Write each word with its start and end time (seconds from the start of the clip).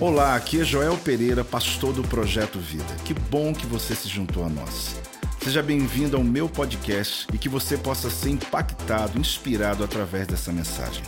Olá, 0.00 0.34
aqui 0.34 0.60
é 0.60 0.64
Joel 0.64 0.96
Pereira, 0.98 1.44
pastor 1.44 1.92
do 1.92 2.02
Projeto 2.02 2.58
Vida. 2.58 2.94
Que 3.04 3.14
bom 3.14 3.54
que 3.54 3.66
você 3.66 3.94
se 3.94 4.08
juntou 4.08 4.44
a 4.44 4.48
nós. 4.48 4.96
Seja 5.42 5.62
bem-vindo 5.62 6.16
ao 6.16 6.24
meu 6.24 6.48
podcast 6.48 7.26
e 7.32 7.38
que 7.38 7.48
você 7.48 7.76
possa 7.76 8.10
ser 8.10 8.30
impactado, 8.30 9.18
inspirado 9.18 9.84
através 9.84 10.26
dessa 10.26 10.52
mensagem. 10.52 11.04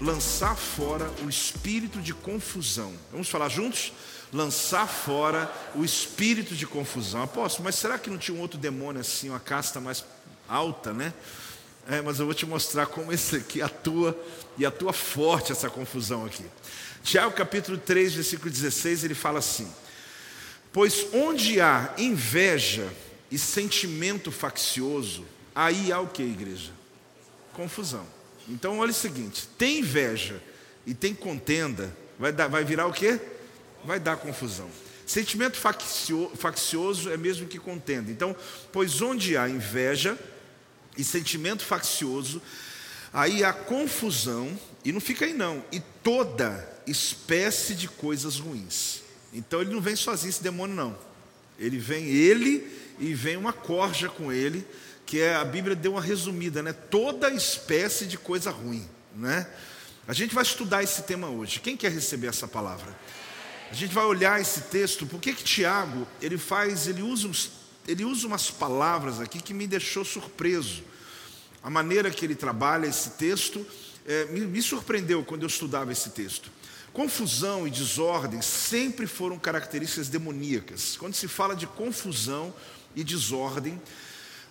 Lançar 0.00 0.54
fora 0.56 1.10
o 1.24 1.28
espírito 1.28 2.00
de 2.00 2.12
confusão. 2.12 2.92
Vamos 3.10 3.28
falar 3.28 3.48
juntos? 3.48 3.92
Lançar 4.32 4.86
fora 4.86 5.50
o 5.74 5.84
espírito 5.84 6.54
de 6.54 6.66
confusão. 6.66 7.22
Apóstolo, 7.22 7.64
mas 7.64 7.76
será 7.76 7.98
que 7.98 8.10
não 8.10 8.18
tinha 8.18 8.36
um 8.36 8.40
outro 8.40 8.58
demônio 8.58 9.00
assim, 9.00 9.30
uma 9.30 9.40
casta 9.40 9.80
mais 9.80 10.04
alta, 10.48 10.92
né? 10.92 11.12
É, 11.90 12.02
mas 12.02 12.18
eu 12.18 12.26
vou 12.26 12.34
te 12.34 12.44
mostrar 12.44 12.84
como 12.84 13.10
esse 13.10 13.36
aqui 13.36 13.62
atua 13.62 14.14
e 14.58 14.66
atua 14.66 14.92
forte 14.92 15.52
essa 15.52 15.70
confusão 15.70 16.26
aqui. 16.26 16.44
Tiago 17.02 17.32
capítulo 17.32 17.78
3, 17.78 18.12
versículo 18.12 18.50
16, 18.50 19.04
ele 19.04 19.14
fala 19.14 19.38
assim: 19.38 19.66
Pois 20.70 21.06
onde 21.14 21.62
há 21.62 21.94
inveja 21.96 22.92
e 23.30 23.38
sentimento 23.38 24.30
faccioso, 24.30 25.24
aí 25.54 25.90
há 25.90 25.98
o 25.98 26.08
que, 26.08 26.22
igreja? 26.22 26.72
Confusão. 27.54 28.06
Então 28.46 28.80
olha 28.80 28.90
o 28.90 28.94
seguinte: 28.94 29.48
tem 29.56 29.78
inveja 29.78 30.42
e 30.86 30.92
tem 30.92 31.14
contenda, 31.14 31.96
vai, 32.18 32.32
dar, 32.32 32.48
vai 32.48 32.64
virar 32.64 32.86
o 32.86 32.92
que? 32.92 33.18
Vai 33.82 33.98
dar 33.98 34.18
confusão. 34.18 34.68
Sentimento 35.06 35.56
faccioso 36.36 37.10
é 37.10 37.16
mesmo 37.16 37.48
que 37.48 37.58
contenda. 37.58 38.10
Então, 38.10 38.36
pois 38.70 39.00
onde 39.00 39.38
há 39.38 39.48
inveja 39.48 40.18
e 40.98 41.04
sentimento 41.04 41.64
faccioso, 41.64 42.42
aí 43.12 43.42
há 43.42 43.52
confusão, 43.52 44.58
e 44.84 44.92
não 44.92 45.00
fica 45.00 45.24
aí 45.24 45.32
não, 45.32 45.64
e 45.72 45.80
toda 46.02 46.68
espécie 46.86 47.74
de 47.74 47.88
coisas 47.88 48.38
ruins. 48.38 49.02
Então 49.32 49.60
ele 49.60 49.72
não 49.72 49.80
vem 49.80 49.96
sozinho 49.96 50.30
esse 50.30 50.42
demônio 50.42 50.74
não. 50.74 50.98
Ele 51.58 51.78
vem 51.78 52.06
ele 52.06 52.66
e 52.98 53.14
vem 53.14 53.36
uma 53.36 53.52
corja 53.52 54.08
com 54.08 54.32
ele, 54.32 54.66
que 55.06 55.20
é 55.20 55.36
a 55.36 55.44
Bíblia 55.44 55.74
deu 55.74 55.92
uma 55.92 56.02
resumida, 56.02 56.62
né? 56.62 56.72
Toda 56.72 57.30
espécie 57.30 58.06
de 58.06 58.18
coisa 58.18 58.50
ruim, 58.50 58.86
né? 59.14 59.48
A 60.06 60.12
gente 60.12 60.34
vai 60.34 60.42
estudar 60.42 60.82
esse 60.82 61.02
tema 61.02 61.28
hoje. 61.28 61.60
Quem 61.60 61.76
quer 61.76 61.92
receber 61.92 62.28
essa 62.28 62.48
palavra? 62.48 62.96
A 63.70 63.74
gente 63.74 63.92
vai 63.94 64.04
olhar 64.04 64.40
esse 64.40 64.62
texto. 64.62 65.06
Por 65.06 65.20
que 65.20 65.34
que 65.34 65.44
Tiago, 65.44 66.06
ele 66.22 66.38
faz, 66.38 66.86
ele 66.86 67.02
usa 67.02 67.28
uns, 67.28 67.50
ele 67.86 68.04
usa 68.04 68.26
umas 68.26 68.50
palavras 68.50 69.20
aqui 69.20 69.40
que 69.42 69.52
me 69.52 69.66
deixou 69.66 70.04
surpreso. 70.04 70.82
A 71.62 71.70
maneira 71.70 72.10
que 72.10 72.24
ele 72.24 72.34
trabalha 72.34 72.86
esse 72.86 73.10
texto 73.10 73.66
é, 74.06 74.24
me, 74.26 74.40
me 74.40 74.62
surpreendeu 74.62 75.24
quando 75.24 75.42
eu 75.42 75.48
estudava 75.48 75.92
esse 75.92 76.10
texto. 76.10 76.50
Confusão 76.92 77.66
e 77.66 77.70
desordem 77.70 78.40
sempre 78.40 79.06
foram 79.06 79.38
características 79.38 80.08
demoníacas. 80.08 80.96
Quando 80.96 81.14
se 81.14 81.28
fala 81.28 81.54
de 81.54 81.66
confusão 81.66 82.54
e 82.96 83.04
desordem, 83.04 83.80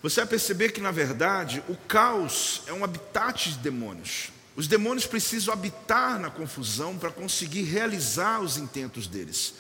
você 0.01 0.21
vai 0.21 0.29
perceber 0.29 0.71
que, 0.71 0.79
na 0.79 0.91
verdade, 0.91 1.63
o 1.67 1.75
caos 1.75 2.61
é 2.67 2.73
um 2.73 2.83
habitat 2.83 3.49
de 3.49 3.57
demônios. 3.57 4.29
Os 4.55 4.67
demônios 4.67 5.05
precisam 5.05 5.53
habitar 5.53 6.19
na 6.19 6.29
confusão 6.29 6.97
para 6.97 7.11
conseguir 7.11 7.63
realizar 7.63 8.41
os 8.41 8.57
intentos 8.57 9.07
deles. 9.07 9.55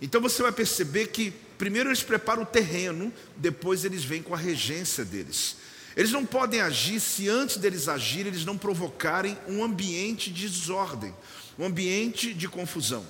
Então 0.00 0.20
você 0.20 0.42
vai 0.42 0.52
perceber 0.52 1.06
que 1.06 1.30
primeiro 1.56 1.88
eles 1.88 2.02
preparam 2.02 2.42
o 2.42 2.46
terreno, 2.46 3.12
depois 3.36 3.84
eles 3.84 4.02
vêm 4.02 4.22
com 4.22 4.34
a 4.34 4.38
regência 4.38 5.04
deles. 5.04 5.56
Eles 5.96 6.10
não 6.10 6.24
podem 6.24 6.60
agir 6.60 7.00
se 7.00 7.28
antes 7.28 7.56
deles 7.56 7.88
agirem 7.88 8.32
eles 8.32 8.44
não 8.44 8.56
provocarem 8.56 9.36
um 9.46 9.62
ambiente 9.62 10.30
de 10.30 10.48
desordem 10.48 11.14
um 11.58 11.64
ambiente 11.64 12.32
de 12.32 12.48
confusão. 12.48 13.06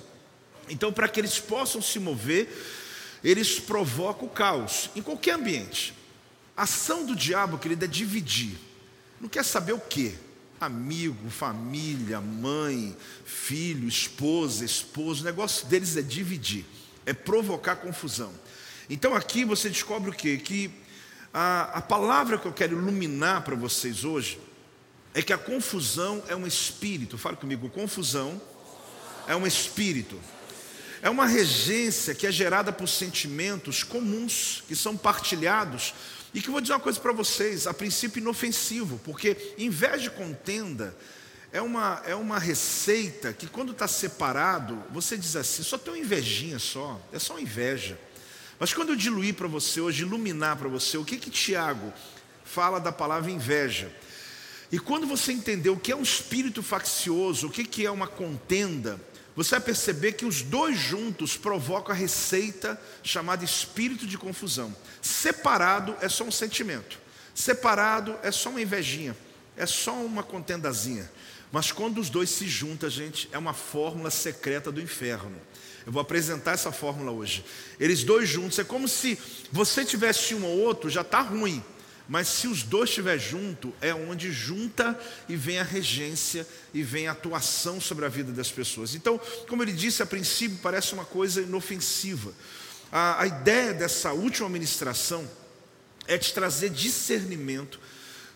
Então, 0.69 0.93
para 0.93 1.09
que 1.09 1.21
eles 1.21 1.39
possam 1.39 1.83
se 1.83 1.99
mover, 1.99 2.49
eles 3.23 3.59
provocam 3.59 4.27
o 4.27 4.31
caos 4.31 4.91
em 4.95 5.03
qualquer 5.03 5.35
ambiente. 5.35 5.95
A 6.57 6.63
ação 6.63 7.05
do 7.05 7.15
diabo, 7.15 7.59
querido, 7.59 7.85
é 7.85 7.89
dividir. 7.89 8.57
Não 9.21 9.29
quer 9.29 9.45
saber 9.45 9.73
o 9.73 9.81
que? 9.81 10.15
Amigo, 10.61 11.29
família, 11.31 12.21
mãe, 12.21 12.97
filho, 13.25 13.89
esposa, 13.89 14.65
esposo. 14.65 15.23
O 15.23 15.25
negócio 15.25 15.67
deles 15.67 15.97
é 15.97 16.03
dividir, 16.03 16.65
é 17.05 17.13
provocar 17.13 17.77
confusão. 17.77 18.33
Então 18.89 19.15
aqui 19.15 19.45
você 19.45 19.69
descobre 19.69 20.11
o 20.11 20.13
quê? 20.13 20.37
Que 20.37 20.71
a, 21.33 21.79
a 21.79 21.81
palavra 21.81 22.37
que 22.37 22.47
eu 22.47 22.53
quero 22.53 22.77
iluminar 22.77 23.43
para 23.43 23.57
vocês 23.57 24.05
hoje 24.05 24.39
é 25.15 25.23
que 25.23 25.33
a 25.33 25.39
confusão 25.39 26.23
é 26.29 26.37
um 26.37 26.47
espírito. 26.47 27.17
Fala 27.17 27.37
comigo, 27.37 27.69
confusão 27.71 28.41
é 29.27 29.37
um 29.37 29.47
espírito. 29.47 30.19
É 31.01 31.11
uma 31.11 31.27
regência 31.27 32.15
que 32.15 32.27
é 32.27 32.33
gerada 32.33 32.73
por 32.73 32.89
sentimentos 32.89 33.83
comuns, 33.83 34.63
que 34.69 34.77
são 34.77 34.97
partilhados, 34.97 35.95
e 36.33 36.41
que 36.41 36.49
eu 36.49 36.53
vou 36.53 36.61
dizer 36.61 36.75
uma 36.75 36.81
coisa 36.81 37.01
para 37.01 37.13
vocês, 37.13 37.67
a 37.67 37.75
princípio 37.75 38.21
inofensivo, 38.21 39.01
porque 39.05 39.55
inveja 39.59 40.07
e 40.07 40.11
contenda 40.11 40.97
é 41.53 41.61
uma, 41.61 42.03
é 42.07 42.15
uma 42.15 42.39
receita 42.39 43.33
que 43.33 43.47
quando 43.47 43.73
está 43.73 43.87
separado, 43.87 44.83
você 44.91 45.19
diz 45.19 45.37
assim, 45.37 45.63
só 45.63 45.77
tem 45.77 45.93
uma 45.93 46.01
invejinha 46.01 46.59
só, 46.59 47.01
é 47.13 47.19
só 47.19 47.35
uma 47.35 47.43
inveja. 47.43 47.99
Mas 48.59 48.73
quando 48.73 48.91
eu 48.91 48.97
diluir 48.97 49.35
para 49.35 49.49
você 49.49 49.81
hoje, 49.81 50.03
iluminar 50.03 50.57
para 50.57 50.69
você, 50.69 50.97
o 50.97 51.05
que 51.05 51.17
que 51.17 51.31
Tiago 51.31 51.93
fala 52.45 52.79
da 52.79 52.93
palavra 52.93 53.31
inveja? 53.31 53.93
E 54.71 54.79
quando 54.79 55.07
você 55.07 55.33
entender 55.33 55.71
o 55.71 55.77
que 55.77 55.93
é 55.93 55.97
um 55.97 56.03
espírito 56.03 56.63
faccioso, 56.63 57.49
o 57.49 57.51
que 57.51 57.85
é 57.85 57.91
uma 57.91 58.07
contenda, 58.07 58.99
você 59.35 59.51
vai 59.51 59.61
perceber 59.61 60.13
que 60.13 60.27
os 60.27 60.43
dois 60.43 60.79
juntos 60.79 61.37
provocam 61.37 61.95
a 61.95 61.99
receita 61.99 62.81
chamada 63.03 63.45
espírito 63.45 64.07
de 64.07 64.19
confusão. 64.19 64.75
Separado 65.01 65.97
é 66.01 66.09
só 66.09 66.25
um 66.25 66.31
sentimento, 66.31 66.99
separado 67.35 68.19
é 68.23 68.31
só 68.31 68.51
uma 68.51 68.61
invejinha, 68.61 69.17
é 69.57 69.67
só 69.67 69.95
uma 69.95 70.23
contendazinha. 70.23 71.11
Mas 71.51 71.71
quando 71.71 71.99
os 71.99 72.09
dois 72.09 72.31
se 72.31 72.47
juntam, 72.47 72.89
gente, 72.89 73.29
é 73.31 73.39
uma 73.39 73.53
fórmula 73.53 74.11
secreta 74.11 74.73
do 74.73 74.81
inferno. 74.81 75.37
Eu 75.87 75.93
vou 75.93 76.01
apresentar 76.01 76.53
essa 76.53 76.71
fórmula 76.71 77.11
hoje. 77.11 77.45
Eles 77.79 78.05
dois 78.05 78.29
juntos, 78.29 78.59
é 78.59 78.65
como 78.65 78.87
se 78.89 79.19
você 79.51 79.85
tivesse 79.85 80.35
um 80.35 80.45
ou 80.45 80.59
outro, 80.59 80.89
já 80.89 81.01
está 81.01 81.21
ruim. 81.21 81.63
Mas 82.09 82.29
se 82.29 82.49
os 82.49 82.63
dois 82.63 82.91
estiver 82.91 83.19
junto, 83.19 83.73
é 83.81 83.95
onde 83.95 84.33
junta 84.33 84.99
e 85.29 85.37
vem 85.37 85.59
a 85.59 85.63
regência 85.63 86.47
e 86.75 86.83
vem 86.83 87.09
a 87.09 87.13
atuação 87.13 87.81
sobre 87.81 88.05
a 88.05 88.09
vida 88.09 88.33
das 88.33 88.51
pessoas. 88.51 88.95
Então, 88.95 89.21
como 89.49 89.63
ele 89.63 89.73
disse, 89.73 90.03
a 90.03 90.07
princípio 90.07 90.59
parece 90.63 90.93
uma 90.93 91.05
coisa 91.05 91.41
inofensiva. 91.41 92.33
A, 92.91 93.23
a 93.23 93.27
ideia 93.27 93.73
dessa 93.73 94.13
última 94.13 94.49
ministração 94.49 95.29
é 96.07 96.19
te 96.19 96.35
trazer 96.35 96.71
discernimento 96.71 97.81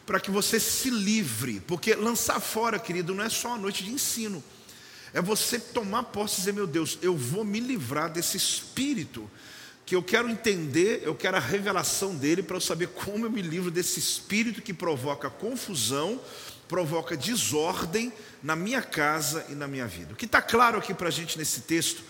para 0.07 0.21
que 0.21 0.31
você 0.31 0.61
se 0.61 0.89
livre, 0.89 1.61
porque 1.67 1.95
lançar 1.95 2.41
fora, 2.41 2.79
querido, 2.79 3.13
não 3.13 3.25
é 3.25 3.29
só 3.29 3.49
uma 3.49 3.59
noite 3.59 3.85
de 3.85 3.91
ensino. 3.91 4.43
É 5.17 5.23
você 5.23 5.59
tomar 5.59 6.03
posse 6.03 6.35
e 6.35 6.39
dizer, 6.41 6.53
meu 6.53 6.67
Deus, 6.67 6.99
eu 7.01 7.17
vou 7.17 7.43
me 7.43 7.59
livrar 7.59 8.13
desse 8.13 8.37
espírito 8.37 9.31
que 9.87 9.97
eu 9.97 10.03
quero 10.03 10.29
entender, 10.29 11.01
eu 11.05 11.15
quero 11.15 11.39
a 11.39 11.41
revelação 11.41 12.15
dele 12.15 12.43
para 12.43 12.59
eu 12.59 12.61
saber 12.61 12.89
como 12.89 13.25
eu 13.25 13.31
me 13.31 13.41
livro 13.41 13.71
desse 13.71 13.99
espírito 13.99 14.61
que 14.61 14.75
provoca 14.75 15.31
confusão, 15.31 16.21
provoca 16.69 17.17
desordem 17.17 18.13
na 18.43 18.55
minha 18.55 18.83
casa 18.83 19.47
e 19.49 19.55
na 19.55 19.67
minha 19.67 19.87
vida. 19.87 20.13
O 20.13 20.17
que 20.17 20.27
está 20.27 20.43
claro 20.43 20.77
aqui 20.77 20.93
para 20.93 21.09
a 21.09 21.11
gente 21.11 21.39
nesse 21.39 21.63
texto 21.63 22.03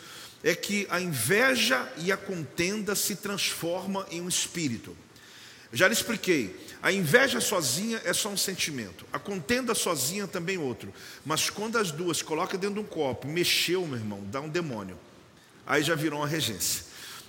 é 0.43 0.56
que 0.56 0.84
a 0.91 1.00
inveja 1.00 1.88
e 1.99 2.11
a 2.11 2.17
contenda 2.17 2.97
se 2.97 3.15
transformam 3.15 4.05
em 4.11 4.21
um 4.21 4.28
espírito. 4.28 4.97
Já 5.72 5.88
lhe 5.88 5.94
expliquei, 5.94 6.56
a 6.82 6.93
inveja 6.93 7.41
sozinha 7.41 8.00
é 8.04 8.12
só 8.12 8.28
um 8.28 8.37
sentimento, 8.37 9.04
a 9.12 9.19
contenda 9.19 9.75
sozinha 9.75 10.27
também 10.27 10.59
outro, 10.59 10.93
mas 11.25 11.50
quando 11.50 11.77
as 11.77 11.91
duas 11.91 12.22
colocam 12.22 12.59
dentro 12.59 12.77
de 12.77 12.81
um 12.81 12.84
copo, 12.84 13.27
mexeu, 13.27 13.84
meu 13.87 13.99
irmão, 13.99 14.22
dá 14.31 14.41
um 14.41 14.49
demônio, 14.49 14.99
aí 15.67 15.82
já 15.82 15.94
virou 15.94 16.20
uma 16.20 16.29
regência. 16.29 16.85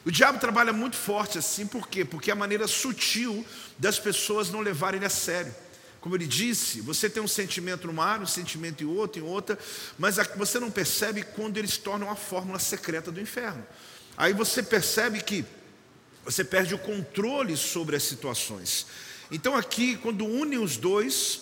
O 0.05 0.11
diabo 0.11 0.39
trabalha 0.39 0.71
muito 0.71 0.95
forte 0.95 1.37
assim, 1.37 1.65
por 1.65 1.87
quê? 1.87 2.05
Porque 2.05 2.29
é 2.29 2.33
a 2.33 2.35
maneira 2.35 2.67
sutil 2.67 3.45
das 3.77 3.99
pessoas 3.99 4.49
não 4.49 4.61
levarem 4.61 5.03
a 5.03 5.09
sério. 5.09 5.53
Como 5.99 6.15
ele 6.15 6.27
disse, 6.27 6.79
você 6.79 7.09
tem 7.09 7.21
um 7.21 7.27
sentimento 7.27 7.87
numa 7.87 8.05
área, 8.05 8.23
um 8.23 8.27
sentimento 8.27 8.83
em 8.83 8.87
outra, 8.87 9.19
em 9.21 9.25
outra, 9.25 9.59
mas 9.97 10.15
você 10.35 10.59
não 10.59 10.71
percebe 10.71 11.23
quando 11.23 11.57
eles 11.57 11.77
tornam 11.77 12.09
a 12.09 12.15
fórmula 12.15 12.59
secreta 12.59 13.11
do 13.11 13.19
inferno. 13.19 13.65
Aí 14.15 14.31
você 14.31 14.63
percebe 14.63 15.21
que 15.21 15.43
você 16.27 16.43
perde 16.43 16.75
o 16.75 16.77
controle 16.77 17.55
sobre 17.55 17.95
as 17.95 18.03
situações. 18.03 18.85
Então 19.31 19.55
aqui, 19.55 19.95
quando 19.95 20.25
unem 20.25 20.59
os 20.59 20.75
dois, 20.75 21.39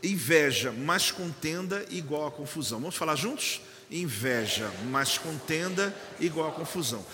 inveja 0.00 0.70
mais 0.70 1.10
contenda 1.10 1.84
igual 1.90 2.28
a 2.28 2.30
confusão. 2.30 2.78
Vamos 2.78 2.94
falar 2.94 3.16
juntos? 3.16 3.60
Inveja 3.90 4.70
mais 4.92 5.18
contenda 5.18 5.92
igual 6.20 6.50
a 6.50 6.52
confusão. 6.52 7.04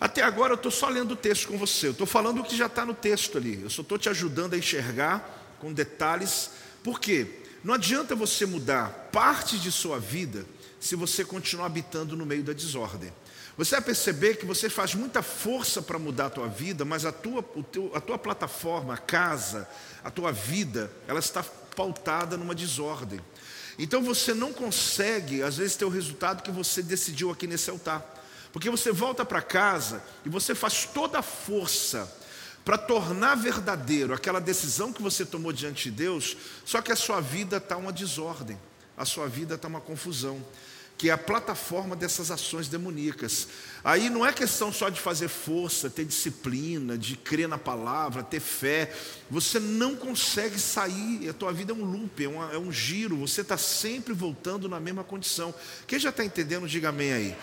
Até 0.00 0.22
agora 0.22 0.54
eu 0.54 0.56
estou 0.56 0.72
só 0.72 0.88
lendo 0.88 1.12
o 1.12 1.16
texto 1.16 1.46
com 1.46 1.56
você, 1.56 1.86
eu 1.86 1.92
estou 1.92 2.08
falando 2.08 2.40
o 2.40 2.44
que 2.44 2.56
já 2.56 2.66
está 2.66 2.84
no 2.84 2.92
texto 2.92 3.38
ali, 3.38 3.62
eu 3.62 3.70
só 3.70 3.82
estou 3.82 3.96
te 3.96 4.08
ajudando 4.08 4.54
a 4.54 4.58
enxergar 4.58 5.56
com 5.60 5.72
detalhes, 5.72 6.50
por 6.82 6.98
quê? 6.98 7.38
Não 7.62 7.74
adianta 7.74 8.16
você 8.16 8.44
mudar 8.44 9.10
partes 9.12 9.62
de 9.62 9.70
sua 9.70 10.00
vida 10.00 10.44
se 10.80 10.96
você 10.96 11.24
continuar 11.24 11.66
habitando 11.66 12.16
no 12.16 12.26
meio 12.26 12.42
da 12.42 12.52
desordem. 12.52 13.12
Você 13.56 13.76
vai 13.76 13.84
perceber 13.84 14.36
que 14.36 14.44
você 14.44 14.68
faz 14.68 14.94
muita 14.94 15.22
força 15.22 15.80
para 15.80 15.98
mudar 15.98 16.26
a 16.26 16.30
tua 16.30 16.48
vida, 16.48 16.84
mas 16.84 17.04
a 17.04 17.12
tua, 17.12 17.42
teu, 17.70 17.90
a 17.94 18.00
tua 18.00 18.18
plataforma, 18.18 18.94
a 18.94 18.98
casa, 18.98 19.68
a 20.02 20.10
tua 20.10 20.32
vida, 20.32 20.90
ela 21.06 21.20
está 21.20 21.42
pautada 21.76 22.36
numa 22.36 22.54
desordem. 22.54 23.20
Então 23.78 24.02
você 24.02 24.34
não 24.34 24.52
consegue, 24.52 25.42
às 25.42 25.56
vezes, 25.56 25.76
ter 25.76 25.84
o 25.84 25.88
resultado 25.88 26.42
que 26.42 26.50
você 26.50 26.82
decidiu 26.82 27.30
aqui 27.30 27.46
nesse 27.46 27.70
altar. 27.70 28.04
Porque 28.52 28.70
você 28.70 28.92
volta 28.92 29.24
para 29.24 29.42
casa 29.42 30.02
e 30.24 30.28
você 30.28 30.54
faz 30.54 30.84
toda 30.86 31.18
a 31.18 31.22
força 31.22 32.12
para 32.64 32.78
tornar 32.78 33.36
verdadeiro 33.36 34.14
aquela 34.14 34.40
decisão 34.40 34.92
que 34.92 35.02
você 35.02 35.24
tomou 35.24 35.52
diante 35.52 35.90
de 35.90 35.96
Deus, 35.96 36.36
só 36.64 36.80
que 36.80 36.90
a 36.90 36.96
sua 36.96 37.20
vida 37.20 37.58
está 37.58 37.76
uma 37.76 37.92
desordem, 37.92 38.58
a 38.96 39.04
sua 39.04 39.28
vida 39.28 39.56
está 39.56 39.68
uma 39.68 39.80
confusão 39.80 40.42
que 40.96 41.10
é 41.10 41.12
a 41.12 41.18
plataforma 41.18 41.96
dessas 41.96 42.30
ações 42.30 42.68
demoníacas. 42.68 43.48
Aí 43.82 44.08
não 44.08 44.24
é 44.24 44.32
questão 44.32 44.72
só 44.72 44.88
de 44.88 45.00
fazer 45.00 45.28
força, 45.28 45.90
ter 45.90 46.04
disciplina, 46.04 46.96
de 46.96 47.16
crer 47.16 47.48
na 47.48 47.58
palavra, 47.58 48.22
ter 48.22 48.40
fé. 48.40 48.94
Você 49.30 49.58
não 49.58 49.96
consegue 49.96 50.58
sair, 50.58 51.28
a 51.28 51.32
tua 51.32 51.52
vida 51.52 51.72
é 51.72 51.74
um 51.74 51.84
loop, 51.84 52.24
é, 52.24 52.28
uma, 52.28 52.52
é 52.52 52.58
um 52.58 52.70
giro, 52.70 53.16
você 53.16 53.40
está 53.40 53.58
sempre 53.58 54.12
voltando 54.12 54.68
na 54.68 54.78
mesma 54.78 55.02
condição. 55.02 55.52
Quem 55.86 55.98
já 55.98 56.10
está 56.10 56.24
entendendo, 56.24 56.68
diga 56.68 56.90
amém 56.90 57.12
aí. 57.12 57.36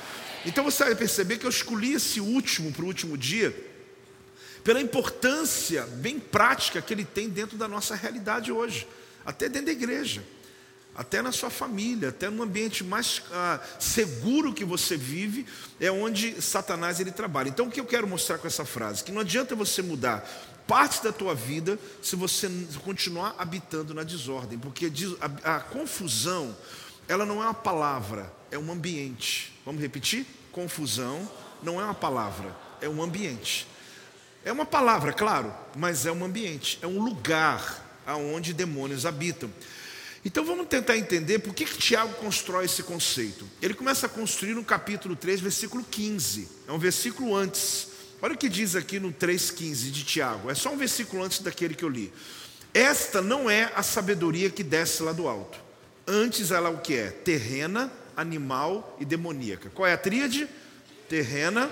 Então 0.45 0.63
você 0.63 0.85
vai 0.85 0.95
perceber 0.95 1.37
que 1.37 1.45
eu 1.45 1.49
escolhi 1.49 1.93
esse 1.93 2.19
último 2.19 2.71
para 2.71 2.83
o 2.83 2.87
último 2.87 3.17
dia, 3.17 3.53
pela 4.63 4.79
importância 4.79 5.85
bem 5.85 6.19
prática 6.19 6.81
que 6.81 6.93
ele 6.93 7.05
tem 7.05 7.27
dentro 7.27 7.57
da 7.57 7.67
nossa 7.67 7.95
realidade 7.95 8.51
hoje, 8.51 8.87
até 9.25 9.49
dentro 9.49 9.67
da 9.67 9.71
igreja 9.73 10.23
até 10.95 11.21
na 11.21 11.31
sua 11.31 11.49
família, 11.49 12.09
até 12.09 12.29
no 12.29 12.43
ambiente 12.43 12.83
mais 12.83 13.21
ah, 13.31 13.59
seguro 13.79 14.53
que 14.53 14.65
você 14.65 14.97
vive, 14.97 15.45
é 15.79 15.91
onde 15.91 16.41
Satanás 16.41 16.99
ele 16.99 17.11
trabalha. 17.11 17.49
Então, 17.49 17.67
o 17.67 17.71
que 17.71 17.79
eu 17.79 17.85
quero 17.85 18.07
mostrar 18.07 18.37
com 18.37 18.47
essa 18.47 18.65
frase? 18.65 19.03
Que 19.03 19.11
não 19.11 19.21
adianta 19.21 19.55
você 19.55 19.81
mudar 19.81 20.27
parte 20.67 21.03
da 21.03 21.11
tua 21.11 21.33
vida 21.33 21.77
se 22.01 22.15
você 22.15 22.49
continuar 22.83 23.35
habitando 23.37 23.93
na 23.93 24.03
desordem, 24.03 24.57
porque 24.57 24.91
a, 25.43 25.55
a 25.55 25.59
confusão, 25.59 26.55
ela 27.07 27.25
não 27.25 27.41
é 27.41 27.45
uma 27.45 27.53
palavra, 27.53 28.31
é 28.49 28.57
um 28.57 28.71
ambiente. 28.71 29.53
Vamos 29.65 29.81
repetir? 29.81 30.25
Confusão 30.51 31.29
não 31.63 31.79
é 31.79 31.83
uma 31.83 31.93
palavra, 31.93 32.55
é 32.81 32.87
um 32.87 33.01
ambiente. 33.01 33.67
É 34.43 34.51
uma 34.51 34.65
palavra, 34.65 35.13
claro, 35.13 35.53
mas 35.75 36.05
é 36.05 36.11
um 36.11 36.23
ambiente, 36.23 36.79
é 36.81 36.87
um 36.87 37.01
lugar 37.01 38.01
aonde 38.05 38.53
demônios 38.53 39.05
habitam. 39.05 39.51
Então 40.23 40.45
vamos 40.45 40.67
tentar 40.67 40.97
entender 40.97 41.39
por 41.39 41.53
que, 41.53 41.65
que 41.65 41.77
Tiago 41.77 42.13
constrói 42.15 42.65
esse 42.65 42.83
conceito. 42.83 43.47
Ele 43.61 43.73
começa 43.73 44.05
a 44.05 44.09
construir 44.09 44.53
no 44.53 44.63
capítulo 44.63 45.15
3, 45.15 45.39
versículo 45.39 45.83
15. 45.83 46.47
É 46.67 46.71
um 46.71 46.77
versículo 46.77 47.35
antes. 47.35 47.87
Olha 48.21 48.35
o 48.35 48.37
que 48.37 48.47
diz 48.47 48.75
aqui 48.75 48.99
no 48.99 49.11
3,15 49.11 49.89
de 49.89 50.03
Tiago. 50.03 50.51
É 50.51 50.53
só 50.53 50.71
um 50.71 50.77
versículo 50.77 51.23
antes 51.23 51.39
daquele 51.39 51.73
que 51.73 51.83
eu 51.83 51.89
li. 51.89 52.13
Esta 52.71 53.19
não 53.19 53.49
é 53.49 53.71
a 53.75 53.81
sabedoria 53.81 54.49
que 54.51 54.63
desce 54.63 55.01
lá 55.01 55.11
do 55.11 55.27
alto. 55.27 55.59
Antes 56.05 56.51
ela 56.51 56.69
é 56.69 56.71
o 56.71 56.77
que 56.77 56.95
é? 56.95 57.09
Terrena, 57.09 57.91
animal 58.15 58.95
e 58.99 59.05
demoníaca. 59.05 59.71
Qual 59.71 59.87
é 59.87 59.93
a 59.93 59.97
tríade? 59.97 60.47
Terrena 61.09 61.69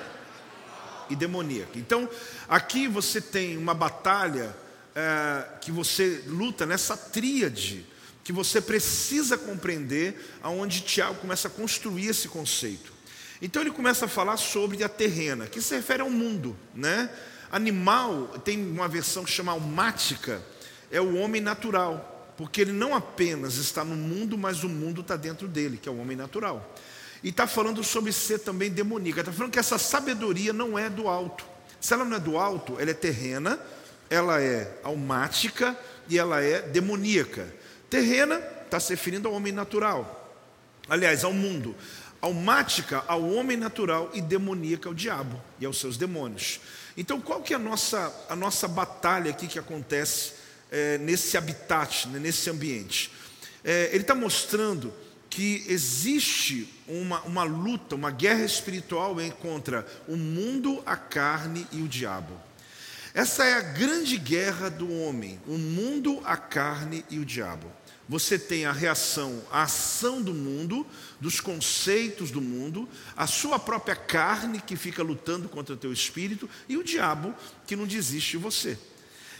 e 1.08 1.16
demoníaca. 1.16 1.78
Então, 1.78 2.10
aqui 2.48 2.88
você 2.88 3.22
tem 3.22 3.56
uma 3.58 3.76
batalha 3.76 4.56
é, 4.96 5.46
que 5.62 5.72
você 5.72 6.24
luta 6.26 6.66
nessa 6.66 6.98
tríade 6.98 7.86
que 8.30 8.34
você 8.34 8.62
precisa 8.62 9.40
compreender 9.40 10.38
aonde 10.44 10.82
Tiago 10.82 11.16
começa 11.16 11.48
a 11.48 11.52
construir 11.52 12.10
esse 12.10 12.28
conceito. 12.28 12.94
Então 13.42 13.60
ele 13.60 13.72
começa 13.72 14.06
a 14.06 14.08
falar 14.08 14.38
sobre 14.38 14.84
a 14.84 14.88
terrena, 14.88 15.48
que 15.48 15.60
se 15.60 15.74
refere 15.74 16.04
ao 16.04 16.12
mundo, 16.12 16.56
né? 16.76 17.10
Animal 17.52 18.28
tem 18.46 18.64
uma 18.70 18.88
versão 18.88 19.24
que 19.24 19.32
chama 19.32 19.52
almática, 19.52 20.44
é 20.92 21.02
o 21.02 21.16
homem 21.16 21.42
natural, 21.42 22.32
porque 22.38 22.62
ele 22.62 22.72
não 22.72 22.94
apenas 22.94 23.56
está 23.56 23.84
no 23.84 23.96
mundo, 23.96 24.38
mas 24.38 24.64
o 24.64 24.70
mundo 24.70 25.02
está 25.02 25.16
dentro 25.16 25.48
dele, 25.48 25.80
que 25.82 25.90
é 25.90 25.92
o 25.92 25.98
homem 25.98 26.16
natural. 26.16 26.78
E 27.24 27.30
está 27.30 27.48
falando 27.48 27.84
sobre 27.84 28.12
ser 28.14 28.38
também 28.38 28.70
demoníaca, 28.70 29.22
está 29.22 29.34
falando 29.34 29.54
que 29.54 29.58
essa 29.58 29.80
sabedoria 29.80 30.54
não 30.54 30.78
é 30.78 30.88
do 30.88 31.08
alto. 31.08 31.44
Se 31.82 31.96
ela 31.96 32.06
não 32.06 32.18
é 32.18 32.20
do 32.20 32.38
alto, 32.38 32.80
ela 32.80 32.92
é 32.92 32.94
terrena, 32.94 33.60
ela 34.08 34.40
é 34.40 34.80
almática 34.84 35.76
e 36.08 36.20
ela 36.20 36.40
é 36.44 36.62
demoníaca. 36.62 37.58
Terrena 37.90 38.42
está 38.66 38.80
se 38.80 38.92
referindo 38.92 39.28
ao 39.28 39.34
homem 39.34 39.52
natural, 39.52 40.32
aliás, 40.88 41.24
ao 41.24 41.34
mundo. 41.34 41.76
Almática 42.22 43.04
ao 43.08 43.28
homem 43.30 43.56
natural 43.56 44.12
e 44.14 44.22
demoníaca 44.22 44.90
ao 44.90 44.94
diabo 44.94 45.42
e 45.58 45.66
aos 45.66 45.80
seus 45.80 45.98
demônios. 45.98 46.60
Então, 46.98 47.22
qual 47.22 47.42
que 47.42 47.54
é 47.54 47.56
a 47.56 47.60
nossa, 47.60 48.14
a 48.30 48.36
nossa 48.36 48.68
batalha 48.68 49.32
aqui 49.32 49.48
que 49.48 49.58
acontece 49.58 50.34
é, 50.70 50.98
nesse 50.98 51.38
habitat, 51.38 52.10
né, 52.10 52.20
nesse 52.20 52.50
ambiente? 52.50 53.10
É, 53.64 53.90
ele 53.94 54.02
está 54.02 54.14
mostrando 54.14 54.94
que 55.30 55.64
existe 55.68 56.68
uma, 56.88 57.22
uma 57.22 57.44
luta, 57.44 57.96
uma 57.96 58.12
guerra 58.12 58.44
espiritual 58.44 59.16
contra 59.42 59.88
o 60.06 60.18
mundo, 60.18 60.84
a 60.86 60.98
carne 60.98 61.66
e 61.72 61.82
o 61.82 61.88
diabo. 61.88 62.34
Essa 63.14 63.46
é 63.46 63.54
a 63.54 63.62
grande 63.62 64.18
guerra 64.18 64.70
do 64.70 64.92
homem, 64.92 65.40
o 65.48 65.58
mundo, 65.58 66.22
a 66.26 66.36
carne 66.36 67.06
e 67.10 67.18
o 67.18 67.26
diabo 67.26 67.79
você 68.10 68.40
tem 68.40 68.66
a 68.66 68.72
reação, 68.72 69.40
a 69.52 69.62
ação 69.62 70.20
do 70.20 70.34
mundo, 70.34 70.84
dos 71.22 71.40
conceitos 71.40 72.32
do 72.32 72.42
mundo, 72.42 72.90
a 73.16 73.28
sua 73.28 73.60
própria 73.60 73.96
carne 73.96 74.60
que 74.60 74.76
fica 74.76 75.04
lutando 75.04 75.48
contra 75.48 75.76
o 75.76 75.78
teu 75.78 75.94
espírito 75.94 76.50
e 76.68 76.76
o 76.76 76.84
diabo 76.84 77.36
que 77.68 77.76
não 77.76 77.86
desiste 77.86 78.32
de 78.32 78.38
você. 78.38 78.76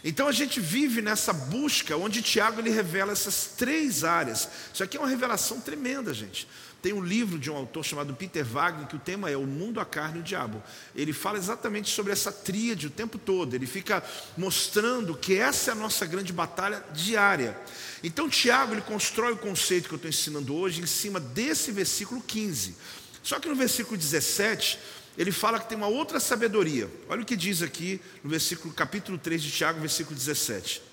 Então 0.04 0.28
a 0.28 0.32
gente 0.32 0.60
vive 0.60 1.02
nessa 1.02 1.32
busca 1.32 1.96
onde 1.96 2.22
Tiago 2.22 2.60
ele 2.60 2.70
revela 2.70 3.10
essas 3.10 3.54
três 3.56 4.04
áreas. 4.04 4.48
Isso 4.72 4.84
aqui 4.84 4.96
é 4.96 5.00
uma 5.00 5.08
revelação 5.08 5.60
tremenda, 5.60 6.14
gente. 6.14 6.46
Tem 6.82 6.92
um 6.94 7.04
livro 7.04 7.38
de 7.38 7.50
um 7.50 7.56
autor 7.56 7.84
chamado 7.84 8.14
Peter 8.14 8.44
Wagner, 8.44 8.86
que 8.86 8.96
o 8.96 8.98
tema 8.98 9.30
é 9.30 9.36
O 9.36 9.46
Mundo, 9.46 9.80
a 9.80 9.84
Carne 9.84 10.18
e 10.18 10.20
o 10.20 10.24
Diabo. 10.24 10.62
Ele 10.94 11.12
fala 11.12 11.36
exatamente 11.36 11.90
sobre 11.90 12.12
essa 12.12 12.32
tríade 12.32 12.86
o 12.86 12.90
tempo 12.90 13.18
todo. 13.18 13.54
Ele 13.54 13.66
fica 13.66 14.02
mostrando 14.36 15.14
que 15.14 15.36
essa 15.36 15.70
é 15.70 15.72
a 15.72 15.76
nossa 15.76 16.06
grande 16.06 16.32
batalha 16.32 16.82
diária. 16.94 17.58
Então, 18.02 18.30
Tiago 18.30 18.72
ele 18.72 18.80
constrói 18.80 19.32
o 19.32 19.36
conceito 19.36 19.88
que 19.88 19.94
eu 19.94 19.96
estou 19.96 20.08
ensinando 20.08 20.54
hoje 20.54 20.80
em 20.80 20.86
cima 20.86 21.20
desse 21.20 21.70
versículo 21.70 22.22
15. 22.22 22.74
Só 23.22 23.38
que 23.38 23.48
no 23.48 23.54
versículo 23.54 23.98
17, 23.98 24.78
ele 25.18 25.32
fala 25.32 25.60
que 25.60 25.68
tem 25.68 25.76
uma 25.76 25.86
outra 25.86 26.18
sabedoria. 26.18 26.90
Olha 27.08 27.20
o 27.20 27.26
que 27.26 27.36
diz 27.36 27.60
aqui 27.60 28.00
no 28.24 28.30
versículo 28.30 28.72
capítulo 28.72 29.18
3 29.18 29.42
de 29.42 29.50
Tiago, 29.50 29.80
versículo 29.80 30.16
17. 30.16 30.89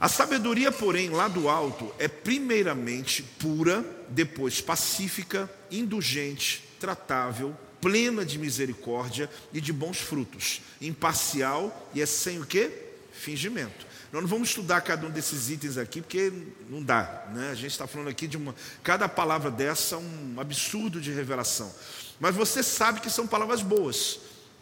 A 0.00 0.08
sabedoria, 0.08 0.70
porém, 0.70 1.10
lá 1.10 1.26
do 1.26 1.48
alto, 1.48 1.92
é 1.98 2.06
primeiramente 2.06 3.22
pura, 3.22 3.84
depois 4.08 4.60
pacífica, 4.60 5.50
indulgente, 5.70 6.64
tratável, 6.78 7.56
plena 7.80 8.24
de 8.24 8.38
misericórdia 8.38 9.28
e 9.52 9.60
de 9.60 9.72
bons 9.72 9.98
frutos, 9.98 10.60
imparcial 10.80 11.90
e 11.94 12.00
é 12.00 12.06
sem 12.06 12.40
o 12.40 12.46
que? 12.46 12.70
Fingimento. 13.12 13.88
Nós 14.12 14.22
não 14.22 14.28
vamos 14.28 14.48
estudar 14.48 14.80
cada 14.80 15.06
um 15.06 15.10
desses 15.10 15.50
itens 15.50 15.76
aqui, 15.76 16.00
porque 16.00 16.32
não 16.70 16.82
dá. 16.82 17.26
Né? 17.34 17.50
A 17.50 17.54
gente 17.54 17.72
está 17.72 17.86
falando 17.86 18.08
aqui 18.08 18.26
de 18.26 18.36
uma. 18.36 18.54
Cada 18.82 19.08
palavra 19.08 19.50
dessa 19.50 19.96
é 19.96 19.98
um 19.98 20.40
absurdo 20.40 21.00
de 21.00 21.12
revelação. 21.12 21.70
Mas 22.18 22.34
você 22.34 22.62
sabe 22.62 23.00
que 23.00 23.10
são 23.10 23.26
palavras 23.26 23.60
boas. 23.60 24.20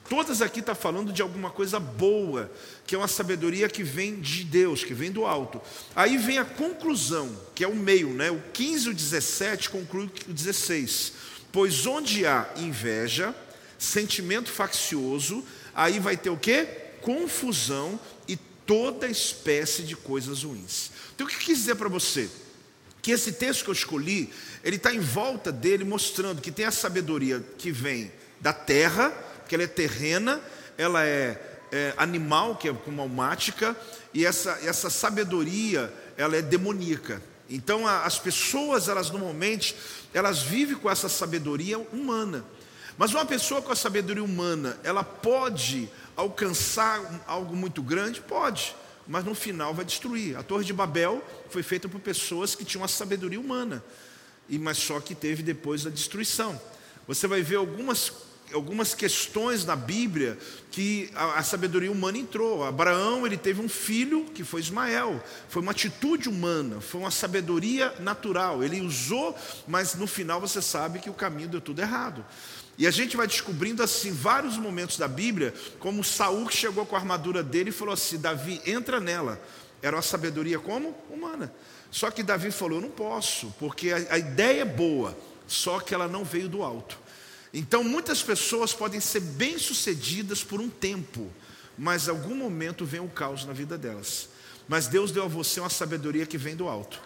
Todas 0.08 0.40
aqui 0.40 0.60
estão 0.60 0.74
tá 0.74 0.80
falando 0.80 1.12
de 1.12 1.20
alguma 1.20 1.50
coisa 1.50 1.80
boa, 1.80 2.50
que 2.86 2.94
é 2.94 2.98
uma 2.98 3.08
sabedoria 3.08 3.68
que 3.68 3.82
vem 3.82 4.20
de 4.20 4.44
Deus, 4.44 4.84
que 4.84 4.94
vem 4.94 5.10
do 5.10 5.26
alto. 5.26 5.60
Aí 5.94 6.16
vem 6.16 6.38
a 6.38 6.44
conclusão, 6.44 7.36
que 7.54 7.64
é 7.64 7.68
o 7.68 7.74
meio, 7.74 8.10
né? 8.10 8.30
O 8.30 8.40
15 8.52 8.86
e 8.86 8.90
o 8.90 8.94
17 8.94 9.70
conclui 9.70 10.10
o 10.28 10.32
16. 10.32 11.12
Pois 11.50 11.86
onde 11.86 12.24
há 12.24 12.48
inveja, 12.56 13.34
sentimento 13.78 14.50
faccioso, 14.50 15.44
aí 15.74 15.98
vai 15.98 16.16
ter 16.16 16.30
o 16.30 16.36
quê? 16.36 16.68
Confusão 17.00 17.98
e 18.28 18.36
toda 18.36 19.08
espécie 19.08 19.82
de 19.82 19.96
coisas 19.96 20.44
ruins. 20.44 20.90
Então 21.14 21.26
o 21.26 21.30
que 21.30 21.36
eu 21.36 21.40
quis 21.40 21.58
dizer 21.58 21.74
para 21.74 21.88
você? 21.88 22.28
Que 23.02 23.10
esse 23.10 23.32
texto 23.32 23.64
que 23.64 23.70
eu 23.70 23.74
escolhi, 23.74 24.32
ele 24.62 24.76
está 24.76 24.94
em 24.94 25.00
volta 25.00 25.50
dele 25.50 25.84
mostrando 25.84 26.42
que 26.42 26.50
tem 26.50 26.64
a 26.64 26.70
sabedoria 26.70 27.44
que 27.58 27.70
vem 27.70 28.10
da 28.40 28.52
terra, 28.52 29.12
que 29.48 29.54
ela 29.54 29.64
é 29.64 29.68
terrena, 29.68 30.40
ela 30.76 31.04
é, 31.04 31.40
é 31.72 31.94
animal, 31.96 32.56
que 32.56 32.68
é 32.68 32.72
como 32.72 33.00
almática, 33.02 33.76
e 34.12 34.24
essa, 34.24 34.58
essa 34.62 34.90
sabedoria, 34.90 35.92
ela 36.16 36.36
é 36.36 36.42
demoníaca. 36.42 37.22
Então 37.48 37.86
a, 37.86 38.04
as 38.04 38.18
pessoas, 38.18 38.88
elas 38.88 39.10
normalmente, 39.10 39.76
elas 40.12 40.42
vivem 40.42 40.76
com 40.76 40.90
essa 40.90 41.08
sabedoria 41.08 41.78
humana. 41.78 42.44
Mas 42.98 43.12
uma 43.12 43.26
pessoa 43.26 43.60
com 43.60 43.70
a 43.70 43.76
sabedoria 43.76 44.24
humana, 44.24 44.78
ela 44.82 45.04
pode 45.04 45.88
alcançar 46.16 47.22
algo 47.26 47.54
muito 47.54 47.82
grande? 47.82 48.20
Pode, 48.22 48.74
mas 49.06 49.24
no 49.24 49.34
final 49.34 49.74
vai 49.74 49.84
destruir. 49.84 50.36
A 50.36 50.42
Torre 50.42 50.64
de 50.64 50.72
Babel 50.72 51.22
foi 51.50 51.62
feita 51.62 51.88
por 51.88 52.00
pessoas 52.00 52.54
que 52.54 52.64
tinham 52.64 52.82
a 52.82 52.88
sabedoria 52.88 53.38
humana. 53.38 53.84
e 54.48 54.58
mas 54.58 54.78
só 54.78 55.00
que 55.00 55.14
teve 55.14 55.42
depois 55.42 55.86
a 55.86 55.90
destruição. 55.90 56.58
Você 57.06 57.26
vai 57.26 57.42
ver 57.42 57.56
algumas 57.56 58.12
algumas 58.52 58.94
questões 58.94 59.64
na 59.64 59.74
Bíblia 59.74 60.38
que 60.70 61.10
a, 61.14 61.38
a, 61.38 61.42
sabedoria 61.42 61.90
humana 61.90 62.18
entrou. 62.18 62.64
Abraão 62.64 63.26
ele 63.26 63.36
teve 63.36 63.60
um 63.60 63.68
filho 63.68 64.24
que 64.34 64.44
foi 64.44 64.60
Ismael. 64.60 65.22
Foi 65.48 65.62
uma 65.62 65.72
atitude 65.72 66.28
humana, 66.28 66.80
foi 66.80 67.00
uma 67.00 67.10
sabedoria 67.10 67.94
natural. 68.00 68.62
Ele 68.62 68.80
usou, 68.80 69.36
mas 69.66 69.94
no 69.94 70.06
final 70.06 70.40
você 70.40 70.60
sabe 70.62 70.98
que 70.98 71.10
o 71.10 71.14
caminho 71.14 71.48
deu 71.48 71.60
tudo 71.60 71.80
errado. 71.80 72.24
E 72.78 72.86
a 72.86 72.90
gente 72.90 73.16
vai 73.16 73.26
descobrindo 73.26 73.82
assim 73.82 74.12
vários 74.12 74.58
momentos 74.58 74.98
da 74.98 75.08
Bíblia, 75.08 75.54
como 75.78 76.04
Saul 76.04 76.50
chegou 76.50 76.84
com 76.84 76.94
a 76.94 76.98
armadura 76.98 77.42
dele 77.42 77.70
e 77.70 77.72
falou 77.72 77.94
assim: 77.94 78.18
Davi, 78.18 78.60
entra 78.66 79.00
nela. 79.00 79.40
Era 79.82 79.96
uma 79.96 80.02
sabedoria 80.02 80.58
como? 80.58 80.94
Humana. 81.10 81.52
Só 81.90 82.10
que 82.10 82.22
Davi 82.22 82.50
falou: 82.50 82.78
Eu 82.78 82.82
não 82.82 82.90
posso, 82.90 83.54
porque 83.58 83.90
a, 83.90 84.14
a 84.14 84.18
ideia 84.18 84.62
é 84.62 84.64
boa, 84.66 85.16
só 85.46 85.80
que 85.80 85.94
ela 85.94 86.06
não 86.06 86.24
veio 86.24 86.48
do 86.48 86.62
alto. 86.62 87.05
Então, 87.58 87.82
muitas 87.82 88.22
pessoas 88.22 88.74
podem 88.74 89.00
ser 89.00 89.20
bem-sucedidas 89.20 90.44
por 90.44 90.60
um 90.60 90.68
tempo, 90.68 91.32
mas 91.78 92.06
em 92.06 92.10
algum 92.10 92.34
momento 92.34 92.84
vem 92.84 93.00
o 93.00 93.08
caos 93.08 93.46
na 93.46 93.54
vida 93.54 93.78
delas. 93.78 94.28
Mas 94.68 94.88
Deus 94.88 95.10
deu 95.10 95.24
a 95.24 95.26
você 95.26 95.58
uma 95.58 95.70
sabedoria 95.70 96.26
que 96.26 96.36
vem 96.36 96.54
do 96.54 96.68
alto, 96.68 97.00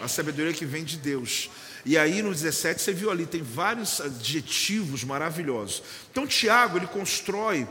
a 0.00 0.08
sabedoria 0.08 0.52
que 0.52 0.66
vem 0.66 0.82
de 0.82 0.96
Deus. 0.96 1.48
E 1.84 1.96
aí 1.96 2.22
no 2.22 2.32
17 2.32 2.82
você 2.82 2.92
viu 2.92 3.08
ali, 3.08 3.24
tem 3.24 3.40
vários 3.40 4.00
adjetivos 4.00 5.04
maravilhosos. 5.04 5.80
Então, 6.10 6.26
Tiago, 6.26 6.78
ele 6.78 6.88
constrói 6.88 7.64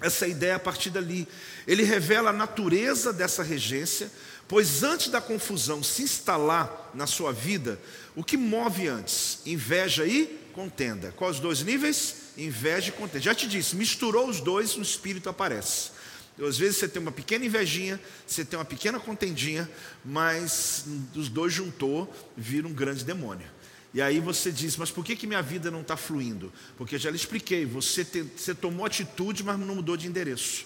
essa 0.00 0.26
ideia 0.26 0.56
a 0.56 0.58
partir 0.58 0.88
dali. 0.88 1.28
Ele 1.66 1.82
revela 1.82 2.30
a 2.30 2.32
natureza 2.32 3.12
dessa 3.12 3.42
regência, 3.42 4.10
pois 4.48 4.82
antes 4.82 5.08
da 5.08 5.20
confusão 5.20 5.82
se 5.82 6.02
instalar 6.02 6.90
na 6.94 7.06
sua 7.06 7.30
vida, 7.30 7.78
o 8.16 8.24
que 8.24 8.38
move 8.38 8.88
antes? 8.88 9.40
Inveja 9.44 10.06
e 10.06 10.40
contenda. 10.52 11.12
Quais 11.12 11.36
os 11.36 11.40
dois 11.40 11.62
níveis? 11.62 12.16
Inveja 12.36 12.90
e 12.90 12.92
contenda. 12.92 13.24
Já 13.24 13.34
te 13.34 13.48
disse, 13.48 13.74
misturou 13.74 14.28
os 14.28 14.40
dois, 14.40 14.76
o 14.76 14.82
espírito 14.82 15.28
aparece. 15.28 15.90
Então, 16.34 16.46
às 16.46 16.56
vezes 16.56 16.76
você 16.76 16.88
tem 16.88 17.02
uma 17.02 17.12
pequena 17.12 17.44
invejinha, 17.44 18.00
você 18.26 18.44
tem 18.44 18.58
uma 18.58 18.64
pequena 18.64 18.98
contendinha, 18.98 19.68
mas 20.04 20.84
os 21.14 21.28
dois 21.28 21.52
juntou, 21.52 22.12
vira 22.36 22.66
um 22.66 22.72
grande 22.72 23.04
demônio. 23.04 23.46
E 23.94 24.00
aí 24.00 24.20
você 24.20 24.50
diz, 24.50 24.76
mas 24.76 24.90
por 24.90 25.04
que, 25.04 25.14
que 25.14 25.26
minha 25.26 25.42
vida 25.42 25.70
não 25.70 25.82
está 25.82 25.96
fluindo? 25.96 26.50
Porque 26.78 26.96
já 26.96 27.10
lhe 27.10 27.16
expliquei, 27.16 27.66
você, 27.66 28.04
te, 28.04 28.22
você 28.22 28.54
tomou 28.54 28.86
atitude, 28.86 29.44
mas 29.44 29.58
não 29.58 29.74
mudou 29.74 29.96
de 29.96 30.06
endereço. 30.06 30.64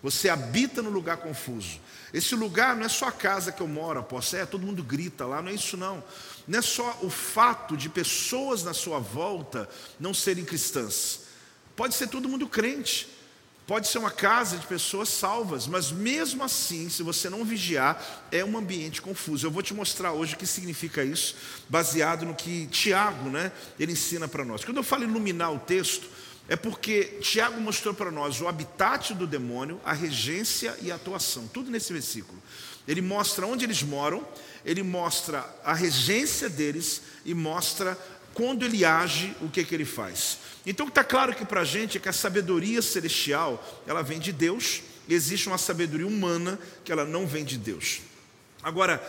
Você 0.00 0.28
habita 0.28 0.80
no 0.80 0.90
lugar 0.90 1.16
confuso. 1.16 1.80
Esse 2.14 2.36
lugar 2.36 2.76
não 2.76 2.84
é 2.84 2.88
só 2.88 3.08
a 3.08 3.12
casa 3.12 3.50
que 3.50 3.60
eu 3.60 3.66
moro, 3.66 3.98
apóstolo, 3.98 4.42
é, 4.42 4.46
todo 4.46 4.64
mundo 4.64 4.82
grita 4.84 5.26
lá, 5.26 5.42
não 5.42 5.50
é 5.50 5.54
isso 5.54 5.76
não. 5.76 6.02
Não 6.48 6.58
é 6.58 6.62
só 6.62 6.98
o 7.02 7.10
fato 7.10 7.76
de 7.76 7.90
pessoas 7.90 8.64
na 8.64 8.72
sua 8.72 8.98
volta 8.98 9.68
não 10.00 10.14
serem 10.14 10.46
cristãs. 10.46 11.20
Pode 11.76 11.94
ser 11.94 12.08
todo 12.08 12.28
mundo 12.28 12.48
crente, 12.48 13.06
pode 13.66 13.86
ser 13.86 13.98
uma 13.98 14.10
casa 14.10 14.56
de 14.56 14.66
pessoas 14.66 15.10
salvas, 15.10 15.66
mas 15.66 15.92
mesmo 15.92 16.42
assim, 16.42 16.88
se 16.88 17.02
você 17.02 17.28
não 17.28 17.44
vigiar, 17.44 18.26
é 18.32 18.42
um 18.42 18.56
ambiente 18.56 19.02
confuso. 19.02 19.46
Eu 19.46 19.50
vou 19.50 19.62
te 19.62 19.74
mostrar 19.74 20.12
hoje 20.12 20.34
o 20.34 20.38
que 20.38 20.46
significa 20.46 21.04
isso, 21.04 21.36
baseado 21.68 22.24
no 22.24 22.34
que 22.34 22.66
Tiago, 22.68 23.28
né, 23.28 23.52
ele 23.78 23.92
ensina 23.92 24.26
para 24.26 24.42
nós. 24.42 24.64
Quando 24.64 24.78
eu 24.78 24.82
falo 24.82 25.04
iluminar 25.04 25.52
o 25.52 25.58
texto, 25.58 26.08
é 26.48 26.56
porque 26.56 27.18
Tiago 27.20 27.60
mostrou 27.60 27.92
para 27.92 28.10
nós 28.10 28.40
o 28.40 28.48
habitat 28.48 29.12
do 29.12 29.26
demônio, 29.26 29.78
a 29.84 29.92
regência 29.92 30.74
e 30.80 30.90
a 30.90 30.94
atuação, 30.94 31.46
tudo 31.46 31.70
nesse 31.70 31.92
versículo. 31.92 32.42
Ele 32.88 33.02
mostra 33.02 33.46
onde 33.46 33.66
eles 33.66 33.82
moram, 33.82 34.26
ele 34.64 34.82
mostra 34.82 35.44
a 35.62 35.74
regência 35.74 36.48
deles 36.48 37.02
e 37.24 37.34
mostra 37.34 37.96
quando 38.32 38.64
ele 38.64 38.84
age, 38.84 39.36
o 39.42 39.48
que, 39.48 39.62
que 39.62 39.74
ele 39.74 39.84
faz. 39.84 40.38
Então 40.64 40.88
está 40.88 41.04
claro 41.04 41.34
que 41.34 41.44
para 41.44 41.60
a 41.60 41.64
gente 41.64 41.98
é 41.98 42.00
que 42.00 42.08
a 42.08 42.12
sabedoria 42.12 42.80
celestial, 42.80 43.82
ela 43.86 44.02
vem 44.02 44.18
de 44.18 44.32
Deus, 44.32 44.80
existe 45.08 45.48
uma 45.48 45.58
sabedoria 45.58 46.06
humana 46.06 46.58
que 46.82 46.90
ela 46.90 47.04
não 47.04 47.26
vem 47.26 47.44
de 47.44 47.58
Deus. 47.58 48.00
Agora, 48.62 49.06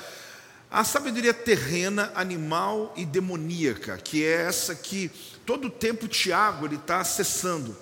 a 0.70 0.84
sabedoria 0.84 1.34
terrena, 1.34 2.12
animal 2.16 2.94
e 2.96 3.06
demoníaca, 3.06 3.98
que 3.98 4.24
é 4.24 4.44
essa 4.44 4.76
que 4.76 5.10
todo 5.46 5.68
o 5.68 5.72
tempo 5.72 6.08
Tiago 6.08 6.66
ele 6.66 6.76
está 6.76 7.00
acessando. 7.00 7.76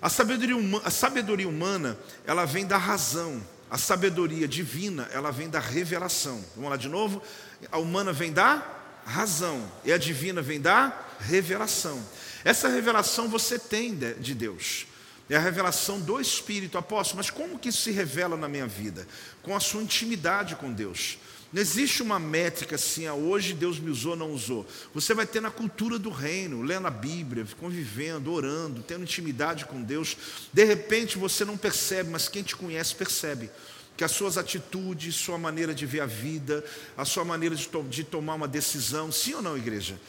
A 0.00 0.08
sabedoria, 0.08 0.56
a 0.82 0.90
sabedoria 0.90 1.48
humana, 1.48 1.98
ela 2.26 2.44
vem 2.44 2.66
da 2.66 2.76
razão. 2.76 3.40
A 3.72 3.78
sabedoria 3.78 4.46
divina, 4.46 5.08
ela 5.12 5.30
vem 5.30 5.48
da 5.48 5.58
revelação. 5.58 6.44
Vamos 6.54 6.68
lá 6.68 6.76
de 6.76 6.90
novo? 6.90 7.22
A 7.70 7.78
humana 7.78 8.12
vem 8.12 8.30
da 8.30 8.62
razão 9.06 9.66
e 9.82 9.90
a 9.90 9.96
divina 9.96 10.42
vem 10.42 10.60
da 10.60 10.94
revelação. 11.20 11.98
Essa 12.44 12.68
revelação 12.68 13.30
você 13.30 13.58
tem 13.58 13.96
de 14.20 14.34
Deus. 14.34 14.86
É 15.30 15.36
a 15.36 15.40
revelação 15.40 15.98
do 15.98 16.20
Espírito 16.20 16.76
Apóstolo. 16.76 17.16
Mas 17.16 17.30
como 17.30 17.58
que 17.58 17.70
isso 17.70 17.80
se 17.80 17.92
revela 17.92 18.36
na 18.36 18.46
minha 18.46 18.66
vida? 18.66 19.08
Com 19.42 19.56
a 19.56 19.60
sua 19.60 19.82
intimidade 19.82 20.54
com 20.54 20.70
Deus. 20.70 21.16
Não 21.52 21.60
existe 21.60 22.02
uma 22.02 22.18
métrica 22.18 22.76
assim, 22.76 23.06
ah, 23.06 23.12
hoje 23.14 23.52
Deus 23.52 23.78
me 23.78 23.90
usou, 23.90 24.16
não 24.16 24.30
usou. 24.32 24.66
Você 24.94 25.12
vai 25.12 25.26
ter 25.26 25.42
na 25.42 25.50
cultura 25.50 25.98
do 25.98 26.08
reino, 26.08 26.62
lendo 26.62 26.86
a 26.86 26.90
Bíblia, 26.90 27.46
convivendo, 27.60 28.32
orando, 28.32 28.82
tendo 28.82 29.02
intimidade 29.02 29.66
com 29.66 29.82
Deus. 29.82 30.16
De 30.50 30.64
repente 30.64 31.18
você 31.18 31.44
não 31.44 31.58
percebe, 31.58 32.08
mas 32.08 32.26
quem 32.26 32.42
te 32.42 32.56
conhece 32.56 32.94
percebe. 32.94 33.50
Que 33.98 34.04
as 34.04 34.12
suas 34.12 34.38
atitudes, 34.38 35.14
sua 35.14 35.36
maneira 35.36 35.74
de 35.74 35.84
ver 35.84 36.00
a 36.00 36.06
vida, 36.06 36.64
a 36.96 37.04
sua 37.04 37.24
maneira 37.24 37.54
de, 37.54 37.68
to 37.68 37.82
de 37.82 38.02
tomar 38.02 38.34
uma 38.34 38.48
decisão, 38.48 39.12
sim 39.12 39.34
ou 39.34 39.42
não, 39.42 39.54
igreja? 39.54 40.00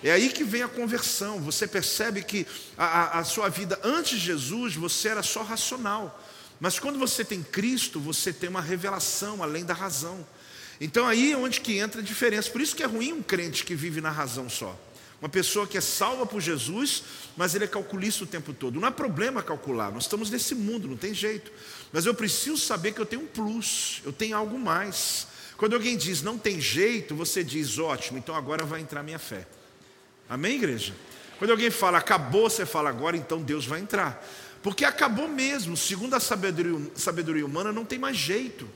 É 0.00 0.12
aí 0.12 0.28
que 0.28 0.44
vem 0.44 0.62
a 0.62 0.68
conversão. 0.68 1.40
Você 1.40 1.66
percebe 1.66 2.22
que 2.22 2.46
a, 2.78 3.18
a, 3.18 3.24
sua 3.24 3.48
vida 3.48 3.80
antes 3.82 4.20
de 4.20 4.26
Jesus, 4.26 4.76
você 4.76 5.08
era 5.08 5.24
só 5.24 5.42
racional. 5.42 6.22
Mas 6.60 6.78
quando 6.78 7.00
você 7.00 7.24
tem 7.24 7.42
Cristo, 7.42 7.98
você 7.98 8.32
tem 8.32 8.48
uma 8.48 8.60
revelação 8.60 9.42
além 9.42 9.64
da 9.64 9.74
razão. 9.74 10.24
Então 10.80 11.06
aí 11.06 11.32
é 11.32 11.36
onde 11.36 11.60
que 11.60 11.78
entra 11.78 12.00
a 12.00 12.04
diferença. 12.04 12.50
Por 12.50 12.60
isso 12.60 12.74
que 12.74 12.82
é 12.82 12.86
ruim 12.86 13.12
um 13.12 13.22
crente 13.22 13.64
que 13.64 13.74
vive 13.74 14.00
na 14.00 14.10
razão 14.10 14.48
só. 14.48 14.78
Uma 15.20 15.28
pessoa 15.28 15.66
que 15.66 15.78
é 15.78 15.80
salva 15.80 16.26
por 16.26 16.40
Jesus, 16.40 17.02
mas 17.36 17.54
ele 17.54 17.64
é 17.64 17.66
calculista 17.66 18.24
o 18.24 18.26
tempo 18.26 18.52
todo. 18.52 18.78
Não 18.78 18.86
é 18.86 18.90
problema 18.90 19.42
calcular, 19.42 19.90
nós 19.90 20.04
estamos 20.04 20.30
nesse 20.30 20.54
mundo, 20.54 20.86
não 20.86 20.96
tem 20.96 21.14
jeito. 21.14 21.50
Mas 21.92 22.04
eu 22.04 22.14
preciso 22.14 22.58
saber 22.58 22.92
que 22.92 23.00
eu 23.00 23.06
tenho 23.06 23.22
um 23.22 23.26
plus, 23.26 24.02
eu 24.04 24.12
tenho 24.12 24.36
algo 24.36 24.58
mais. 24.58 25.26
Quando 25.56 25.74
alguém 25.74 25.96
diz 25.96 26.20
não 26.20 26.36
tem 26.36 26.60
jeito, 26.60 27.14
você 27.14 27.42
diz 27.42 27.78
ótimo, 27.78 28.18
então 28.18 28.34
agora 28.34 28.64
vai 28.64 28.80
entrar 28.80 29.02
minha 29.02 29.18
fé. 29.18 29.46
Amém, 30.28 30.56
igreja? 30.56 30.94
Quando 31.38 31.52
alguém 31.52 31.70
fala 31.70 31.98
acabou, 31.98 32.50
você 32.50 32.66
fala 32.66 32.90
agora, 32.90 33.16
então 33.16 33.40
Deus 33.40 33.64
vai 33.64 33.80
entrar. 33.80 34.22
Porque 34.62 34.84
acabou 34.84 35.28
mesmo, 35.28 35.76
segundo 35.76 36.14
a 36.14 36.20
sabedoria, 36.20 36.90
sabedoria 36.94 37.46
humana, 37.46 37.72
não 37.72 37.84
tem 37.84 37.98
mais 37.98 38.16
jeito. 38.16 38.68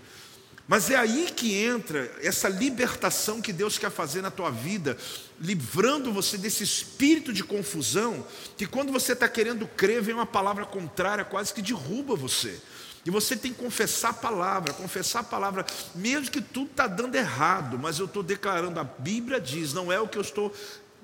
Mas 0.68 0.90
é 0.90 0.96
aí 0.96 1.32
que 1.34 1.54
entra 1.54 2.12
essa 2.22 2.46
libertação 2.46 3.40
que 3.40 3.54
Deus 3.54 3.78
quer 3.78 3.90
fazer 3.90 4.20
na 4.20 4.30
tua 4.30 4.50
vida, 4.50 4.98
livrando 5.40 6.12
você 6.12 6.36
desse 6.36 6.62
espírito 6.62 7.32
de 7.32 7.42
confusão, 7.42 8.24
que 8.54 8.66
quando 8.66 8.92
você 8.92 9.14
está 9.14 9.26
querendo 9.26 9.66
crer, 9.66 10.02
vem 10.02 10.14
uma 10.14 10.26
palavra 10.26 10.66
contrária, 10.66 11.24
quase 11.24 11.54
que 11.54 11.62
derruba 11.62 12.14
você. 12.14 12.60
E 13.06 13.10
você 13.10 13.34
tem 13.34 13.50
que 13.54 13.62
confessar 13.62 14.10
a 14.10 14.12
palavra, 14.12 14.74
confessar 14.74 15.20
a 15.20 15.24
palavra, 15.24 15.64
mesmo 15.94 16.30
que 16.30 16.42
tudo 16.42 16.70
está 16.70 16.86
dando 16.86 17.14
errado, 17.14 17.78
mas 17.78 17.98
eu 17.98 18.04
estou 18.04 18.22
declarando, 18.22 18.78
a 18.78 18.84
Bíblia 18.84 19.40
diz, 19.40 19.72
não 19.72 19.90
é 19.90 19.98
o 19.98 20.06
que 20.06 20.18
eu 20.18 20.22
estou 20.22 20.52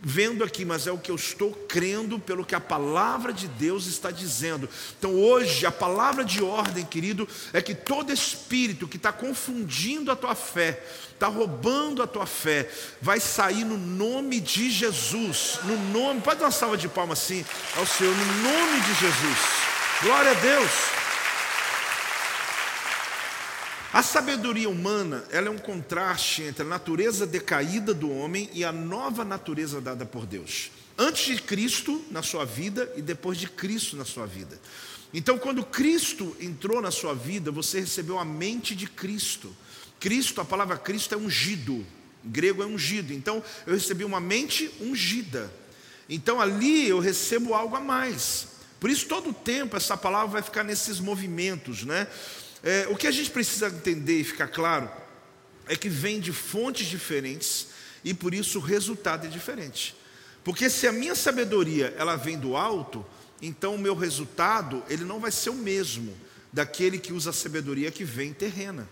vendo 0.04 0.44
aqui, 0.44 0.64
mas 0.64 0.86
é 0.86 0.92
o 0.92 0.98
que 0.98 1.10
eu 1.10 1.14
estou 1.14 1.50
crendo 1.66 2.18
pelo 2.18 2.44
que 2.44 2.54
a 2.54 2.60
palavra 2.60 3.32
de 3.32 3.48
Deus 3.48 3.86
está 3.86 4.10
dizendo. 4.10 4.68
Então 4.98 5.14
hoje, 5.14 5.64
a 5.64 5.72
palavra 5.72 6.24
de 6.24 6.42
ordem, 6.42 6.84
querido, 6.84 7.26
é 7.52 7.62
que 7.62 7.74
todo 7.74 8.12
espírito 8.12 8.86
que 8.86 8.98
está 8.98 9.12
confundindo 9.12 10.12
a 10.12 10.16
tua 10.16 10.34
fé, 10.34 10.84
está 11.12 11.26
roubando 11.26 12.02
a 12.02 12.06
tua 12.06 12.26
fé, 12.26 12.68
vai 13.00 13.18
sair 13.18 13.64
no 13.64 13.78
nome 13.78 14.40
de 14.40 14.70
Jesus. 14.70 15.58
No 15.64 15.76
nome, 15.98 16.20
pode 16.20 16.40
dar 16.40 16.46
uma 16.46 16.52
salva 16.52 16.76
de 16.76 16.88
palmas 16.88 17.20
assim 17.20 17.44
ao 17.76 17.86
Senhor, 17.86 18.14
no 18.14 18.26
nome 18.42 18.80
de 18.80 18.94
Jesus. 18.94 19.38
Glória 20.02 20.32
a 20.32 20.34
Deus. 20.34 21.03
A 23.94 24.02
sabedoria 24.02 24.68
humana, 24.68 25.24
ela 25.30 25.46
é 25.46 25.50
um 25.50 25.56
contraste 25.56 26.42
entre 26.42 26.62
a 26.62 26.66
natureza 26.66 27.24
decaída 27.24 27.94
do 27.94 28.10
homem 28.10 28.50
e 28.52 28.64
a 28.64 28.72
nova 28.72 29.24
natureza 29.24 29.80
dada 29.80 30.04
por 30.04 30.26
Deus. 30.26 30.72
Antes 30.98 31.36
de 31.36 31.40
Cristo 31.40 32.04
na 32.10 32.20
sua 32.20 32.44
vida 32.44 32.92
e 32.96 33.00
depois 33.00 33.38
de 33.38 33.48
Cristo 33.48 33.96
na 33.96 34.04
sua 34.04 34.26
vida. 34.26 34.60
Então, 35.12 35.38
quando 35.38 35.64
Cristo 35.64 36.36
entrou 36.40 36.82
na 36.82 36.90
sua 36.90 37.14
vida, 37.14 37.52
você 37.52 37.78
recebeu 37.78 38.18
a 38.18 38.24
mente 38.24 38.74
de 38.74 38.88
Cristo. 38.88 39.54
Cristo, 40.00 40.40
a 40.40 40.44
palavra 40.44 40.76
Cristo 40.76 41.14
é 41.14 41.16
ungido. 41.16 41.86
Em 42.24 42.30
grego 42.30 42.64
é 42.64 42.66
ungido. 42.66 43.12
Então, 43.12 43.40
eu 43.64 43.74
recebi 43.74 44.02
uma 44.02 44.18
mente 44.18 44.68
ungida. 44.80 45.52
Então, 46.08 46.40
ali 46.40 46.88
eu 46.88 46.98
recebo 46.98 47.54
algo 47.54 47.76
a 47.76 47.80
mais. 47.80 48.48
Por 48.80 48.90
isso, 48.90 49.06
todo 49.06 49.30
o 49.30 49.32
tempo, 49.32 49.76
essa 49.76 49.96
palavra 49.96 50.26
vai 50.26 50.42
ficar 50.42 50.64
nesses 50.64 50.98
movimentos, 50.98 51.84
né? 51.84 52.08
É, 52.64 52.86
o 52.88 52.96
que 52.96 53.06
a 53.06 53.10
gente 53.10 53.30
precisa 53.30 53.68
entender 53.68 54.20
e 54.20 54.24
ficar 54.24 54.48
claro 54.48 54.90
é 55.68 55.76
que 55.76 55.90
vem 55.90 56.18
de 56.18 56.32
fontes 56.32 56.86
diferentes 56.86 57.66
e 58.02 58.14
por 58.14 58.32
isso 58.32 58.58
o 58.58 58.62
resultado 58.62 59.26
é 59.26 59.28
diferente. 59.28 59.94
Porque 60.42 60.70
se 60.70 60.86
a 60.86 60.92
minha 60.92 61.14
sabedoria 61.14 61.94
ela 61.98 62.16
vem 62.16 62.38
do 62.38 62.56
alto, 62.56 63.04
então 63.42 63.74
o 63.74 63.78
meu 63.78 63.94
resultado 63.94 64.82
ele 64.88 65.04
não 65.04 65.20
vai 65.20 65.30
ser 65.30 65.50
o 65.50 65.54
mesmo 65.54 66.16
daquele 66.50 66.98
que 66.98 67.12
usa 67.12 67.30
a 67.30 67.34
sabedoria 67.34 67.90
que 67.90 68.02
vem 68.02 68.32
terrena. 68.32 68.88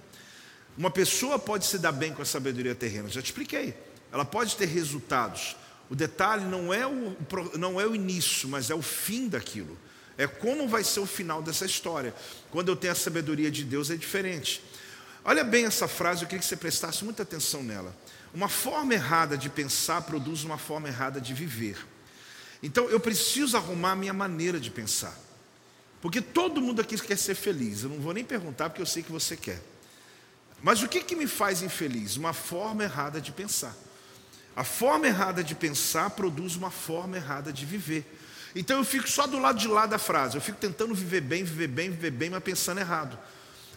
Uma 0.76 0.91
pessoa 0.91 1.38
pode 1.38 1.64
se 1.64 1.79
dar 1.79 1.93
bem 1.93 2.12
com 2.12 2.21
a 2.21 2.26
sabedoria 2.26 2.75
terrena, 2.75 3.09
já 3.09 3.23
te 3.23 3.26
expliquei. 3.26 3.75
Ela 4.12 4.26
pode 4.26 4.55
ter 4.57 4.67
resultados. 4.67 5.57
O 5.88 5.95
detalhe 5.95 6.45
não 6.45 6.75
é 6.75 6.87
o, 6.87 7.17
não 7.59 7.81
é 7.81 7.87
o 7.87 7.95
início, 7.95 8.50
mas 8.50 8.69
é 8.69 8.75
o 8.75 8.83
fim 8.83 9.29
daquilo. 9.29 9.79
É 10.16 10.26
como 10.26 10.69
vai 10.69 10.85
ser 10.85 11.00
o 11.00 11.07
final 11.07 11.42
dessa 11.42 11.64
história. 11.64 12.14
Quando 12.50 12.69
eu 12.69 12.76
tenho 12.76 12.92
a 12.92 12.97
sabedoria 12.97 13.50
de 13.50 13.64
Deus 13.64 13.90
é 13.90 13.97
diferente. 13.97 14.62
Olha 15.25 15.45
bem 15.45 15.64
essa 15.64 15.87
frase, 15.87 16.23
eu 16.23 16.28
queria 16.28 16.40
que 16.40 16.47
você 16.47 16.57
prestasse 16.57 17.04
muita 17.04 17.23
atenção 17.23 17.62
nela. 17.62 17.97
Uma 18.35 18.49
forma 18.49 18.95
errada 18.95 19.37
de 19.37 19.49
pensar 19.49 20.02
produz 20.02 20.42
uma 20.42 20.59
forma 20.59 20.88
errada 20.88 21.21
de 21.21 21.33
viver. 21.33 21.76
Então 22.62 22.88
eu 22.88 23.00
preciso 23.00 23.57
arrumar 23.57 23.92
a 23.92 23.97
minha 23.97 24.12
maneira 24.12 24.59
de 24.59 24.71
pensar. 24.71 25.16
Porque 26.00 26.21
todo 26.21 26.61
mundo 26.61 26.81
aqui 26.81 26.99
quer 26.99 27.16
ser 27.16 27.35
feliz. 27.35 27.83
Eu 27.83 27.90
não 27.90 28.00
vou 28.00 28.12
nem 28.12 28.25
perguntar 28.25 28.71
porque 28.71 28.83
eu 28.83 28.87
sei 28.87 29.02
que 29.02 29.12
você 29.12 29.37
quer. 29.37 29.62
Mas 30.62 30.83
o 30.83 30.88
que, 30.88 31.02
que 31.02 31.14
me 31.14 31.26
faz 31.26 31.62
infeliz? 31.62 32.16
Uma 32.16 32.33
forma 32.33 32.85
errada 32.85 33.21
de 33.21 33.33
pensar. 33.33 33.75
A 34.54 34.64
forma 34.64 35.07
errada 35.07 35.42
de 35.42 35.54
pensar 35.54 36.11
produz 36.11 36.57
uma 36.57 36.71
forma 36.71 37.16
errada 37.16 37.52
de 37.52 37.64
viver. 37.64 38.04
Então 38.54 38.78
eu 38.78 38.85
fico 38.85 39.09
só 39.09 39.26
do 39.26 39.38
lado 39.38 39.59
de 39.59 39.68
lá 39.68 39.87
da 39.87 39.99
frase. 39.99 40.37
Eu 40.37 40.40
fico 40.40 40.59
tentando 40.59 40.94
viver 40.94 41.21
bem, 41.21 41.44
viver 41.44 41.68
bem, 41.68 41.90
viver 41.90 42.11
bem, 42.11 42.30
mas 42.30 42.42
pensando 42.42 42.80
errado. 42.80 43.18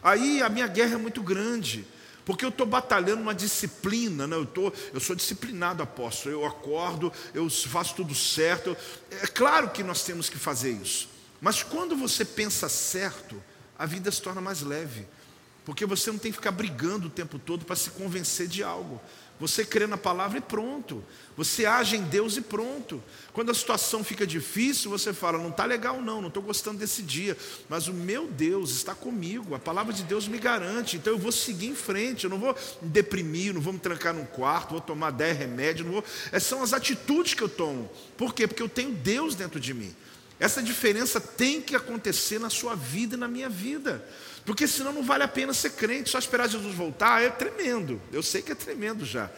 Aí 0.04 0.42
a 0.42 0.50
minha 0.50 0.68
guerra 0.68 0.96
é 0.96 0.98
muito 0.98 1.24
grande. 1.24 1.86
Porque 2.26 2.44
eu 2.44 2.50
estou 2.50 2.66
batalhando 2.66 3.22
uma 3.22 3.36
disciplina, 3.36 4.26
né? 4.26 4.36
eu, 4.36 4.48
tô, 4.48 4.74
eu 4.92 5.00
sou 5.00 5.16
disciplinado, 5.16 5.84
apóstolo. 5.84 6.34
Eu 6.34 6.46
acordo, 6.46 7.14
eu 7.34 7.48
faço 7.50 7.96
tudo 7.96 8.16
certo. 8.16 8.76
É 9.12 9.28
claro 9.28 9.70
que 9.70 9.84
nós 9.84 10.04
temos 10.04 10.28
que 10.28 10.38
fazer 10.38 10.72
isso. 10.72 11.08
Mas 11.40 11.62
quando 11.62 11.96
você 11.96 12.26
pensa 12.26 12.68
certo, 12.68 13.42
a 13.78 13.86
vida 13.86 14.12
se 14.12 14.22
torna 14.22 14.42
mais 14.42 14.62
leve. 14.62 15.06
Porque 15.64 15.86
você 15.86 16.12
não 16.12 16.18
tem 16.18 16.32
que 16.32 16.38
ficar 16.38 16.52
brigando 16.52 17.08
o 17.08 17.12
tempo 17.12 17.38
todo 17.38 17.64
para 17.64 17.76
se 17.76 17.92
convencer 17.92 18.48
de 18.48 18.64
algo. 18.64 19.00
Você 19.40 19.66
crê 19.66 19.86
na 19.86 19.98
palavra 19.98 20.38
e 20.38 20.42
pronto. 20.42 21.04
Você 21.36 21.66
age 21.66 21.98
em 21.98 22.04
Deus 22.04 22.38
e 22.38 22.42
pronto. 22.42 23.04
Quando 23.34 23.52
a 23.52 23.54
situação 23.54 24.02
fica 24.02 24.26
difícil, 24.26 24.90
você 24.90 25.12
fala: 25.14 25.38
não 25.38 25.50
está 25.50 25.66
legal, 25.66 26.02
não, 26.02 26.22
não 26.22 26.30
estou 26.30 26.42
gostando 26.42 26.78
desse 26.78 27.02
dia, 27.02 27.36
mas 27.68 27.90
o 27.90 27.94
meu 27.94 28.28
Deus 28.28 28.72
está 28.72 28.96
comigo, 28.96 29.54
a 29.54 29.60
palavra 29.60 29.92
de 29.92 30.04
Deus 30.04 30.28
me 30.28 30.38
garante, 30.38 30.96
então 30.96 31.12
eu 31.12 31.20
vou 31.20 31.34
seguir 31.34 31.68
em 31.68 31.76
frente, 31.76 32.24
eu 32.24 32.30
não 32.30 32.40
vou 32.40 32.56
me 32.82 32.88
deprimir, 32.90 33.54
não 33.54 33.60
vou 33.60 33.74
me 33.74 33.80
trancar 33.80 34.14
num 34.14 34.26
quarto, 34.26 34.72
vou 34.72 34.82
tomar 34.82 35.12
dez 35.12 35.38
remédios, 35.38 35.86
não 35.86 35.96
vou. 35.96 36.04
Essas 36.28 36.44
são 36.44 36.64
as 36.64 36.72
atitudes 36.72 37.34
que 37.34 37.42
eu 37.42 37.50
tomo. 37.50 37.92
Por 38.16 38.34
quê? 38.34 38.48
Porque 38.48 38.64
eu 38.64 38.70
tenho 38.70 38.92
Deus 38.92 39.36
dentro 39.36 39.60
de 39.60 39.74
mim. 39.74 39.94
Essa 40.40 40.62
diferença 40.62 41.20
tem 41.20 41.62
que 41.62 41.76
acontecer 41.76 42.40
na 42.40 42.50
sua 42.50 42.76
vida 42.76 43.16
e 43.16 43.20
na 43.20 43.28
minha 43.28 43.50
vida. 43.50 44.06
Porque 44.46 44.68
senão 44.68 44.94
não 44.94 45.04
vale 45.04 45.24
a 45.24 45.28
pena 45.28 45.54
ser 45.54 45.72
crente, 45.72 46.10
só 46.10 46.20
esperar 46.20 46.48
Jesus 46.48 46.76
voltar 46.76 47.22
é 47.22 47.30
tremendo. 47.30 48.00
Eu 48.14 48.22
sei 48.22 48.42
que 48.42 48.52
é 48.52 48.56
tremendo 48.56 49.04
já. 49.06 49.30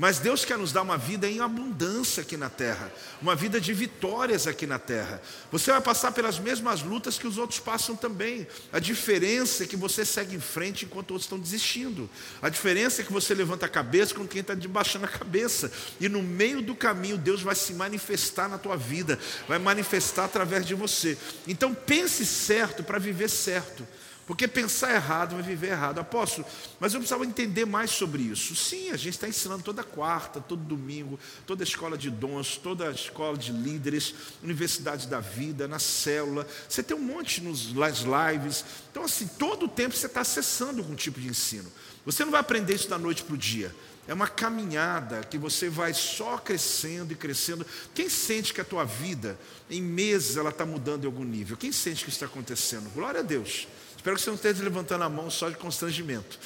Mas 0.00 0.20
Deus 0.20 0.44
quer 0.44 0.56
nos 0.56 0.70
dar 0.70 0.82
uma 0.82 0.96
vida 0.96 1.26
em 1.26 1.40
abundância 1.40 2.20
aqui 2.20 2.36
na 2.36 2.48
terra, 2.48 2.92
uma 3.20 3.34
vida 3.34 3.60
de 3.60 3.72
vitórias 3.74 4.46
aqui 4.46 4.64
na 4.64 4.78
terra. 4.78 5.20
Você 5.50 5.72
vai 5.72 5.80
passar 5.80 6.12
pelas 6.12 6.38
mesmas 6.38 6.82
lutas 6.82 7.18
que 7.18 7.26
os 7.26 7.36
outros 7.36 7.58
passam 7.58 7.96
também. 7.96 8.46
A 8.72 8.78
diferença 8.78 9.64
é 9.64 9.66
que 9.66 9.74
você 9.74 10.04
segue 10.04 10.36
em 10.36 10.40
frente 10.40 10.84
enquanto 10.84 11.10
outros 11.10 11.24
estão 11.24 11.36
desistindo. 11.36 12.08
A 12.40 12.48
diferença 12.48 13.02
é 13.02 13.04
que 13.04 13.12
você 13.12 13.34
levanta 13.34 13.66
a 13.66 13.68
cabeça 13.68 14.14
quando 14.14 14.28
quem 14.28 14.40
está 14.40 14.54
debaixando 14.54 15.04
a 15.04 15.08
cabeça. 15.08 15.68
E 15.98 16.08
no 16.08 16.22
meio 16.22 16.62
do 16.62 16.76
caminho, 16.76 17.18
Deus 17.18 17.42
vai 17.42 17.56
se 17.56 17.72
manifestar 17.72 18.48
na 18.48 18.56
tua 18.56 18.76
vida, 18.76 19.18
vai 19.48 19.58
manifestar 19.58 20.26
através 20.26 20.64
de 20.64 20.76
você. 20.76 21.18
Então 21.44 21.74
pense 21.74 22.24
certo 22.24 22.84
para 22.84 23.00
viver 23.00 23.28
certo. 23.28 23.84
Porque 24.28 24.46
pensar 24.46 24.94
errado 24.94 25.36
vai 25.36 25.42
viver 25.42 25.68
errado. 25.68 26.00
Apóstolo, 26.00 26.46
mas 26.78 26.92
eu 26.92 27.00
precisava 27.00 27.24
entender 27.24 27.64
mais 27.64 27.90
sobre 27.90 28.22
isso. 28.22 28.54
Sim, 28.54 28.90
a 28.90 28.96
gente 28.98 29.14
está 29.14 29.26
ensinando 29.26 29.62
toda 29.62 29.82
quarta, 29.82 30.38
todo 30.38 30.62
domingo, 30.62 31.18
toda 31.46 31.64
escola 31.64 31.96
de 31.96 32.10
dons, 32.10 32.58
toda 32.58 32.90
escola 32.90 33.38
de 33.38 33.50
líderes, 33.52 34.14
universidade 34.42 35.06
da 35.06 35.18
vida, 35.18 35.66
na 35.66 35.78
célula. 35.78 36.46
Você 36.68 36.82
tem 36.82 36.94
um 36.94 37.00
monte 37.00 37.40
nos, 37.40 37.72
nas 37.72 38.00
lives. 38.00 38.66
Então, 38.90 39.04
assim, 39.04 39.26
todo 39.26 39.64
o 39.64 39.68
tempo 39.68 39.96
você 39.96 40.04
está 40.04 40.20
acessando 40.20 40.80
algum 40.80 40.94
tipo 40.94 41.18
de 41.18 41.28
ensino. 41.28 41.72
Você 42.04 42.22
não 42.22 42.30
vai 42.30 42.40
aprender 42.40 42.74
isso 42.74 42.90
da 42.90 42.98
noite 42.98 43.22
para 43.22 43.34
o 43.34 43.38
dia. 43.38 43.74
É 44.06 44.12
uma 44.12 44.28
caminhada 44.28 45.24
que 45.24 45.38
você 45.38 45.70
vai 45.70 45.94
só 45.94 46.36
crescendo 46.36 47.14
e 47.14 47.16
crescendo. 47.16 47.66
Quem 47.94 48.10
sente 48.10 48.52
que 48.52 48.60
a 48.60 48.64
tua 48.64 48.84
vida, 48.84 49.38
em 49.70 49.80
meses, 49.80 50.36
ela 50.36 50.50
está 50.50 50.66
mudando 50.66 51.04
em 51.04 51.06
algum 51.06 51.24
nível? 51.24 51.56
Quem 51.56 51.72
sente 51.72 52.04
que 52.04 52.10
isso 52.10 52.16
está 52.16 52.26
acontecendo? 52.26 52.92
Glória 52.92 53.20
a 53.20 53.22
Deus. 53.22 53.66
Espero 53.98 54.14
que 54.14 54.22
você 54.22 54.30
não 54.30 54.36
esteja 54.36 54.62
levantando 54.62 55.02
a 55.02 55.08
mão 55.08 55.28
só 55.28 55.50
de 55.50 55.56
constrangimento, 55.56 56.38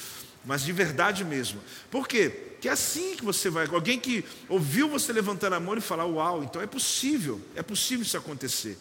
mas 0.42 0.62
de 0.62 0.72
verdade 0.72 1.22
mesmo. 1.22 1.60
Por 1.90 2.08
quê? 2.08 2.54
Que 2.62 2.68
é 2.68 2.72
assim 2.72 3.14
que 3.14 3.22
você 3.22 3.50
vai. 3.50 3.66
Alguém 3.66 4.00
que 4.00 4.24
ouviu 4.48 4.88
você 4.88 5.12
levantando 5.12 5.52
a 5.52 5.60
mão 5.60 5.76
e 5.76 5.80
falar, 5.82 6.06
uau, 6.06 6.42
então 6.42 6.62
é 6.62 6.66
possível, 6.66 7.38
é 7.54 7.62
possível 7.62 8.04
isso 8.06 8.16
acontecer. 8.16 8.78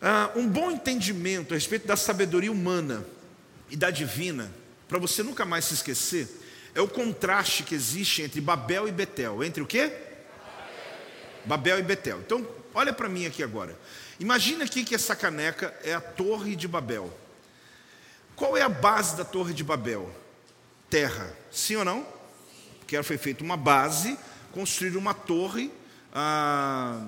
Ah, 0.00 0.30
um 0.36 0.46
bom 0.46 0.70
entendimento 0.70 1.52
a 1.52 1.56
respeito 1.56 1.88
da 1.88 1.96
sabedoria 1.96 2.52
humana 2.52 3.04
e 3.68 3.74
da 3.74 3.90
divina, 3.90 4.54
para 4.88 5.00
você 5.00 5.24
nunca 5.24 5.44
mais 5.44 5.64
se 5.64 5.74
esquecer, 5.74 6.28
é 6.72 6.80
o 6.80 6.86
contraste 6.86 7.64
que 7.64 7.74
existe 7.74 8.22
entre 8.22 8.40
Babel 8.40 8.86
e 8.86 8.92
Betel. 8.92 9.42
Entre 9.42 9.60
o 9.60 9.66
quê? 9.66 9.92
Babel 11.44 11.80
e 11.80 11.82
Betel. 11.82 12.20
Então, 12.20 12.46
olha 12.72 12.92
para 12.92 13.08
mim 13.08 13.26
aqui 13.26 13.42
agora. 13.42 13.76
Imagina 14.20 14.62
aqui 14.62 14.84
que 14.84 14.94
essa 14.94 15.16
caneca 15.16 15.74
é 15.82 15.92
a 15.92 16.00
torre 16.00 16.54
de 16.54 16.68
Babel. 16.68 17.12
Qual 18.40 18.56
é 18.56 18.62
a 18.62 18.70
base 18.70 19.18
da 19.18 19.24
Torre 19.24 19.52
de 19.52 19.62
Babel? 19.62 20.10
Terra, 20.88 21.30
sim 21.52 21.76
ou 21.76 21.84
não? 21.84 22.06
Porque 22.78 22.96
ela 22.96 23.04
foi 23.04 23.18
feita 23.18 23.44
uma 23.44 23.54
base, 23.54 24.18
construir 24.50 24.96
uma 24.96 25.12
torre. 25.12 25.70
Ah, 26.10 27.06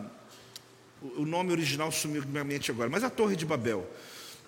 o 1.16 1.24
nome 1.24 1.50
original 1.50 1.90
sumiu 1.90 2.20
da 2.20 2.28
minha 2.28 2.44
mente 2.44 2.70
agora, 2.70 2.90
mas 2.90 3.02
a 3.02 3.08
Torre 3.08 3.34
de 3.34 3.46
Babel. 3.46 3.90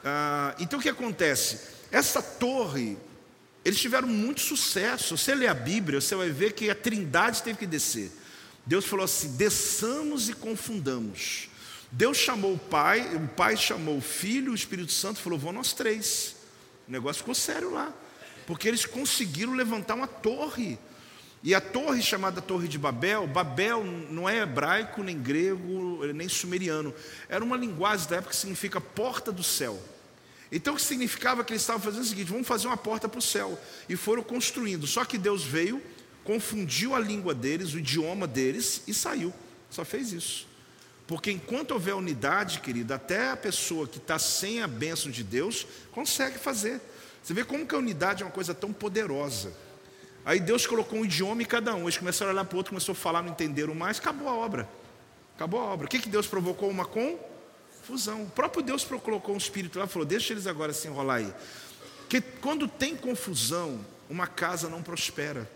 Ah, 0.05 0.55
então 0.59 0.79
o 0.79 0.83
que 0.83 0.90
acontece? 0.90 1.59
Essa 1.90 2.20
torre, 2.20 2.99
eles 3.64 3.81
tiveram 3.81 4.07
muito 4.07 4.42
sucesso. 4.42 5.16
Você 5.16 5.35
ler 5.35 5.49
a 5.49 5.55
Bíblia, 5.55 6.03
você 6.03 6.14
vai 6.14 6.29
ver 6.29 6.53
que 6.53 6.68
a 6.68 6.75
Trindade 6.75 7.42
teve 7.42 7.61
que 7.61 7.66
descer. 7.66 8.12
Deus 8.66 8.85
falou 8.85 9.07
assim: 9.07 9.35
desçamos 9.38 10.29
e 10.29 10.35
confundamos. 10.35 11.49
Deus 11.90 12.18
chamou 12.18 12.53
o 12.53 12.59
Pai, 12.59 13.16
o 13.16 13.27
Pai 13.27 13.57
chamou 13.57 13.97
o 13.97 14.03
Filho, 14.03 14.53
o 14.53 14.55
Espírito 14.55 14.92
Santo 14.92 15.18
falou: 15.18 15.38
vão 15.38 15.51
nós 15.51 15.73
três. 15.73 16.34
O 16.88 16.92
negócio 16.92 17.20
ficou 17.20 17.35
sério 17.35 17.73
lá, 17.73 17.92
porque 18.47 18.68
eles 18.68 18.85
conseguiram 18.85 19.55
levantar 19.55 19.94
uma 19.94 20.07
torre. 20.07 20.79
E 21.42 21.55
a 21.55 21.61
torre 21.61 22.01
chamada 22.03 22.40
Torre 22.40 22.66
de 22.66 22.79
Babel, 22.79 23.27
Babel 23.27 23.85
não 23.85 24.27
é 24.27 24.38
hebraico, 24.38 25.03
nem 25.03 25.18
grego, 25.18 26.05
nem 26.14 26.27
sumeriano. 26.27 26.94
Era 27.29 27.44
uma 27.44 27.57
linguagem 27.57 28.09
da 28.09 28.16
época 28.16 28.31
que 28.31 28.37
significa 28.37 28.81
porta 28.81 29.31
do 29.31 29.42
céu. 29.42 29.79
Então 30.51 30.73
o 30.73 30.77
que 30.77 30.83
significava 30.83 31.44
que 31.44 31.53
eles 31.53 31.62
estavam 31.62 31.83
fazendo 31.83 32.03
o 32.03 32.07
seguinte: 32.07 32.31
vamos 32.31 32.49
fazer 32.49 32.66
uma 32.66 32.77
porta 32.77 33.09
para 33.09 33.18
o 33.18 33.23
céu. 33.23 33.61
E 33.88 33.97
foram 33.97 34.23
construindo. 34.23 34.87
Só 34.87 35.05
que 35.05 35.18
Deus 35.18 35.44
veio, 35.44 35.83
confundiu 36.23 36.94
a 36.94 36.99
língua 36.99 37.35
deles, 37.35 37.75
o 37.75 37.79
idioma 37.79 38.27
deles 38.27 38.83
e 38.87 38.94
saiu. 38.94 39.33
Só 39.68 39.85
fez 39.85 40.12
isso. 40.12 40.47
Porque 41.06 41.30
enquanto 41.30 41.72
houver 41.72 41.94
unidade, 41.94 42.60
querido, 42.60 42.94
até 42.94 43.30
a 43.30 43.36
pessoa 43.36 43.86
que 43.86 43.98
está 43.98 44.18
sem 44.18 44.62
a 44.62 44.66
bênção 44.66 45.10
de 45.10 45.22
Deus 45.22 45.66
consegue 45.92 46.38
fazer. 46.38 46.80
Você 47.22 47.34
vê 47.34 47.44
como 47.44 47.66
que 47.66 47.74
a 47.74 47.78
unidade 47.78 48.22
é 48.22 48.26
uma 48.26 48.32
coisa 48.32 48.54
tão 48.54 48.72
poderosa. 48.72 49.52
Aí 50.24 50.40
Deus 50.40 50.66
colocou 50.66 50.98
um 50.98 51.04
idioma 51.04 51.42
em 51.42 51.46
cada 51.46 51.74
um. 51.74 51.82
Eles 51.82 51.98
começaram 51.98 52.30
a 52.30 52.34
olhar 52.34 52.44
para 52.44 52.54
o 52.54 52.58
outro, 52.58 52.70
começou 52.70 52.92
a 52.94 52.96
falar, 52.96 53.22
não 53.22 53.32
entenderam 53.32 53.74
mais, 53.74 53.98
acabou 53.98 54.28
a 54.28 54.34
obra. 54.34 54.68
Acabou 55.36 55.60
a 55.60 55.64
obra. 55.64 55.86
O 55.86 55.88
que, 55.90 55.98
que 55.98 56.08
Deus 56.08 56.26
provocou? 56.26 56.70
Uma 56.70 56.86
confusão. 56.86 58.22
O 58.22 58.30
próprio 58.30 58.62
Deus 58.62 58.84
colocou 58.84 59.34
um 59.34 59.38
espírito 59.38 59.78
lá 59.78 59.84
e 59.84 59.88
falou: 59.88 60.06
deixa 60.06 60.32
eles 60.32 60.46
agora 60.46 60.72
se 60.72 60.88
enrolar 60.88 61.18
aí. 61.18 61.34
Porque 62.00 62.20
quando 62.40 62.66
tem 62.66 62.96
confusão, 62.96 63.84
uma 64.08 64.26
casa 64.26 64.68
não 64.68 64.82
prospera. 64.82 65.50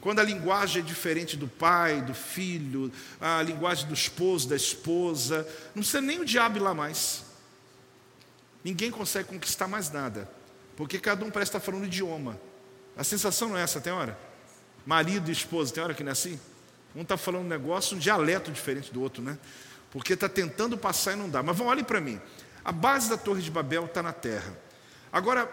Quando 0.00 0.20
a 0.20 0.22
linguagem 0.22 0.82
é 0.82 0.84
diferente 0.84 1.36
do 1.36 1.48
pai, 1.48 2.00
do 2.00 2.14
filho, 2.14 2.92
a 3.20 3.42
linguagem 3.42 3.86
do 3.88 3.94
esposo, 3.94 4.48
da 4.48 4.56
esposa, 4.56 5.46
não 5.74 5.82
precisa 5.82 6.00
nem 6.00 6.20
o 6.20 6.24
diabo 6.24 6.58
ir 6.58 6.60
lá 6.60 6.72
mais. 6.72 7.24
Ninguém 8.62 8.90
consegue 8.90 9.28
conquistar 9.28 9.66
mais 9.66 9.90
nada, 9.90 10.30
porque 10.76 10.98
cada 10.98 11.24
um 11.24 11.30
parece 11.30 11.50
estar 11.50 11.60
falando 11.60 11.84
idioma. 11.84 12.38
A 12.96 13.02
sensação 13.02 13.48
não 13.48 13.58
é 13.58 13.62
essa, 13.62 13.80
tem 13.80 13.92
hora? 13.92 14.18
Marido 14.86 15.28
e 15.28 15.32
esposa, 15.32 15.72
tem 15.72 15.82
hora 15.82 15.94
que 15.94 16.02
não 16.02 16.10
é 16.10 16.12
assim? 16.12 16.38
Um 16.94 17.02
está 17.02 17.16
falando 17.16 17.44
um 17.44 17.48
negócio, 17.48 17.96
um 17.96 17.98
dialeto 18.00 18.50
diferente 18.50 18.92
do 18.92 19.02
outro, 19.02 19.22
né? 19.22 19.38
Porque 19.90 20.14
está 20.14 20.28
tentando 20.28 20.76
passar 20.76 21.12
e 21.12 21.16
não 21.16 21.28
dá. 21.28 21.42
Mas 21.42 21.56
vão, 21.56 21.66
olhem 21.66 21.84
para 21.84 22.00
mim. 22.00 22.20
A 22.64 22.72
base 22.72 23.08
da 23.08 23.16
Torre 23.16 23.42
de 23.42 23.50
Babel 23.50 23.86
está 23.86 24.02
na 24.02 24.12
terra. 24.12 24.56
Agora, 25.12 25.50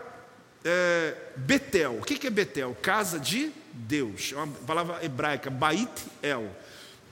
é, 0.63 1.15
Betel, 1.37 1.99
o 1.99 2.01
que 2.01 2.25
é 2.25 2.29
Betel? 2.29 2.75
Casa 2.81 3.19
de 3.19 3.51
Deus. 3.75 4.31
É 4.33 4.35
uma 4.35 4.47
palavra 4.47 5.03
hebraica, 5.03 5.49
Bait 5.49 5.89
El, 6.21 6.49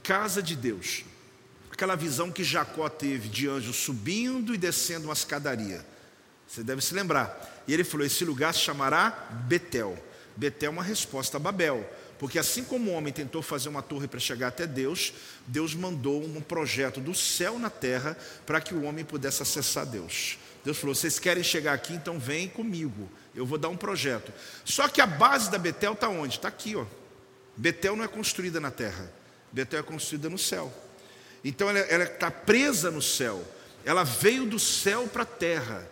casa 0.02 0.42
de 0.42 0.56
Deus. 0.56 1.04
Aquela 1.72 1.96
visão 1.96 2.32
que 2.32 2.44
Jacó 2.44 2.88
teve 2.88 3.30
de 3.30 3.48
anjos 3.48 3.76
subindo 3.76 4.54
e 4.54 4.58
descendo 4.58 5.06
uma 5.06 5.14
escadaria. 5.14 5.86
Você 6.48 6.64
deve 6.64 6.82
se 6.82 6.94
lembrar. 6.94 7.64
E 7.68 7.74
ele 7.74 7.84
falou: 7.84 8.06
esse 8.06 8.24
lugar 8.24 8.54
se 8.54 8.60
chamará 8.60 9.28
Betel. 9.48 9.98
Betel 10.36 10.68
é 10.68 10.74
uma 10.74 10.84
resposta 10.84 11.38
a 11.38 11.40
Babel. 11.40 11.88
Porque 12.20 12.40
assim 12.40 12.64
como 12.64 12.92
o 12.92 12.94
homem 12.94 13.12
tentou 13.12 13.42
fazer 13.42 13.70
uma 13.70 13.82
torre 13.82 14.08
para 14.08 14.20
chegar 14.20 14.48
até 14.48 14.66
Deus, 14.66 15.14
Deus 15.48 15.74
mandou 15.74 16.24
um 16.24 16.40
projeto 16.40 17.02
do 17.02 17.14
céu 17.14 17.60
na 17.60 17.70
terra 17.70 18.18
para 18.46 18.62
que 18.62 18.74
o 18.74 18.84
homem 18.84 19.04
pudesse 19.04 19.42
acessar 19.42 19.86
Deus. 19.86 20.38
Deus 20.64 20.78
falou: 20.78 20.96
vocês 20.96 21.20
querem 21.20 21.44
chegar 21.44 21.74
aqui, 21.74 21.94
então 21.94 22.20
vem 22.20 22.48
comigo. 22.48 23.10
Eu 23.36 23.46
vou 23.46 23.58
dar 23.58 23.70
um 23.70 23.78
projeto. 23.78 24.32
Só 24.64 24.88
que 24.88 25.02
a 25.02 25.08
base 25.08 25.50
da 25.50 25.58
Betel 25.58 25.94
está 25.94 26.08
onde? 26.10 26.38
Está 26.38 26.48
aqui, 26.48 26.76
ó. 26.76 26.86
Betel 27.56 27.96
não 27.96 28.04
é 28.04 28.08
construída 28.08 28.60
na 28.60 28.72
terra. 28.72 29.12
Betel 29.52 29.80
é 29.80 29.84
construída 29.84 30.30
no 30.30 30.38
céu. 30.38 30.72
Então 31.44 31.70
ela 31.70 32.04
está 32.04 32.32
presa 32.32 32.90
no 32.90 33.02
céu. 33.02 33.44
Ela 33.84 34.04
veio 34.04 34.46
do 34.46 34.60
céu 34.60 35.08
para 35.08 35.24
a 35.24 35.26
terra. 35.26 35.88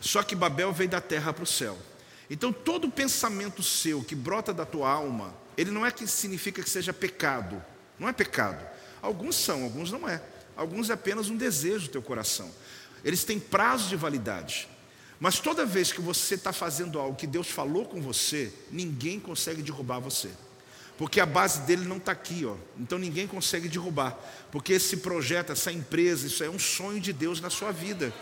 Só 0.00 0.22
que 0.22 0.34
Babel 0.34 0.72
veio 0.72 0.90
da 0.90 1.00
terra 1.00 1.32
para 1.32 1.44
o 1.44 1.46
céu. 1.46 1.78
Então 2.28 2.52
todo 2.52 2.90
pensamento 2.90 3.62
seu 3.62 4.04
que 4.04 4.14
brota 4.14 4.52
da 4.52 4.64
tua 4.64 4.88
alma, 4.88 5.34
ele 5.56 5.70
não 5.70 5.84
é 5.84 5.90
que 5.90 6.06
significa 6.06 6.62
que 6.62 6.70
seja 6.70 6.92
pecado. 6.92 7.62
Não 7.98 8.08
é 8.08 8.12
pecado. 8.12 8.64
Alguns 9.02 9.36
são, 9.36 9.64
alguns 9.64 9.90
não 9.90 10.08
é. 10.08 10.22
Alguns 10.56 10.90
é 10.90 10.92
apenas 10.92 11.28
um 11.28 11.36
desejo 11.36 11.86
do 11.86 11.92
teu 11.92 12.02
coração. 12.02 12.50
Eles 13.04 13.24
têm 13.24 13.40
prazo 13.40 13.88
de 13.88 13.96
validade. 13.96 14.68
Mas 15.20 15.38
toda 15.38 15.66
vez 15.66 15.92
que 15.92 16.00
você 16.00 16.34
está 16.34 16.50
fazendo 16.50 16.98
algo 16.98 17.14
que 17.14 17.26
Deus 17.26 17.48
falou 17.48 17.84
com 17.84 18.00
você, 18.00 18.50
ninguém 18.70 19.20
consegue 19.20 19.62
derrubar 19.62 20.00
você. 20.00 20.30
Porque 20.96 21.20
a 21.20 21.26
base 21.26 21.60
dele 21.60 21.84
não 21.84 21.98
está 21.98 22.12
aqui, 22.12 22.46
ó. 22.46 22.56
Então 22.78 22.98
ninguém 22.98 23.26
consegue 23.26 23.68
derrubar. 23.68 24.18
Porque 24.50 24.72
esse 24.72 24.96
projeto, 24.98 25.52
essa 25.52 25.70
empresa, 25.70 26.26
isso 26.26 26.42
é 26.42 26.48
um 26.48 26.58
sonho 26.58 26.98
de 26.98 27.12
Deus 27.12 27.38
na 27.38 27.50
sua 27.50 27.70
vida. 27.70 28.12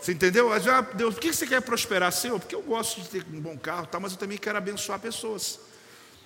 Você 0.00 0.12
entendeu? 0.12 0.50
Ah, 0.50 0.80
Deus, 0.80 1.14
por 1.14 1.20
que 1.20 1.32
você 1.32 1.46
quer 1.46 1.60
prosperar, 1.60 2.10
Senhor? 2.10 2.40
Porque 2.40 2.54
eu 2.54 2.62
gosto 2.62 3.02
de 3.02 3.08
ter 3.08 3.26
um 3.30 3.40
bom 3.40 3.56
carro, 3.58 3.86
tá, 3.86 4.00
mas 4.00 4.12
eu 4.12 4.18
também 4.18 4.38
quero 4.38 4.56
abençoar 4.56 4.98
pessoas. 4.98 5.60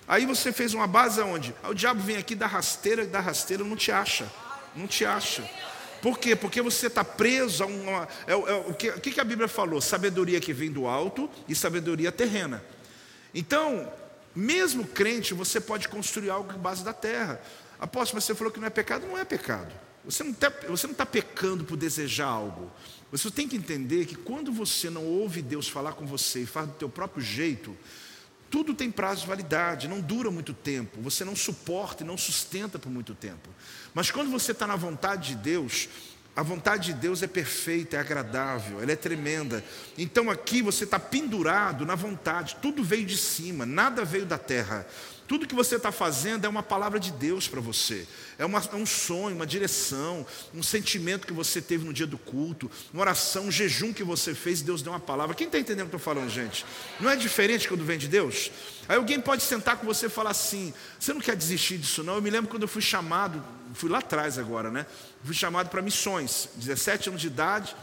Aí 0.07 0.25
você 0.25 0.53
fez 0.53 0.73
uma 0.73 0.87
base 0.87 1.19
aonde? 1.19 1.53
Aí 1.61 1.71
o 1.71 1.73
diabo 1.73 2.01
vem 2.01 2.15
aqui 2.15 2.35
da 2.35 2.47
rasteira 2.47 3.05
da 3.05 3.19
rasteira 3.19 3.65
não 3.65 3.75
te 3.75 3.91
acha. 3.91 4.31
Não 4.75 4.87
te 4.87 5.03
acha. 5.05 5.43
Por 6.05 6.19
quê? 6.19 6.35
Porque 6.35 6.61
você 6.61 6.85
está 6.85 7.03
preso 7.03 7.63
a 7.63 7.65
uma. 7.65 8.07
É, 8.27 8.33
é, 8.33 8.35
o, 8.35 8.75
que, 8.75 8.89
o 8.91 9.01
que 9.01 9.19
a 9.19 9.23
Bíblia 9.23 9.47
falou? 9.47 9.81
Sabedoria 9.81 10.39
que 10.39 10.53
vem 10.53 10.71
do 10.71 10.85
alto 10.85 11.27
e 11.47 11.55
sabedoria 11.55 12.11
terrena. 12.11 12.63
Então, 13.33 13.91
mesmo 14.35 14.85
crente, 14.85 15.33
você 15.33 15.59
pode 15.59 15.87
construir 15.87 16.29
algo 16.29 16.53
em 16.53 16.59
base 16.59 16.83
da 16.83 16.93
terra. 16.93 17.41
Apóstolo, 17.79 18.17
mas 18.17 18.25
você 18.25 18.35
falou 18.35 18.53
que 18.53 18.59
não 18.59 18.67
é 18.67 18.69
pecado? 18.69 19.07
Não 19.07 19.17
é 19.17 19.25
pecado. 19.25 19.73
Você 20.05 20.23
não 20.23 20.29
está 20.29 20.51
tá 20.95 21.05
pecando 21.07 21.63
por 21.63 21.75
desejar 21.75 22.27
algo. 22.27 22.71
Você 23.11 23.31
tem 23.31 23.47
que 23.47 23.55
entender 23.55 24.05
que 24.05 24.15
quando 24.15 24.53
você 24.53 24.91
não 24.91 25.05
ouve 25.05 25.41
Deus 25.41 25.67
falar 25.67 25.93
com 25.93 26.05
você 26.05 26.41
e 26.41 26.45
faz 26.45 26.67
do 26.67 26.73
teu 26.75 26.87
próprio 26.87 27.23
jeito, 27.23 27.75
tudo 28.49 28.73
tem 28.73 28.91
prazo 28.91 29.21
de 29.21 29.27
validade, 29.27 29.87
não 29.87 29.99
dura 29.99 30.31
muito 30.31 30.53
tempo, 30.53 31.01
você 31.01 31.25
não 31.25 31.35
suporta 31.35 32.03
e 32.03 32.05
não 32.05 32.17
sustenta 32.17 32.79
por 32.79 32.89
muito 32.91 33.13
tempo. 33.13 33.49
Mas 33.93 34.11
quando 34.11 34.29
você 34.29 34.51
está 34.51 34.67
na 34.67 34.75
vontade 34.75 35.29
de 35.29 35.35
Deus, 35.35 35.89
a 36.35 36.43
vontade 36.43 36.87
de 36.87 36.99
Deus 36.99 37.23
é 37.23 37.27
perfeita, 37.27 37.95
é 37.95 37.99
agradável, 37.99 38.81
ela 38.81 38.91
é 38.91 38.95
tremenda. 38.95 39.63
Então 39.97 40.29
aqui 40.29 40.61
você 40.61 40.83
está 40.83 40.99
pendurado 40.99 41.85
na 41.85 41.95
vontade, 41.95 42.57
tudo 42.61 42.83
veio 42.83 43.05
de 43.05 43.17
cima, 43.17 43.65
nada 43.65 44.03
veio 44.03 44.25
da 44.25 44.37
terra. 44.37 44.85
Tudo 45.27 45.47
que 45.47 45.55
você 45.55 45.77
está 45.77 45.91
fazendo 45.91 46.45
é 46.45 46.49
uma 46.49 46.61
palavra 46.61 46.99
de 46.99 47.11
Deus 47.11 47.47
para 47.47 47.59
você. 47.59 48.07
É, 48.37 48.45
uma, 48.45 48.59
é, 48.59 48.75
um 48.75 48.85
sonho, 48.85 49.35
uma 49.35 49.45
direção, 49.45 50.25
um 50.53 50.61
sentimento 50.61 51.25
que 51.25 51.33
você 51.33 51.61
teve 51.61 51.83
no 51.83 51.91
dia 51.91 52.05
do 52.05 52.17
culto, 52.17 52.69
uma 52.93 53.01
oração, 53.01 53.45
um 53.45 53.51
jejum 53.51 53.91
que 53.91 54.03
você 54.03 54.35
fez 54.35 54.61
Deus 54.61 54.81
deu 54.81 54.91
uma 54.91 54.99
palavra. 54.99 55.35
Quem 55.35 55.47
está 55.47 55.57
entendendo 55.57 55.87
o 55.87 55.89
que 55.89 55.95
eu 55.95 55.97
estou 55.97 56.13
falando, 56.13 56.29
gente? 56.29 56.65
Não 56.99 57.09
é 57.09 57.15
diferente 57.15 57.67
quando 57.67 57.83
vem 57.83 57.97
de 57.97 58.07
Deus? 58.07 58.51
Aí 58.87 58.97
alguém 58.97 59.19
pode 59.19 59.41
sentar 59.41 59.77
com 59.77 59.85
você 59.85 60.05
e 60.05 60.09
falar 60.09 60.31
assim: 60.31 60.73
você 60.99 61.13
não 61.13 61.21
quer 61.21 61.35
desistir 61.35 61.77
disso, 61.77 62.03
não? 62.03 62.15
Eu 62.15 62.21
me 62.21 62.29
lembro 62.29 62.49
quando 62.49 62.63
eu 62.63 62.67
fui 62.67 62.81
chamado, 62.81 63.43
fui 63.73 63.89
lá 63.89 63.99
atrás 63.99 64.37
agora, 64.37 64.69
né? 64.69 64.85
Fui 65.23 65.33
chamado 65.33 65.69
para 65.69 65.81
missões, 65.81 66.49
17 66.55 67.09
anos 67.09 67.21
de 67.21 67.27
idade, 67.27 67.75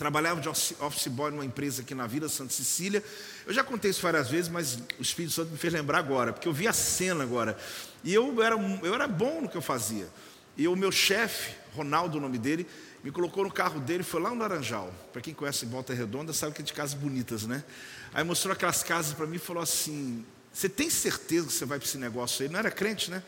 trabalhava 0.00 0.40
de 0.40 0.48
office 0.48 1.08
boy 1.08 1.30
numa 1.30 1.44
empresa 1.44 1.82
aqui 1.82 1.94
na 1.94 2.06
Vila 2.06 2.26
Santa 2.26 2.54
Cecília. 2.54 3.04
Eu 3.46 3.52
já 3.52 3.62
contei 3.62 3.90
isso 3.90 4.00
várias 4.00 4.30
vezes, 4.30 4.50
mas 4.50 4.78
o 4.98 5.02
Espírito 5.02 5.34
Santo 5.34 5.50
me 5.50 5.58
fez 5.58 5.74
lembrar 5.74 5.98
agora, 5.98 6.32
porque 6.32 6.48
eu 6.48 6.54
vi 6.54 6.66
a 6.66 6.72
cena 6.72 7.22
agora. 7.22 7.54
E 8.02 8.14
eu 8.14 8.42
era, 8.42 8.56
eu 8.82 8.94
era 8.94 9.06
bom 9.06 9.42
no 9.42 9.48
que 9.48 9.58
eu 9.58 9.60
fazia. 9.60 10.08
E 10.56 10.66
o 10.66 10.74
meu 10.74 10.90
chefe, 10.90 11.54
Ronaldo, 11.76 12.16
o 12.16 12.20
nome 12.20 12.38
dele, 12.38 12.66
me 13.04 13.10
colocou 13.10 13.44
no 13.44 13.52
carro 13.52 13.78
dele, 13.78 14.02
foi 14.02 14.22
lá 14.22 14.30
no 14.30 14.36
Laranjal. 14.36 14.90
Para 15.12 15.20
quem 15.20 15.34
conhece 15.34 15.66
Volta 15.66 15.92
Redonda, 15.92 16.32
sabe 16.32 16.54
que 16.54 16.62
é 16.62 16.64
de 16.64 16.72
casas 16.72 16.94
bonitas, 16.94 17.42
né? 17.42 17.62
Aí 18.14 18.24
mostrou 18.24 18.54
aquelas 18.54 18.82
casas 18.82 19.12
para 19.12 19.26
mim 19.26 19.36
e 19.36 19.38
falou 19.38 19.62
assim: 19.62 20.24
Você 20.50 20.70
tem 20.70 20.88
certeza 20.88 21.46
que 21.48 21.52
você 21.52 21.66
vai 21.66 21.78
para 21.78 21.86
esse 21.86 21.98
negócio 21.98 22.42
aí? 22.42 22.48
Não 22.48 22.58
era 22.58 22.70
crente, 22.70 23.10
né? 23.10 23.22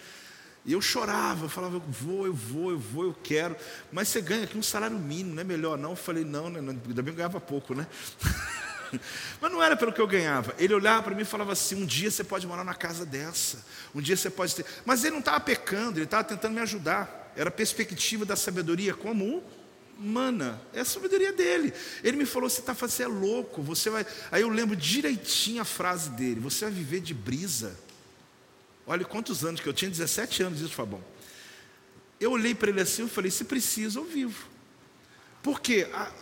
E 0.64 0.72
eu 0.72 0.80
chorava, 0.80 1.46
eu 1.46 1.48
falava, 1.48 1.76
eu 1.76 1.82
vou, 1.88 2.26
eu 2.26 2.34
vou, 2.34 2.70
eu 2.70 2.78
vou, 2.78 3.04
eu 3.04 3.16
quero. 3.22 3.56
Mas 3.90 4.08
você 4.08 4.20
ganha 4.20 4.44
aqui 4.44 4.56
um 4.56 4.62
salário 4.62 4.96
mínimo, 4.96 5.34
não 5.34 5.40
é 5.40 5.44
melhor 5.44 5.76
não? 5.76 5.90
Eu 5.90 5.96
falei, 5.96 6.24
não, 6.24 6.48
né? 6.48 6.60
ainda 6.60 7.02
bem 7.02 7.04
que 7.04 7.10
eu 7.10 7.14
ganhava 7.14 7.40
pouco, 7.40 7.74
né? 7.74 7.86
Mas 9.40 9.50
não 9.50 9.62
era 9.62 9.76
pelo 9.76 9.92
que 9.92 10.00
eu 10.00 10.06
ganhava. 10.06 10.54
Ele 10.58 10.74
olhava 10.74 11.02
para 11.02 11.14
mim 11.14 11.22
e 11.22 11.24
falava 11.24 11.52
assim: 11.52 11.74
um 11.82 11.86
dia 11.86 12.10
você 12.10 12.22
pode 12.22 12.46
morar 12.46 12.64
na 12.64 12.74
casa 12.74 13.04
dessa, 13.06 13.64
um 13.94 14.00
dia 14.00 14.16
você 14.16 14.30
pode 14.30 14.54
ter. 14.54 14.66
Mas 14.84 15.02
ele 15.02 15.12
não 15.12 15.20
estava 15.20 15.40
pecando, 15.40 15.98
ele 15.98 16.04
estava 16.04 16.24
tentando 16.24 16.54
me 16.54 16.60
ajudar. 16.60 17.32
Era 17.34 17.48
a 17.48 17.52
perspectiva 17.52 18.24
da 18.24 18.36
sabedoria 18.36 18.92
como 18.92 19.42
humana, 19.98 20.60
é 20.74 20.80
a 20.80 20.84
sabedoria 20.84 21.32
dele. 21.32 21.72
Ele 22.02 22.18
me 22.18 22.26
falou: 22.26 22.50
você 22.50 22.60
está 22.60 22.72
você 22.72 23.04
é 23.04 23.08
louco, 23.08 23.62
você 23.62 23.88
vai. 23.88 24.06
Aí 24.30 24.42
eu 24.42 24.48
lembro 24.48 24.76
direitinho 24.76 25.62
a 25.62 25.64
frase 25.64 26.10
dele: 26.10 26.40
você 26.40 26.66
vai 26.66 26.74
viver 26.74 27.00
de 27.00 27.14
brisa. 27.14 27.78
Olha 28.86 29.04
quantos 29.04 29.44
anos 29.44 29.60
que 29.60 29.68
eu 29.68 29.72
tinha, 29.72 29.90
17 29.90 30.42
anos 30.42 30.60
isso, 30.60 30.74
Fabão. 30.74 31.02
Eu 32.18 32.32
olhei 32.32 32.54
para 32.54 32.70
ele 32.70 32.80
assim 32.80 33.04
e 33.04 33.08
falei: 33.08 33.30
se 33.30 33.44
precisa, 33.44 33.98
eu 33.98 34.04
vivo. 34.04 34.48
Porque 35.42 35.88
a, 35.92 36.12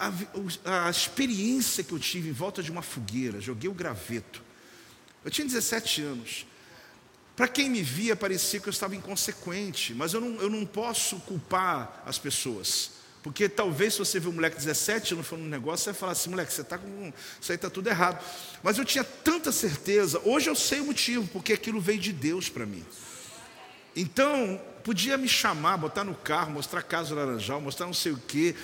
a, 0.64 0.86
a, 0.86 0.90
experiência 0.90 1.84
que 1.84 1.92
eu 1.92 1.98
tive 1.98 2.30
em 2.30 2.32
volta 2.32 2.62
de 2.62 2.70
uma 2.70 2.80
fogueira, 2.80 3.40
joguei 3.40 3.68
o 3.68 3.74
graveto. 3.74 4.42
Eu 5.24 5.30
tinha 5.30 5.46
17 5.46 6.02
anos. 6.02 6.46
Para 7.36 7.46
quem 7.46 7.68
me 7.68 7.82
via, 7.82 8.16
parecia 8.16 8.60
que 8.60 8.68
eu 8.68 8.72
estava 8.72 8.96
inconsequente, 8.96 9.94
mas 9.94 10.14
eu 10.14 10.20
não, 10.20 10.40
eu 10.40 10.50
não 10.50 10.64
posso 10.64 11.16
culpar 11.20 12.02
as 12.06 12.18
pessoas. 12.18 12.99
Porque 13.22 13.48
talvez 13.48 13.94
se 13.94 13.98
você 13.98 14.18
vê 14.18 14.28
um 14.28 14.32
moleque 14.32 14.56
de 14.56 14.64
17 14.64 15.14
anos 15.14 15.26
falando 15.26 15.44
um 15.44 15.48
negócio, 15.48 15.84
você 15.84 15.90
vai 15.92 16.00
falar 16.00 16.12
assim, 16.12 16.30
moleque, 16.30 16.52
você 16.52 16.62
está 16.62 16.78
com. 16.78 17.12
Isso 17.40 17.52
aí 17.52 17.56
está 17.56 17.68
tudo 17.68 17.88
errado. 17.88 18.24
Mas 18.62 18.78
eu 18.78 18.84
tinha 18.84 19.04
tanta 19.04 19.52
certeza, 19.52 20.20
hoje 20.24 20.48
eu 20.48 20.54
sei 20.54 20.80
o 20.80 20.86
motivo, 20.86 21.28
porque 21.28 21.52
aquilo 21.52 21.80
veio 21.80 21.98
de 21.98 22.12
Deus 22.12 22.48
para 22.48 22.64
mim. 22.64 22.84
Então, 23.94 24.60
podia 24.82 25.18
me 25.18 25.28
chamar, 25.28 25.76
botar 25.76 26.04
no 26.04 26.14
carro, 26.14 26.52
mostrar 26.52 26.82
casa 26.82 27.14
laranjal, 27.14 27.60
mostrar 27.60 27.86
não 27.86 27.92
sei 27.92 28.12
o 28.12 28.16
quê. 28.16 28.54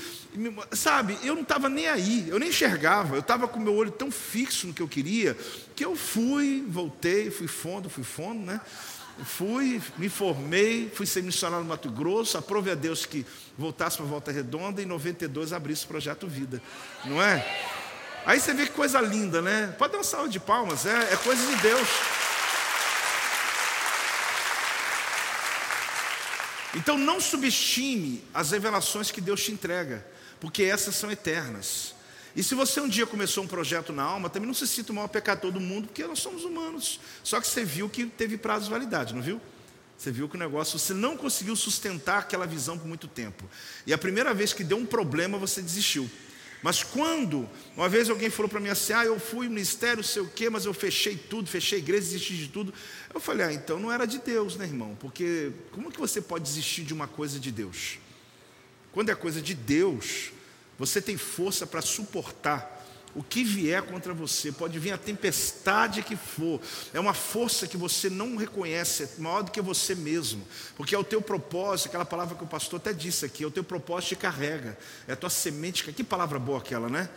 Sabe, 0.73 1.19
eu 1.23 1.35
não 1.35 1.43
estava 1.43 1.69
nem 1.69 1.89
aí, 1.89 2.27
eu 2.29 2.39
nem 2.39 2.49
enxergava, 2.49 3.17
eu 3.17 3.21
estava 3.21 3.47
com 3.49 3.59
o 3.59 3.63
meu 3.63 3.75
olho 3.75 3.91
tão 3.91 4.11
fixo 4.11 4.67
no 4.67 4.73
que 4.73 4.83
eu 4.83 4.89
queria, 4.89 5.37
que 5.75 5.85
eu 5.85 5.97
fui, 5.97 6.65
voltei, 6.67 7.31
fui 7.31 7.49
fundo, 7.49 7.91
fui 7.91 8.05
fundo, 8.05 8.45
né? 8.45 8.61
Fui, 9.25 9.81
me 9.97 10.11
formei, 10.11 10.91
fui 10.95 11.07
ser 11.07 11.23
missionário 11.23 11.65
no 11.65 11.71
Mato 11.71 11.91
Grosso, 11.91 12.37
aprove 12.37 12.71
a 12.71 12.75
Deus 12.75 13.07
que 13.07 13.25
voltasse 13.57 13.97
para 13.97 14.05
Volta 14.05 14.31
Redonda 14.31 14.83
e 14.83 14.85
em 14.85 14.89
92 14.89 15.55
abrisse 15.55 15.85
o 15.85 15.89
Projeto 15.89 16.27
Vida, 16.27 16.61
não 17.05 17.23
é? 17.23 17.45
Aí 18.27 18.39
você 18.39 18.53
vê 18.53 18.67
que 18.67 18.73
coisa 18.73 19.01
linda, 19.01 19.41
né? 19.41 19.75
Pode 19.79 19.95
dar 19.95 20.01
um 20.01 20.05
salve 20.05 20.29
de 20.29 20.39
palmas, 20.39 20.85
é, 20.85 21.15
é 21.15 21.17
coisa 21.17 21.47
de 21.47 21.63
Deus. 21.63 21.89
Então 26.77 26.99
não 26.99 27.19
subestime 27.19 28.23
as 28.35 28.51
revelações 28.51 29.11
que 29.11 29.23
Deus 29.23 29.43
te 29.43 29.51
entrega, 29.51 30.07
porque 30.39 30.63
essas 30.63 30.95
são 30.95 31.11
eternas. 31.11 31.96
E 32.37 32.43
se 32.43 32.55
você 32.55 32.79
um 32.83 32.89
dia 32.89 33.07
começou 33.07 33.43
um 33.43 33.47
projeto 33.47 33.95
na 33.95 34.03
alma, 34.03 34.29
também 34.29 34.47
não 34.47 34.53
se 34.53 34.67
sinta 34.67 34.93
o 34.93 34.95
maior 34.95 35.09
pecador 35.09 35.51
do 35.51 35.59
mundo, 35.59 35.87
porque 35.87 36.07
nós 36.07 36.19
somos 36.19 36.45
humanos. 36.45 37.01
Só 37.25 37.41
que 37.41 37.47
você 37.47 37.65
viu 37.65 37.89
que 37.89 38.05
teve 38.05 38.37
prazo 38.37 38.67
de 38.67 38.71
validade, 38.71 39.15
não 39.15 39.23
viu? 39.23 39.41
Você 39.97 40.13
viu 40.13 40.29
que 40.29 40.37
o 40.37 40.39
negócio, 40.39 40.79
você 40.79 40.93
não 40.93 41.17
conseguiu 41.17 41.57
sustentar 41.57 42.19
aquela 42.19 42.47
visão 42.47 42.79
por 42.79 42.87
muito 42.87 43.09
tempo. 43.09 43.49
E 43.87 43.93
a 43.95 43.97
primeira 43.97 44.35
vez 44.35 44.53
que 44.53 44.63
deu 44.63 44.77
um 44.77 44.85
problema, 44.85 45.39
você 45.39 45.63
desistiu. 45.63 46.11
Mas 46.63 46.83
quando, 46.83 47.49
uma 47.75 47.89
vez 47.89 48.11
alguém 48.11 48.29
falou 48.29 48.51
para 48.51 48.61
mim 48.61 48.69
assim, 48.69 48.93
ah, 48.93 49.07
eu 49.07 49.19
fui 49.19 49.49
ministério, 49.49 50.05
sei 50.05 50.21
o 50.21 50.29
quê, 50.29 50.51
mas 50.51 50.67
eu 50.67 50.75
fechei 50.75 51.17
tudo, 51.17 51.49
fechei 51.49 51.79
a 51.79 51.81
igreja, 51.81 52.03
desisti 52.03 52.37
de 52.37 52.49
tudo. 52.49 52.75
Eu 53.15 53.21
falei, 53.21 53.47
ah, 53.47 53.53
então 53.55 53.79
não 53.79 53.91
era 53.91 54.05
de 54.05 54.19
Deus, 54.19 54.57
né, 54.57 54.67
irmão? 54.67 54.95
Porque 55.01 55.53
como 55.73 55.91
que 55.91 55.99
você 55.99 56.21
pode 56.21 56.45
desistir 56.45 56.83
de 56.83 56.93
uma 56.93 57.09
coisa 57.09 57.41
de 57.41 57.51
Deus? 57.51 57.99
Quando 58.93 59.09
é 59.11 59.15
coisa 59.15 59.41
de 59.41 59.55
Deus, 59.55 60.33
você 60.79 61.01
tem 61.01 61.17
força 61.17 61.67
para 61.67 61.83
suportar 61.83 62.75
o 63.15 63.23
que 63.23 63.43
vier 63.43 63.83
contra 63.83 64.13
você, 64.13 64.53
pode 64.53 64.79
vir 64.79 64.93
a 64.93 64.99
tempestade 64.99 66.03
que 66.03 66.15
for, 66.15 66.61
é 66.93 67.01
uma 67.01 67.15
força 67.15 67.67
que 67.67 67.77
você 67.77 68.11
não 68.11 68.37
reconhece, 68.37 69.05
é 69.05 69.09
maior 69.17 69.43
do 69.43 69.51
que 69.51 69.61
você 69.63 69.95
mesmo, 69.95 70.47
porque 70.77 70.95
é 70.95 70.99
o 70.99 71.05
teu 71.05 71.23
propósito, 71.23 71.89
aquela 71.89 72.05
palavra 72.05 72.37
que 72.37 72.45
o 72.45 72.47
pastor 72.47 72.79
até 72.79 72.93
disse 72.93 73.25
aqui, 73.25 73.43
é 73.43 73.47
o 73.47 73.51
teu 73.51 73.65
propósito 73.65 74.11
te 74.11 74.17
carrega, 74.17 74.77
é 75.09 75.15
a 75.15 75.17
tua 75.17 75.31
semente, 75.31 75.83
que 75.83 76.05
palavra 76.05 76.39
boa 76.39 76.59
aquela, 76.59 76.91
né? 76.91 77.09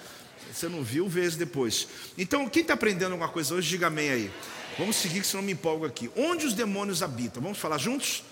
Você 0.54 0.70
não 0.70 0.82
viu, 0.82 1.08
vê 1.08 1.30
depois. 1.32 1.88
Então, 2.18 2.48
quem 2.48 2.62
está 2.62 2.74
aprendendo 2.74 3.12
alguma 3.12 3.30
coisa 3.30 3.54
hoje, 3.54 3.70
diga 3.70 3.88
amém 3.88 4.10
aí. 4.10 4.32
Vamos 4.80 4.96
seguir, 4.96 5.22
que 5.22 5.28
senão 5.28 5.44
me 5.44 5.52
empolgo 5.52 5.86
aqui. 5.86 6.10
Onde 6.16 6.46
os 6.46 6.54
demônios 6.54 7.04
habitam? 7.04 7.44
Vamos 7.44 7.58
falar 7.58 7.78
juntos? 7.78 8.24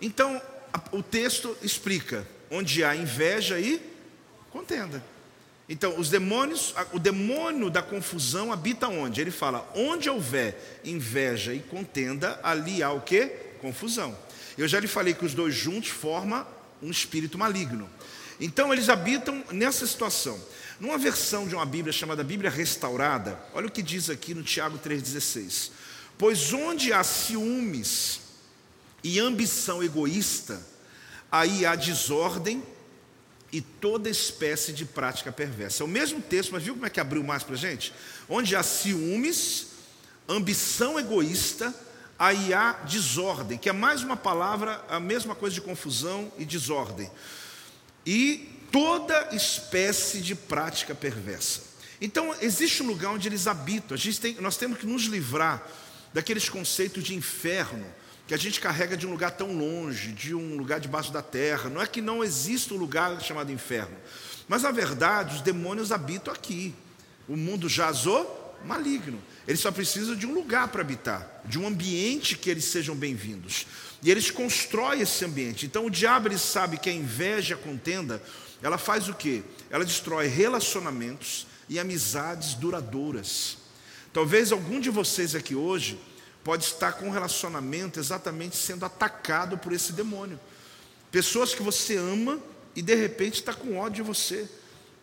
Então, 0.00 0.40
o 0.90 1.02
texto 1.02 1.56
explica: 1.62 2.26
onde 2.50 2.82
há 2.84 2.94
inveja 2.94 3.58
e 3.60 3.80
contenda. 4.50 5.02
Então, 5.68 5.98
os 5.98 6.08
demônios, 6.08 6.74
o 6.92 6.98
demônio 6.98 7.68
da 7.68 7.82
confusão 7.82 8.52
habita 8.52 8.88
onde? 8.88 9.20
Ele 9.20 9.30
fala: 9.30 9.70
onde 9.74 10.08
houver 10.08 10.80
inveja 10.82 11.52
e 11.52 11.60
contenda, 11.60 12.40
ali 12.42 12.82
há 12.82 12.90
o 12.90 13.02
que? 13.02 13.26
Confusão. 13.60 14.16
Eu 14.56 14.66
já 14.66 14.80
lhe 14.80 14.86
falei 14.86 15.12
que 15.12 15.26
os 15.26 15.34
dois 15.34 15.54
juntos 15.54 15.90
formam 15.90 16.46
um 16.82 16.90
espírito 16.90 17.36
maligno. 17.36 17.88
Então, 18.40 18.72
eles 18.72 18.88
habitam 18.88 19.44
nessa 19.52 19.86
situação. 19.86 20.40
Numa 20.80 20.96
versão 20.96 21.46
de 21.46 21.54
uma 21.54 21.66
Bíblia 21.66 21.92
chamada 21.92 22.22
Bíblia 22.22 22.50
Restaurada, 22.50 23.38
olha 23.52 23.66
o 23.66 23.70
que 23.70 23.82
diz 23.82 24.08
aqui 24.08 24.32
no 24.32 24.42
Tiago 24.42 24.78
3,16: 24.78 25.70
Pois 26.16 26.52
onde 26.52 26.92
há 26.92 27.04
ciúmes 27.04 28.20
e 29.04 29.18
ambição 29.18 29.82
egoísta, 29.82 30.64
aí 31.30 31.66
há 31.66 31.74
desordem 31.74 32.62
e 33.52 33.60
toda 33.60 34.10
espécie 34.10 34.72
de 34.72 34.84
prática 34.84 35.32
perversa. 35.32 35.82
É 35.82 35.86
o 35.86 35.88
mesmo 35.88 36.20
texto, 36.20 36.52
mas 36.52 36.62
viu 36.62 36.74
como 36.74 36.86
é 36.86 36.90
que 36.90 37.00
abriu 37.00 37.22
mais 37.22 37.42
para 37.42 37.54
a 37.54 37.58
gente? 37.58 37.92
Onde 38.28 38.54
há 38.54 38.62
ciúmes, 38.62 39.68
ambição 40.28 40.98
egoísta, 40.98 41.74
aí 42.18 42.52
há 42.52 42.72
desordem, 42.72 43.56
que 43.56 43.68
é 43.68 43.72
mais 43.72 44.02
uma 44.02 44.16
palavra, 44.16 44.84
a 44.88 45.00
mesma 45.00 45.34
coisa 45.34 45.54
de 45.54 45.60
confusão 45.60 46.30
e 46.36 46.44
desordem. 46.44 47.10
E 48.04 48.58
toda 48.70 49.34
espécie 49.34 50.20
de 50.20 50.34
prática 50.34 50.94
perversa. 50.94 51.62
Então, 52.00 52.34
existe 52.40 52.82
um 52.82 52.86
lugar 52.86 53.10
onde 53.10 53.28
eles 53.28 53.46
habitam. 53.46 53.96
Tem, 54.20 54.34
nós 54.40 54.56
temos 54.56 54.78
que 54.78 54.86
nos 54.86 55.04
livrar 55.04 55.66
daqueles 56.12 56.48
conceitos 56.48 57.02
de 57.02 57.14
inferno 57.14 57.86
que 58.28 58.34
a 58.34 58.36
gente 58.36 58.60
carrega 58.60 58.94
de 58.94 59.06
um 59.06 59.10
lugar 59.10 59.30
tão 59.30 59.56
longe, 59.56 60.12
de 60.12 60.34
um 60.34 60.54
lugar 60.54 60.78
debaixo 60.78 61.10
da 61.10 61.22
terra. 61.22 61.70
Não 61.70 61.80
é 61.80 61.86
que 61.86 62.02
não 62.02 62.22
exista 62.22 62.74
um 62.74 62.76
lugar 62.76 63.18
chamado 63.22 63.50
inferno, 63.50 63.96
mas 64.46 64.62
na 64.62 64.70
verdade 64.70 65.36
os 65.36 65.40
demônios 65.40 65.90
habitam 65.90 66.32
aqui. 66.32 66.74
O 67.26 67.38
mundo 67.38 67.70
jazou 67.70 68.54
maligno. 68.66 69.18
Eles 69.46 69.60
só 69.60 69.72
precisam 69.72 70.14
de 70.14 70.26
um 70.26 70.34
lugar 70.34 70.68
para 70.68 70.82
habitar, 70.82 71.40
de 71.46 71.58
um 71.58 71.66
ambiente 71.66 72.36
que 72.36 72.50
eles 72.50 72.66
sejam 72.66 72.94
bem-vindos. 72.94 73.66
E 74.02 74.10
eles 74.10 74.30
constroem 74.30 75.00
esse 75.00 75.24
ambiente. 75.24 75.64
Então 75.64 75.86
o 75.86 75.90
diabo 75.90 76.28
ele 76.28 76.38
sabe 76.38 76.76
que 76.76 76.90
a 76.90 76.92
inveja, 76.92 77.54
a 77.54 77.58
contenda, 77.58 78.22
ela 78.62 78.76
faz 78.76 79.08
o 79.08 79.14
quê? 79.14 79.42
Ela 79.70 79.86
destrói 79.86 80.26
relacionamentos 80.26 81.46
e 81.66 81.78
amizades 81.78 82.52
duradouras. 82.52 83.56
Talvez 84.12 84.52
algum 84.52 84.80
de 84.80 84.90
vocês 84.90 85.34
aqui 85.34 85.54
hoje 85.54 85.98
pode 86.48 86.64
estar 86.64 86.92
com 86.92 87.08
um 87.08 87.10
relacionamento 87.10 88.00
exatamente 88.00 88.56
sendo 88.56 88.86
atacado 88.86 89.58
por 89.58 89.70
esse 89.70 89.92
demônio. 89.92 90.40
Pessoas 91.12 91.52
que 91.54 91.62
você 91.62 91.98
ama 91.98 92.40
e 92.74 92.80
de 92.80 92.94
repente 92.94 93.34
está 93.34 93.52
com 93.52 93.76
ódio 93.76 94.02
de 94.02 94.08
você. 94.08 94.48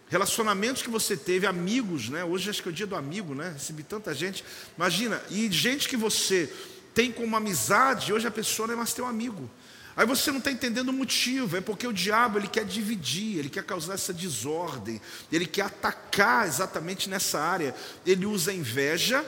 Relacionamentos 0.10 0.82
que 0.82 0.90
você 0.90 1.16
teve, 1.16 1.46
amigos, 1.46 2.10
né? 2.10 2.24
Hoje 2.24 2.50
acho 2.50 2.64
que 2.64 2.70
é 2.70 2.72
o 2.72 2.74
dia 2.74 2.88
do 2.88 2.96
amigo, 2.96 3.36
né? 3.36 3.52
Recebi 3.54 3.84
tanta 3.84 4.12
gente. 4.12 4.44
Imagina, 4.76 5.22
e 5.30 5.48
gente 5.52 5.88
que 5.88 5.96
você 5.96 6.52
tem 6.96 7.12
como 7.12 7.36
amizade, 7.36 8.12
hoje 8.12 8.26
a 8.26 8.32
pessoa 8.32 8.66
não 8.66 8.74
é 8.74 8.78
mais 8.78 8.96
teu 8.96 9.06
amigo. 9.06 9.48
Aí 9.96 10.08
você 10.08 10.32
não 10.32 10.40
está 10.40 10.50
entendendo 10.50 10.90
o 10.90 10.94
motivo, 10.94 11.58
é 11.58 11.62
porque 11.62 11.86
o 11.86 11.94
diabo 11.94 12.40
ele 12.40 12.48
quer 12.48 12.66
dividir, 12.66 13.38
ele 13.38 13.50
quer 13.52 13.64
causar 13.64 13.94
essa 13.94 14.12
desordem, 14.12 15.00
ele 15.32 15.46
quer 15.46 15.66
atacar 15.66 16.48
exatamente 16.48 17.08
nessa 17.08 17.40
área. 17.40 17.76
Ele 18.04 18.26
usa 18.26 18.52
inveja 18.52 19.24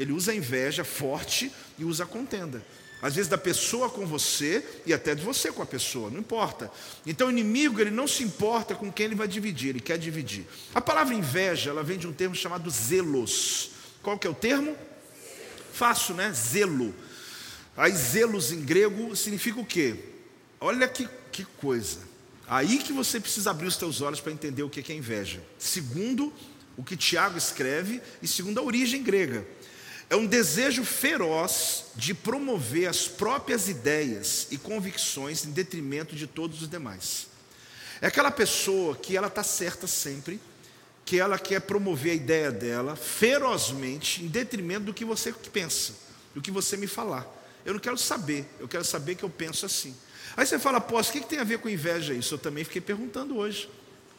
ele 0.00 0.12
usa 0.12 0.32
a 0.32 0.34
inveja 0.34 0.82
forte 0.82 1.52
e 1.78 1.84
usa 1.84 2.04
a 2.04 2.06
contenda. 2.06 2.64
Às 3.02 3.16
vezes 3.16 3.28
da 3.28 3.36
pessoa 3.36 3.90
com 3.90 4.06
você 4.06 4.64
e 4.86 4.94
até 4.94 5.14
de 5.14 5.22
você 5.22 5.52
com 5.52 5.62
a 5.62 5.66
pessoa, 5.66 6.10
não 6.10 6.20
importa. 6.20 6.72
Então 7.04 7.28
o 7.28 7.30
inimigo 7.30 7.78
ele 7.78 7.90
não 7.90 8.08
se 8.08 8.22
importa 8.22 8.74
com 8.74 8.90
quem 8.90 9.04
ele 9.04 9.14
vai 9.14 9.28
dividir, 9.28 9.68
ele 9.68 9.80
quer 9.80 9.98
dividir. 9.98 10.46
A 10.74 10.80
palavra 10.80 11.14
inveja, 11.14 11.68
ela 11.68 11.82
vem 11.82 11.98
de 11.98 12.06
um 12.06 12.14
termo 12.14 12.34
chamado 12.34 12.70
zelos. 12.70 13.72
Qual 14.02 14.18
que 14.18 14.26
é 14.26 14.30
o 14.30 14.34
termo? 14.34 14.74
Fácil, 15.70 16.14
né? 16.14 16.32
Zelo. 16.32 16.94
Aí 17.76 17.92
zelos 17.92 18.52
em 18.52 18.62
grego 18.62 19.14
significa 19.14 19.60
o 19.60 19.66
quê? 19.66 19.96
Olha 20.58 20.88
que, 20.88 21.06
que 21.30 21.44
coisa. 21.44 21.98
Aí 22.48 22.78
que 22.78 22.92
você 22.92 23.20
precisa 23.20 23.50
abrir 23.50 23.66
os 23.66 23.76
teus 23.76 24.00
olhos 24.00 24.20
para 24.20 24.32
entender 24.32 24.62
o 24.62 24.70
que 24.70 24.90
é 24.90 24.96
inveja. 24.96 25.42
Segundo 25.58 26.32
o 26.74 26.82
que 26.82 26.96
Tiago 26.96 27.36
escreve 27.36 28.00
e 28.22 28.26
segundo 28.26 28.58
a 28.60 28.62
origem 28.62 29.02
grega 29.02 29.46
é 30.10 30.16
um 30.16 30.26
desejo 30.26 30.84
feroz 30.84 31.84
de 31.94 32.12
promover 32.12 32.88
as 32.88 33.06
próprias 33.06 33.68
ideias 33.68 34.48
e 34.50 34.58
convicções 34.58 35.44
em 35.44 35.52
detrimento 35.52 36.16
de 36.16 36.26
todos 36.26 36.62
os 36.62 36.68
demais. 36.68 37.28
É 38.02 38.08
aquela 38.08 38.32
pessoa 38.32 38.96
que 38.96 39.16
ela 39.16 39.28
está 39.28 39.44
certa 39.44 39.86
sempre, 39.86 40.40
que 41.04 41.20
ela 41.20 41.38
quer 41.38 41.60
promover 41.60 42.10
a 42.10 42.14
ideia 42.16 42.50
dela 42.50 42.96
ferozmente 42.96 44.24
em 44.24 44.26
detrimento 44.26 44.86
do 44.86 44.94
que 44.94 45.04
você 45.04 45.32
pensa, 45.32 45.92
do 46.34 46.42
que 46.42 46.50
você 46.50 46.76
me 46.76 46.88
falar. 46.88 47.24
Eu 47.64 47.74
não 47.74 47.80
quero 47.80 47.96
saber, 47.96 48.44
eu 48.58 48.66
quero 48.66 48.84
saber 48.84 49.14
que 49.14 49.22
eu 49.22 49.30
penso 49.30 49.64
assim. 49.64 49.94
Aí 50.36 50.44
você 50.44 50.58
fala, 50.58 50.80
pô, 50.80 50.98
o 50.98 51.04
que 51.04 51.20
tem 51.20 51.38
a 51.38 51.44
ver 51.44 51.58
com 51.58 51.68
inveja 51.68 52.12
isso? 52.12 52.34
Eu 52.34 52.38
também 52.38 52.64
fiquei 52.64 52.80
perguntando 52.80 53.36
hoje. 53.36 53.70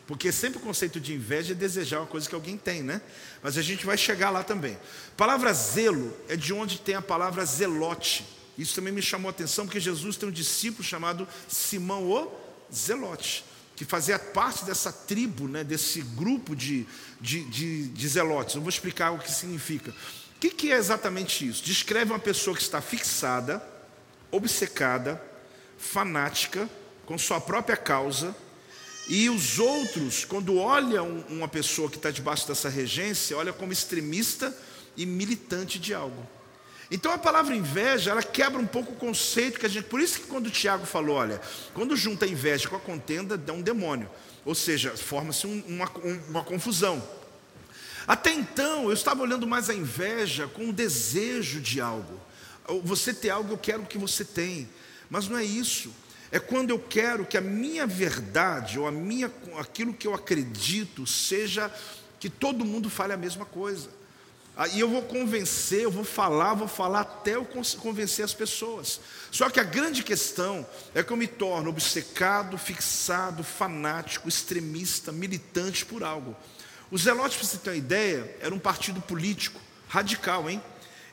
Porque 0.07 0.31
sempre 0.31 0.59
o 0.59 0.61
conceito 0.61 0.99
de 0.99 1.13
inveja 1.13 1.53
é 1.53 1.55
desejar 1.55 1.99
uma 1.99 2.07
coisa 2.07 2.27
que 2.27 2.35
alguém 2.35 2.57
tem, 2.57 2.83
né? 2.83 3.01
Mas 3.41 3.57
a 3.57 3.61
gente 3.61 3.85
vai 3.85 3.97
chegar 3.97 4.29
lá 4.29 4.43
também. 4.43 4.73
A 4.73 5.15
palavra 5.15 5.53
zelo 5.53 6.15
é 6.27 6.35
de 6.35 6.53
onde 6.53 6.79
tem 6.79 6.95
a 6.95 7.01
palavra 7.01 7.45
zelote. 7.45 8.25
Isso 8.57 8.75
também 8.75 8.91
me 8.93 9.01
chamou 9.01 9.29
a 9.29 9.31
atenção, 9.31 9.65
porque 9.65 9.79
Jesus 9.79 10.17
tem 10.17 10.27
um 10.27 10.31
discípulo 10.31 10.83
chamado 10.83 11.27
Simão 11.47 12.09
o 12.09 12.31
Zelote, 12.73 13.43
que 13.75 13.85
fazia 13.85 14.19
parte 14.19 14.65
dessa 14.65 14.91
tribo, 14.91 15.47
né, 15.47 15.63
desse 15.63 16.01
grupo 16.01 16.55
de, 16.55 16.85
de, 17.19 17.43
de, 17.45 17.87
de 17.87 18.07
zelotes. 18.07 18.55
Eu 18.55 18.61
vou 18.61 18.69
explicar 18.69 19.11
o 19.11 19.19
que 19.19 19.31
significa. 19.31 19.91
O 19.91 20.39
que, 20.39 20.49
que 20.49 20.71
é 20.71 20.75
exatamente 20.75 21.47
isso? 21.47 21.63
Descreve 21.63 22.11
uma 22.11 22.19
pessoa 22.19 22.55
que 22.55 22.61
está 22.61 22.81
fixada, 22.81 23.63
obcecada, 24.29 25.21
fanática, 25.77 26.69
com 27.05 27.17
sua 27.17 27.41
própria 27.41 27.77
causa, 27.77 28.35
e 29.07 29.29
os 29.29 29.59
outros, 29.59 30.25
quando 30.25 30.57
olham 30.57 31.23
uma 31.29 31.47
pessoa 31.47 31.89
que 31.89 31.97
está 31.97 32.11
debaixo 32.11 32.47
dessa 32.47 32.69
regência, 32.69 33.35
olha 33.37 33.51
como 33.51 33.73
extremista 33.73 34.55
e 34.95 35.05
militante 35.05 35.79
de 35.79 35.93
algo. 35.93 36.27
Então 36.89 37.11
a 37.11 37.17
palavra 37.17 37.55
inveja, 37.55 38.11
ela 38.11 38.21
quebra 38.21 38.59
um 38.59 38.67
pouco 38.67 38.91
o 38.91 38.95
conceito 38.95 39.59
que 39.59 39.65
a 39.65 39.69
gente. 39.69 39.85
Por 39.85 40.01
isso 40.01 40.19
que 40.19 40.27
quando 40.27 40.47
o 40.47 40.51
Tiago 40.51 40.85
falou, 40.85 41.15
olha, 41.15 41.41
quando 41.73 41.95
junta 41.95 42.25
a 42.25 42.27
inveja 42.27 42.67
com 42.67 42.75
a 42.75 42.79
contenda, 42.79 43.37
dá 43.37 43.53
um 43.53 43.61
demônio. 43.61 44.09
Ou 44.43 44.53
seja, 44.53 44.95
forma-se 44.97 45.47
um, 45.47 45.63
uma, 45.67 45.89
uma 46.27 46.43
confusão. 46.43 47.01
Até 48.05 48.33
então, 48.33 48.85
eu 48.85 48.93
estava 48.93 49.21
olhando 49.21 49.47
mais 49.47 49.69
a 49.69 49.73
inveja 49.73 50.47
com 50.47 50.69
o 50.69 50.73
desejo 50.73 51.61
de 51.61 51.79
algo. 51.79 52.19
Você 52.83 53.13
ter 53.13 53.29
algo, 53.29 53.53
eu 53.53 53.57
quero 53.57 53.83
que 53.83 53.97
você 53.97 54.25
tem. 54.25 54.67
Mas 55.09 55.29
não 55.29 55.37
é 55.37 55.45
isso. 55.45 55.93
É 56.31 56.39
quando 56.39 56.69
eu 56.69 56.79
quero 56.79 57.25
que 57.25 57.37
a 57.37 57.41
minha 57.41 57.85
verdade 57.85 58.79
ou 58.79 58.87
a 58.87 58.91
minha, 58.91 59.29
aquilo 59.59 59.93
que 59.93 60.07
eu 60.07 60.13
acredito 60.13 61.05
seja 61.05 61.69
que 62.19 62.29
todo 62.29 62.63
mundo 62.63 62.89
fale 62.89 63.11
a 63.11 63.17
mesma 63.17 63.45
coisa. 63.45 63.89
Aí 64.55 64.79
eu 64.79 64.89
vou 64.89 65.01
convencer, 65.01 65.81
eu 65.81 65.91
vou 65.91 66.03
falar, 66.03 66.53
vou 66.53 66.67
falar 66.67 67.01
até 67.01 67.35
eu 67.35 67.45
convencer 67.79 68.23
as 68.23 68.33
pessoas. 68.33 68.99
Só 69.31 69.49
que 69.49 69.59
a 69.59 69.63
grande 69.63 70.03
questão 70.03 70.65
é 70.93 71.01
que 71.01 71.11
eu 71.11 71.17
me 71.17 71.27
torno 71.27 71.69
obcecado, 71.69 72.57
fixado, 72.57 73.43
fanático, 73.43 74.29
extremista, 74.29 75.11
militante 75.11 75.85
por 75.85 76.03
algo. 76.03 76.35
Os 76.91 77.03
Zelotes, 77.03 77.37
para 77.37 77.47
você 77.47 77.57
ter 77.57 77.69
uma 77.71 77.75
ideia, 77.75 78.37
era 78.41 78.53
um 78.53 78.59
partido 78.59 79.01
político 79.01 79.59
radical, 79.87 80.49
hein? 80.49 80.61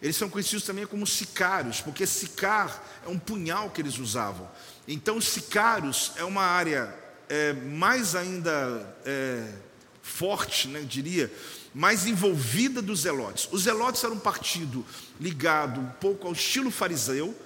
Eles 0.01 0.17
são 0.17 0.29
conhecidos 0.29 0.65
também 0.65 0.87
como 0.87 1.07
sicários, 1.07 1.81
porque 1.81 2.07
sicar 2.07 3.01
é 3.05 3.09
um 3.09 3.19
punhal 3.19 3.71
que 3.71 3.81
eles 3.81 3.99
usavam. 3.99 4.49
Então, 4.87 5.17
os 5.17 5.27
sicários 5.27 6.13
é 6.17 6.25
uma 6.25 6.43
área 6.43 6.95
é, 7.29 7.53
mais 7.53 8.15
ainda 8.15 8.97
é, 9.05 9.53
forte, 10.03 10.69
né, 10.69 10.81
diria, 10.83 11.33
mais 11.75 12.07
envolvida 12.07 12.81
dos 12.81 13.01
zelotes. 13.01 13.49
Os 13.53 13.63
zelotes 13.63 14.03
eram 14.03 14.15
um 14.15 14.21
partido 14.21 14.85
ligado 15.21 15.81
um 15.81 15.91
pouco 16.01 16.27
ao 16.27 16.33
estilo 16.33 16.71
fariseu, 16.71 17.37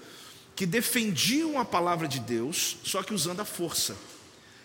que 0.54 0.66
defendiam 0.66 1.58
a 1.58 1.64
palavra 1.64 2.06
de 2.06 2.20
Deus, 2.20 2.76
só 2.84 3.02
que 3.02 3.14
usando 3.14 3.40
a 3.40 3.44
força. 3.44 3.96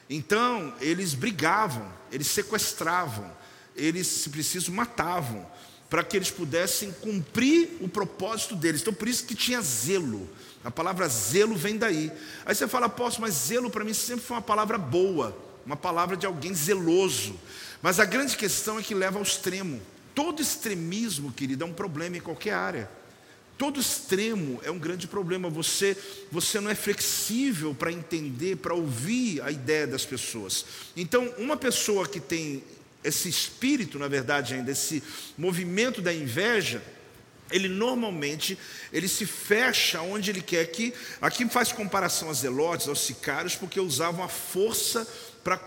Então, 0.09 0.73
eles 0.79 1.13
brigavam, 1.13 1.91
eles 2.11 2.27
sequestravam, 2.27 3.29
eles, 3.75 4.07
se 4.07 4.29
preciso, 4.29 4.71
matavam, 4.71 5.49
para 5.89 6.03
que 6.03 6.17
eles 6.17 6.29
pudessem 6.29 6.91
cumprir 6.91 7.77
o 7.79 7.87
propósito 7.87 8.55
deles. 8.55 8.81
Então, 8.81 8.93
por 8.93 9.07
isso 9.07 9.25
que 9.25 9.35
tinha 9.35 9.61
zelo. 9.61 10.29
A 10.63 10.71
palavra 10.71 11.07
zelo 11.07 11.55
vem 11.55 11.77
daí. 11.77 12.11
Aí 12.45 12.53
você 12.53 12.67
fala, 12.67 12.89
posso, 12.89 13.21
mas 13.21 13.33
zelo 13.33 13.69
para 13.69 13.85
mim 13.85 13.93
sempre 13.93 14.25
foi 14.25 14.35
uma 14.35 14.41
palavra 14.41 14.77
boa, 14.77 15.37
uma 15.65 15.77
palavra 15.77 16.17
de 16.17 16.25
alguém 16.25 16.53
zeloso. 16.53 17.39
Mas 17.81 17.99
a 17.99 18.05
grande 18.05 18.35
questão 18.35 18.77
é 18.77 18.83
que 18.83 18.93
leva 18.93 19.17
ao 19.17 19.23
extremo. 19.23 19.81
Todo 20.13 20.41
extremismo, 20.41 21.31
querido, 21.31 21.63
é 21.63 21.67
um 21.67 21.73
problema 21.73 22.17
em 22.17 22.21
qualquer 22.21 22.53
área. 22.53 22.89
Todo 23.57 23.79
extremo 23.79 24.59
é 24.63 24.69
um 24.69 24.77
grande 24.77 25.07
problema. 25.07 25.49
Você, 25.49 25.95
você 26.31 26.59
não 26.59 26.69
é 26.69 26.75
flexível 26.75 27.73
para 27.73 27.91
entender, 27.91 28.57
para 28.57 28.73
ouvir 28.73 29.41
a 29.41 29.51
ideia 29.51 29.87
das 29.87 30.05
pessoas. 30.05 30.65
Então, 30.95 31.33
uma 31.37 31.55
pessoa 31.55 32.07
que 32.07 32.19
tem 32.19 32.63
esse 33.03 33.29
espírito, 33.29 33.97
na 33.99 34.07
verdade, 34.07 34.53
ainda, 34.53 34.71
esse 34.71 35.03
movimento 35.37 36.01
da 36.01 36.13
inveja, 36.13 36.81
ele 37.49 37.69
normalmente 37.69 38.57
ele 38.91 39.07
se 39.07 39.25
fecha 39.25 40.01
onde 40.01 40.29
ele 40.29 40.41
quer 40.41 40.65
que. 40.65 40.93
Aqui 41.21 41.47
faz 41.47 41.71
comparação 41.71 42.27
aos 42.27 42.39
zelotes, 42.39 42.87
aos 42.87 42.99
sicários, 42.99 43.55
porque 43.55 43.79
usavam 43.79 44.23
a 44.23 44.27
força 44.27 45.07
para 45.43 45.57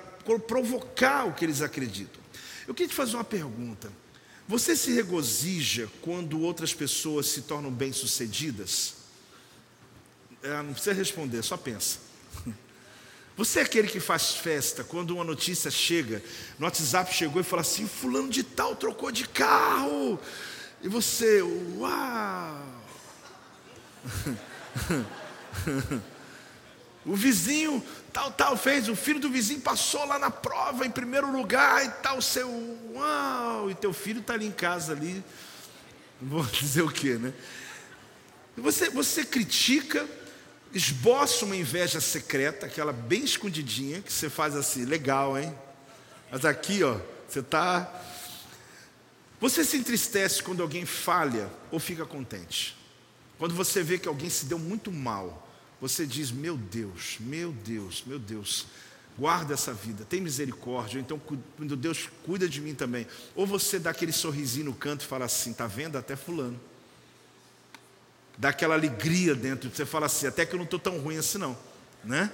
provocar 0.47 1.27
o 1.27 1.33
que 1.33 1.45
eles 1.45 1.62
acreditam. 1.62 2.21
Eu 2.66 2.75
queria 2.75 2.88
te 2.88 2.95
fazer 2.95 3.16
uma 3.16 3.25
pergunta. 3.25 3.90
Você 4.47 4.77
se 4.77 4.93
regozija 4.93 5.88
quando 6.03 6.40
outras 6.40 6.75
pessoas 6.75 7.27
se 7.27 7.43
tornam 7.43 7.71
bem-sucedidas? 7.71 8.95
É, 10.43 10.62
não 10.62 10.73
precisa 10.73 10.93
responder, 10.93 11.43
só 11.43 11.57
pensa. 11.57 12.10
Você 13.40 13.61
é 13.61 13.62
aquele 13.62 13.88
que 13.88 14.00
faz 14.00 14.35
festa 14.35 14.85
quando 14.85 15.12
uma 15.12 15.24
notícia 15.24 15.70
chega, 15.70 16.22
no 16.59 16.66
WhatsApp 16.66 17.14
chegou 17.14 17.40
e 17.40 17.42
fala 17.42 17.62
assim: 17.62 17.88
Fulano 17.88 18.29
de 18.29 18.42
Tal 18.42 18.76
trocou 18.76 19.11
de 19.11 19.26
carro. 19.26 20.20
E 20.83 20.88
você, 20.90 21.40
uau! 21.40 22.66
o 27.07 27.16
vizinho, 27.16 27.83
tal, 28.12 28.31
tal, 28.31 28.59
fez, 28.59 28.90
o 28.90 28.94
filho 28.94 29.18
do 29.18 29.31
vizinho 29.31 29.62
passou 29.62 30.05
lá 30.05 30.18
na 30.18 30.31
prova 30.31 30.85
em 30.85 30.90
primeiro 30.90 31.33
lugar 31.33 31.83
e 31.83 31.88
tal, 32.03 32.20
seu, 32.20 32.46
uau! 32.92 33.70
E 33.70 33.74
teu 33.74 33.94
filho 33.94 34.20
está 34.20 34.35
ali 34.35 34.48
em 34.48 34.53
casa 34.53 34.92
ali, 34.92 35.24
vou 36.20 36.44
dizer 36.44 36.83
o 36.83 36.90
quê, 36.90 37.14
né? 37.14 37.33
Você, 38.55 38.90
você 38.90 39.24
critica, 39.24 40.07
esboça 40.73 41.45
uma 41.45 41.57
inveja 41.57 42.01
secreta, 42.01 42.67
aquela 42.67 42.93
bem 42.93 43.25
escondidinha, 43.25 44.01
que 44.01 44.13
você 44.13 44.31
faz 44.31 44.55
assim, 44.55 44.85
legal, 44.85 45.39
hein? 45.39 45.55
Mas 46.31 46.45
aqui, 46.45 46.83
ó, 46.83 46.99
você 47.29 47.41
está 47.41 48.01
você 49.41 49.65
se 49.65 49.79
entristece 49.79 50.43
quando 50.43 50.63
alguém 50.63 50.85
falha 50.85 51.51
ou 51.71 51.81
fica 51.81 52.05
contente? 52.05 52.77
Quando 53.39 53.55
você 53.55 53.83
vê 53.83 53.99
que 53.99 54.07
alguém 54.07 54.29
se 54.29 54.45
deu 54.45 54.59
muito 54.59 54.93
mal, 54.93 55.51
você 55.81 56.05
diz: 56.05 56.31
Meu 56.31 56.59
Deus, 56.59 57.17
meu 57.19 57.51
Deus, 57.51 58.05
meu 58.07 58.19
Deus, 58.19 58.67
guarda 59.19 59.55
essa 59.55 59.73
vida, 59.73 60.05
tem 60.05 60.21
misericórdia. 60.21 61.01
Então, 61.01 61.19
quando 61.57 61.75
Deus 61.75 62.11
cuida 62.23 62.47
de 62.47 62.61
mim 62.61 62.75
também. 62.75 63.07
Ou 63.35 63.47
você 63.47 63.79
dá 63.79 63.91
aquele 63.91 64.13
sorrisinho 64.13 64.67
no 64.67 64.75
canto 64.75 65.07
e 65.07 65.09
fala 65.09 65.25
assim: 65.25 65.53
Está 65.53 65.67
vendo? 65.67 65.97
Até 65.97 66.17
Fulano. 66.17 66.61
Dá 68.40 68.48
aquela 68.48 68.74
alegria 68.74 69.35
dentro, 69.35 69.70
você 69.70 69.85
fala 69.85 70.07
assim: 70.07 70.26
Até 70.26 70.46
que 70.46 70.55
eu 70.55 70.57
não 70.57 70.64
estou 70.64 70.81
tão 70.81 70.98
ruim 70.98 71.18
assim, 71.18 71.37
não. 71.37 71.57
Né? 72.03 72.33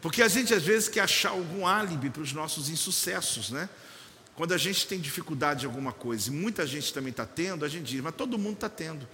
Porque 0.00 0.22
a 0.22 0.28
gente 0.28 0.54
às 0.54 0.62
vezes 0.62 0.88
quer 0.88 1.00
achar 1.00 1.30
algum 1.30 1.66
álibi 1.66 2.08
para 2.08 2.22
os 2.22 2.32
nossos 2.32 2.68
insucessos, 2.68 3.50
né? 3.50 3.68
Quando 4.36 4.54
a 4.54 4.56
gente 4.56 4.86
tem 4.86 5.00
dificuldade 5.00 5.64
em 5.64 5.68
alguma 5.68 5.92
coisa, 5.92 6.30
e 6.30 6.32
muita 6.32 6.64
gente 6.64 6.94
também 6.94 7.10
está 7.10 7.26
tendo, 7.26 7.64
a 7.64 7.68
gente 7.68 7.84
diz, 7.84 8.00
mas 8.00 8.14
todo 8.14 8.38
mundo 8.38 8.54
está 8.54 8.68
tendo. 8.68 9.08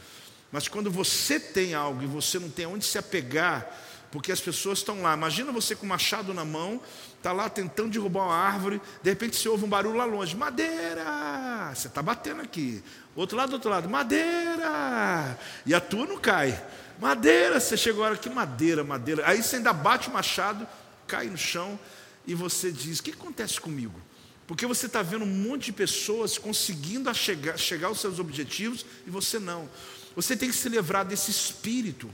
Mas 0.52 0.68
quando 0.68 0.90
você 0.90 1.40
tem 1.40 1.72
algo 1.72 2.02
e 2.02 2.06
você 2.06 2.38
não 2.38 2.50
tem 2.50 2.66
onde 2.66 2.84
se 2.84 2.98
apegar, 2.98 3.74
porque 4.10 4.32
as 4.32 4.40
pessoas 4.40 4.78
estão 4.78 5.02
lá. 5.02 5.14
Imagina 5.14 5.52
você 5.52 5.74
com 5.74 5.86
o 5.86 5.88
machado 5.88 6.34
na 6.34 6.44
mão, 6.44 6.80
está 7.16 7.32
lá 7.32 7.48
tentando 7.48 7.90
derrubar 7.90 8.24
uma 8.24 8.34
árvore, 8.34 8.80
de 9.02 9.10
repente 9.10 9.36
você 9.36 9.48
ouve 9.48 9.64
um 9.64 9.68
barulho 9.68 9.96
lá 9.96 10.04
longe, 10.04 10.36
madeira! 10.36 11.72
Você 11.74 11.88
está 11.88 12.02
batendo 12.02 12.42
aqui. 12.42 12.82
Outro 13.14 13.36
lado, 13.36 13.52
outro 13.52 13.70
lado, 13.70 13.88
madeira! 13.88 15.38
E 15.64 15.74
a 15.74 15.80
tua 15.80 16.06
não 16.06 16.18
cai. 16.18 16.60
Madeira, 17.00 17.58
você 17.58 17.76
chegou 17.76 18.04
agora, 18.04 18.18
que 18.18 18.28
madeira, 18.28 18.84
madeira. 18.84 19.26
Aí 19.26 19.42
você 19.42 19.56
ainda 19.56 19.72
bate 19.72 20.08
o 20.08 20.12
machado, 20.12 20.66
cai 21.06 21.26
no 21.26 21.38
chão, 21.38 21.78
e 22.26 22.34
você 22.34 22.70
diz: 22.70 22.98
o 22.98 23.02
que 23.02 23.12
acontece 23.12 23.60
comigo? 23.60 23.98
Porque 24.46 24.66
você 24.66 24.86
está 24.86 25.00
vendo 25.00 25.24
um 25.24 25.28
monte 25.28 25.66
de 25.66 25.72
pessoas 25.72 26.36
conseguindo 26.36 27.12
chegar, 27.14 27.56
chegar 27.56 27.86
aos 27.86 28.00
seus 28.00 28.18
objetivos 28.18 28.84
e 29.06 29.10
você 29.10 29.38
não. 29.38 29.70
Você 30.16 30.36
tem 30.36 30.48
que 30.48 30.56
se 30.56 30.68
livrar 30.68 31.04
desse 31.04 31.30
espírito, 31.30 32.12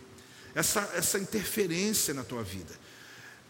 essa, 0.56 0.90
essa 0.94 1.18
interferência 1.18 2.14
na 2.14 2.24
tua 2.24 2.42
vida. 2.42 2.72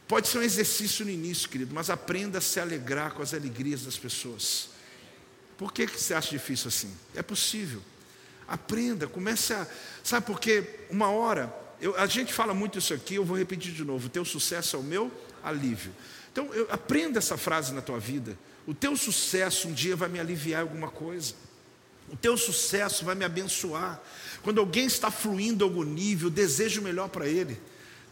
Pode 0.09 0.27
ser 0.27 0.39
um 0.39 0.43
exercício 0.43 1.05
no 1.05 1.11
início, 1.11 1.49
querido, 1.49 1.73
mas 1.73 1.89
aprenda 1.89 2.39
a 2.39 2.41
se 2.41 2.59
alegrar 2.59 3.13
com 3.13 3.23
as 3.23 3.33
alegrias 3.33 3.83
das 3.83 3.97
pessoas. 3.97 4.71
Por 5.57 5.73
que, 5.73 5.87
que 5.87 6.01
você 6.01 6.15
acha 6.15 6.31
difícil 6.31 6.67
assim? 6.69 6.93
É 7.15 7.23
possível. 7.23 7.81
Aprenda, 8.49 9.07
comece 9.07 9.55
a. 9.55 9.67
Sabe 10.03 10.27
por 10.27 10.41
quê? 10.41 10.81
Uma 10.91 11.09
hora, 11.09 11.53
eu, 11.81 11.97
a 11.97 12.07
gente 12.07 12.33
fala 12.33 12.53
muito 12.53 12.79
isso 12.79 12.93
aqui, 12.93 13.15
eu 13.15 13.25
vou 13.25 13.37
repetir 13.37 13.73
de 13.73 13.85
novo: 13.85 14.07
o 14.07 14.11
teu 14.11 14.25
sucesso 14.25 14.75
é 14.75 14.79
o 14.79 14.83
meu 14.83 15.11
alívio. 15.45 15.93
Então, 16.33 16.53
eu, 16.53 16.67
aprenda 16.71 17.19
essa 17.19 17.37
frase 17.37 17.73
na 17.73 17.81
tua 17.81 18.01
vida. 18.01 18.37
O 18.67 18.75
teu 18.75 18.97
sucesso 18.97 19.69
um 19.69 19.73
dia 19.73 19.95
vai 19.95 20.09
me 20.09 20.19
aliviar 20.19 20.63
alguma 20.63 20.91
coisa. 20.91 21.35
O 22.09 22.17
teu 22.17 22.37
sucesso 22.37 23.05
vai 23.05 23.15
me 23.15 23.25
abençoar. 23.25 24.01
Quando 24.47 24.61
alguém 24.61 24.87
está 24.87 25.11
fluindo 25.11 25.65
algum 25.65 25.83
nível, 25.83 26.31
desejo 26.31 26.81
melhor 26.81 27.09
para 27.09 27.27
ele. 27.27 27.61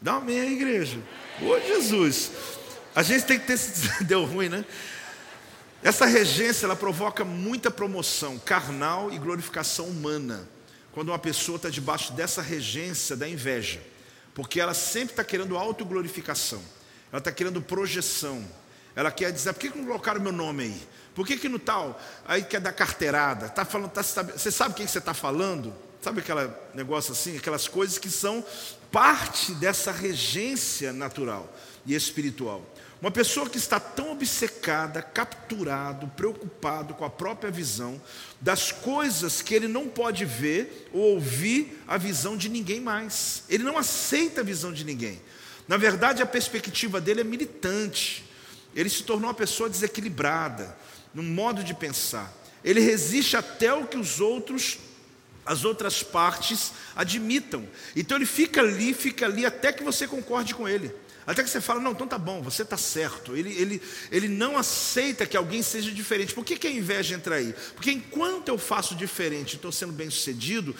Dá 0.03 0.15
um 0.15 0.17
amém 0.17 0.41
aí, 0.41 0.55
igreja. 0.55 0.99
Ô 1.41 1.61
Jesus. 1.61 2.33
A 2.93 3.05
gente 3.05 3.25
tem 3.25 3.39
que 3.39 3.47
ter. 3.47 3.57
Deu 4.03 4.25
ruim, 4.25 4.49
né? 4.49 4.65
Essa 5.81 6.07
regência 6.07 6.67
ela 6.67 6.75
provoca 6.75 7.25
muita 7.25 7.71
promoção 7.71 8.37
carnal 8.37 9.13
e 9.13 9.19
glorificação 9.21 9.87
humana. 9.87 10.49
Quando 10.91 11.11
uma 11.11 11.21
pessoa 11.21 11.55
está 11.55 11.71
debaixo 11.71 12.13
dessa 12.15 12.43
regência 12.43 13.15
da 13.15 13.29
inveja, 13.29 13.81
porque 14.35 14.61
ela 14.61 14.75
sempre 14.75 15.13
está 15.13 15.23
querendo 15.23 15.57
autoglorificação, 15.57 16.61
ela 17.13 17.21
está 17.21 17.31
querendo 17.31 17.63
projeção, 17.63 18.45
ela 18.97 19.13
quer 19.13 19.31
dizer, 19.31 19.53
por 19.53 19.61
que, 19.61 19.71
que 19.71 19.79
não 19.79 19.87
colocaram 19.87 20.21
meu 20.21 20.33
nome 20.33 20.65
aí? 20.65 20.83
Por 21.15 21.25
que, 21.25 21.37
que 21.37 21.49
no 21.49 21.61
tal? 21.61 22.03
Aí 22.27 22.43
quer 22.43 22.61
dar 22.61 22.73
carteirada. 22.73 23.49
Tá 23.51 23.65
falando, 23.65 23.93
tá, 23.93 24.03
você 24.03 24.51
sabe 24.51 24.73
o 24.73 24.75
que 24.75 24.85
você 24.85 24.99
está 24.99 25.15
falando? 25.15 25.73
Sabe 26.05 26.21
aquele 26.21 26.51
negócio 26.75 27.13
assim? 27.13 27.39
Aquelas 27.39 27.67
coisas 27.67 27.97
que 27.97 28.11
são 28.11 28.45
parte 28.93 29.55
dessa 29.55 29.91
regência 29.91 30.93
natural 30.93 31.51
e 31.87 31.95
espiritual. 31.95 32.63
Uma 33.01 33.11
pessoa 33.11 33.49
que 33.49 33.57
está 33.57 33.81
tão 33.81 34.13
obcecada, 34.13 35.01
capturado, 35.01 36.07
preocupado 36.09 36.93
com 36.93 37.07
a 37.07 37.11
própria 37.11 37.51
visão 37.51 37.99
das 38.39 38.71
coisas 38.71 39.41
que 39.41 39.55
ele 39.55 39.67
não 39.67 39.89
pode 39.89 40.27
ver 40.27 40.91
ou 40.93 41.15
ouvir 41.15 41.83
a 41.89 41.97
visão 41.97 42.37
de 42.37 42.51
ninguém 42.51 42.81
mais. 42.81 43.45
Ele 43.49 43.65
não 43.65 43.79
aceita 43.79 44.43
a 44.43 44.45
visão 44.45 44.75
de 44.75 44.85
ninguém. 44.85 45.23
Na 45.67 45.79
verdade, 45.79 46.23
a 46.23 46.27
perspectiva 46.27 47.01
dele 47.01 47.23
é 47.23 47.25
militante. 47.25 48.27
Ele 48.77 48.91
se 48.91 49.05
tornou 49.05 49.29
uma 49.31 49.35
pessoa 49.35 49.71
desequilibrada 49.71 50.77
no 51.15 51.23
modo 51.23 51.65
de 51.65 51.73
pensar. 51.73 52.31
Ele 52.63 52.81
resiste 52.81 53.39
até 53.39 53.73
o 53.73 53.87
que 53.87 53.97
os 53.97 54.21
outros, 54.21 54.79
as 55.45 55.65
outras 55.65 56.03
partes 56.03 56.73
admitam. 56.95 57.67
Então 57.95 58.17
ele 58.17 58.27
fica 58.27 58.61
ali, 58.61 58.95
fica 58.95 59.27
ali 59.27 59.45
até 59.45 59.73
que 59.73 59.83
você 59.83 60.07
concorde 60.07 60.55
com 60.55 60.69
ele. 60.69 60.93
Até 61.27 61.43
que 61.43 61.49
você 61.49 61.61
fala, 61.61 61.81
não, 61.81 61.93
então 61.93 62.07
tá 62.07 62.19
bom, 62.19 62.43
você 62.43 62.63
está 62.63 62.77
certo. 62.77 63.35
Ele, 63.35 63.51
ele, 63.55 63.83
ele 64.13 64.29
não 64.29 64.59
aceita 64.59 65.27
que 65.27 65.37
alguém 65.37 65.63
seja 65.63 65.91
diferente. 65.91 66.35
Por 66.35 66.45
que, 66.45 66.57
que 66.57 66.67
a 66.67 66.71
inveja 66.71 67.15
entra 67.15 67.37
aí? 67.37 67.55
Porque 67.75 67.91
enquanto 67.91 68.49
eu 68.49 68.59
faço 68.59 68.95
diferente, 68.95 69.57
estou 69.57 69.73
sendo 69.73 69.93
bem 69.93 70.11
sucedido, 70.11 70.77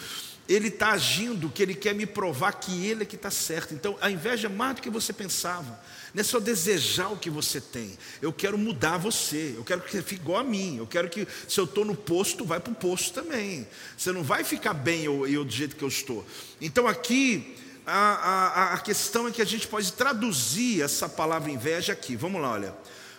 ele 0.47 0.67
está 0.67 0.91
agindo 0.91 1.49
que 1.49 1.61
ele 1.61 1.73
quer 1.73 1.95
me 1.95 2.05
provar 2.05 2.53
que 2.53 2.85
ele 2.85 3.03
é 3.03 3.05
que 3.05 3.15
está 3.15 3.31
certo. 3.31 3.73
Então 3.73 3.97
a 3.99 4.11
inveja 4.11 4.47
é 4.47 4.49
mais 4.49 4.75
do 4.75 4.81
que 4.81 4.89
você 4.89 5.11
pensava. 5.11 5.79
Não 6.13 6.21
é 6.21 6.23
só 6.23 6.39
desejar 6.39 7.09
o 7.09 7.17
que 7.17 7.29
você 7.29 7.59
tem. 7.59 7.97
Eu 8.21 8.31
quero 8.31 8.57
mudar 8.57 8.97
você. 8.97 9.53
Eu 9.57 9.63
quero 9.63 9.81
que 9.81 9.91
você 9.91 10.01
fique 10.01 10.21
igual 10.21 10.39
a 10.39 10.43
mim. 10.43 10.77
Eu 10.77 10.87
quero 10.87 11.09
que, 11.09 11.27
se 11.47 11.59
eu 11.59 11.65
estou 11.65 11.83
no 11.83 11.95
posto, 11.95 12.45
vai 12.45 12.59
para 12.59 12.71
o 12.71 12.75
posto 12.75 13.11
também. 13.11 13.67
Você 13.97 14.11
não 14.11 14.23
vai 14.23 14.43
ficar 14.43 14.73
bem 14.73 15.03
eu, 15.03 15.27
eu 15.27 15.43
do 15.43 15.51
jeito 15.51 15.75
que 15.75 15.83
eu 15.83 15.87
estou. 15.87 16.25
Então 16.61 16.87
aqui, 16.87 17.55
a, 17.85 17.93
a, 17.93 18.73
a 18.75 18.77
questão 18.77 19.27
é 19.27 19.31
que 19.31 19.41
a 19.41 19.45
gente 19.45 19.67
pode 19.67 19.91
traduzir 19.93 20.81
essa 20.81 21.09
palavra 21.09 21.51
inveja 21.51 21.91
aqui. 21.91 22.15
Vamos 22.15 22.41
lá, 22.41 22.51
olha. 22.51 22.75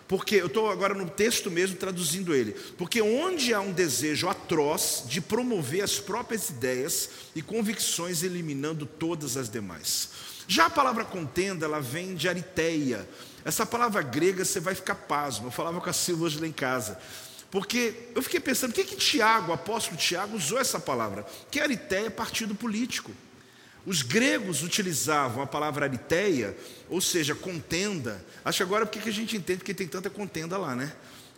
Porque 0.09 0.37
eu 0.37 0.47
estou 0.47 0.71
agora 0.71 0.95
no 0.95 1.09
texto 1.09 1.51
mesmo 1.51 1.77
traduzindo 1.77 2.35
ele. 2.35 2.53
Porque 2.79 3.03
onde 3.03 3.53
há 3.53 3.61
um 3.61 3.73
desejo 3.73 4.29
atroz 4.29 5.05
de 5.07 5.21
promover 5.21 5.83
as 5.83 5.99
próprias 5.99 6.49
ideias 6.49 7.11
e 7.35 7.43
convicções, 7.43 8.23
eliminando 8.23 8.87
todas 8.87 9.37
as 9.37 9.51
demais. 9.51 10.11
Já 10.47 10.67
a 10.67 10.71
palavra 10.71 11.05
contenda, 11.05 11.67
ela 11.67 11.81
vem 11.81 12.15
de 12.15 12.29
ariteia. 12.29 13.09
Essa 13.45 13.67
palavra 13.67 14.01
grega 14.03 14.45
você 14.45 14.61
vai 14.61 14.75
ficar 14.75 14.95
pasmo. 14.95 15.49
Eu 15.49 15.51
falava 15.51 15.81
com 15.81 15.91
a 15.91 15.93
Silvia 15.93 16.27
hoje 16.27 16.41
lá 16.41 16.47
em 16.47 16.53
casa. 16.53 16.99
Porque 17.51 18.11
eu 18.15 18.23
fiquei 18.23 18.39
pensando, 18.39 18.73
por 18.73 18.77
que, 18.77 18.85
que 18.85 18.97
Tiago, 18.97 19.51
o 19.51 19.55
apóstolo 19.55 19.97
Tiago, 19.97 20.37
usou 20.37 20.59
essa 20.59 20.79
palavra? 20.79 21.27
Que 21.51 21.59
ariteia 21.59 22.07
é 22.07 22.11
partido 22.11 22.55
político. 22.55 23.11
Os 23.87 24.03
gregos 24.03 24.65
utilizavam 24.65 25.43
a 25.43 25.47
palavra 25.47 25.87
ariteia, 25.87 26.57
ou 26.91 27.01
seja, 27.01 27.37
contenda. 27.37 28.23
Acho 28.45 28.65
agora 28.65 28.85
porque 28.85 28.99
que 28.99 29.09
a 29.09 29.13
gente 29.13 29.37
entende 29.37 29.63
que 29.63 29.73
tem 29.73 29.87
tanta 29.87 30.11
contenda 30.11 30.59
lá, 30.59 30.75
né? 30.75 30.93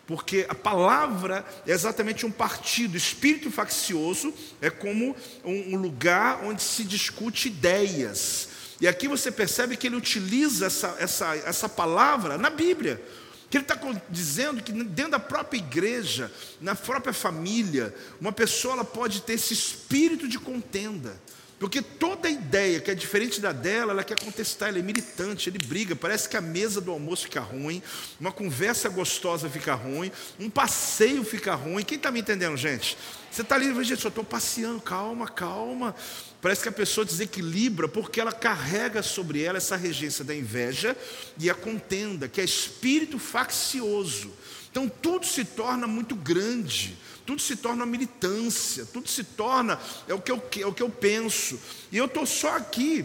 Porque 0.07 0.47
a 0.49 0.55
palavra 0.55 1.45
é 1.67 1.73
exatamente 1.73 2.25
um 2.25 2.31
partido. 2.31 2.97
Espírito 2.97 3.51
faccioso 3.51 4.33
é 4.63 4.71
como 4.71 5.15
um 5.45 5.77
lugar 5.77 6.43
onde 6.43 6.63
se 6.63 6.83
discute 6.83 7.49
ideias. 7.49 8.49
E 8.81 8.89
aqui 8.89 9.07
você 9.07 9.31
percebe 9.31 9.77
que 9.77 9.87
ele 9.87 9.97
utiliza 9.97 10.67
essa, 10.67 10.97
essa, 10.99 11.37
essa 11.37 11.69
palavra 11.69 12.39
na 12.39 12.49
Bíblia. 12.49 13.03
Que 13.51 13.59
ele 13.59 13.65
está 13.65 13.79
dizendo 14.09 14.63
que 14.63 14.73
dentro 14.73 15.13
da 15.13 15.19
própria 15.19 15.59
igreja, 15.59 16.33
na 16.59 16.75
própria 16.75 17.13
família, 17.13 17.95
uma 18.19 18.33
pessoa 18.33 18.73
ela 18.73 18.85
pode 18.85 19.21
ter 19.21 19.35
esse 19.35 19.53
espírito 19.53 20.27
de 20.27 20.39
contenda. 20.39 21.21
Porque 21.59 21.83
toda 21.83 22.31
ideia 22.31 22.79
que 22.79 22.91
é 22.91 22.95
diferente 22.95 23.41
da 23.41 23.51
dela, 23.51 23.93
ela 23.93 24.05
quer 24.05 24.19
contestar, 24.21 24.69
ele 24.69 24.79
é 24.79 24.83
militante, 24.83 25.51
ele 25.51 25.59
briga. 25.59 25.97
Parece 25.97 26.29
que 26.29 26.37
a 26.37 26.41
mesa 26.41 26.81
do 26.81 26.93
almoço 26.93 27.25
fica 27.25 27.41
ruim, 27.41 27.83
uma 28.21 28.31
conversa 28.31 28.89
gostosa 28.89 29.51
fica 29.51 29.75
ruim, 29.75 30.13
um 30.39 30.49
passeio 30.49 31.25
fica 31.25 31.55
ruim. 31.57 31.83
Quem 31.83 31.97
está 31.97 32.13
me 32.13 32.21
entendendo, 32.21 32.57
gente? 32.57 32.97
Você 33.31 33.43
está 33.43 33.57
ali, 33.57 33.75
gente, 33.85 34.05
eu 34.05 34.09
estou 34.09 34.23
passeando, 34.23 34.81
calma, 34.81 35.27
calma. 35.27 35.95
Parece 36.41 36.63
que 36.63 36.69
a 36.69 36.73
pessoa 36.73 37.05
desequilibra 37.05 37.89
porque 37.89 38.21
ela 38.21 38.33
carrega 38.33 39.03
sobre 39.03 39.43
ela 39.43 39.59
essa 39.59 39.75
regência 39.75 40.25
da 40.25 40.35
inveja 40.35 40.97
e 41.37 41.51
a 41.51 41.55
contenda, 41.55 42.29
que 42.29 42.41
é 42.41 42.45
espírito 42.45 43.19
faccioso. 43.19 44.33
Então 44.71 44.89
tudo 44.89 45.27
se 45.27 45.45
torna 45.45 45.89
muito 45.89 46.15
grande 46.15 46.97
tudo 47.29 47.43
se 47.43 47.57
torna 47.57 47.85
militância, 47.85 48.87
tudo 48.87 49.07
se 49.07 49.23
torna, 49.23 49.79
é 50.09 50.15
o 50.15 50.19
que 50.19 50.33
eu, 50.33 50.43
é 50.61 50.67
o 50.67 50.73
que 50.73 50.83
eu 50.83 50.89
penso. 50.89 51.61
E 51.93 51.99
eu 51.99 52.07
estou 52.07 52.25
só 52.25 52.57
aqui, 52.57 53.05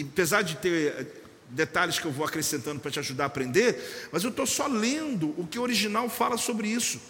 apesar 0.00 0.42
de 0.42 0.56
ter 0.56 0.92
eh, 0.98 1.06
detalhes 1.48 1.96
que 1.96 2.04
eu 2.04 2.10
vou 2.10 2.26
acrescentando 2.26 2.80
para 2.80 2.90
te 2.90 2.98
ajudar 2.98 3.22
a 3.22 3.26
aprender, 3.28 4.08
mas 4.10 4.24
eu 4.24 4.30
estou 4.30 4.46
só 4.46 4.66
lendo 4.66 5.32
o 5.38 5.46
que 5.46 5.60
o 5.60 5.62
original 5.62 6.08
fala 6.08 6.36
sobre 6.36 6.66
isso, 6.66 7.00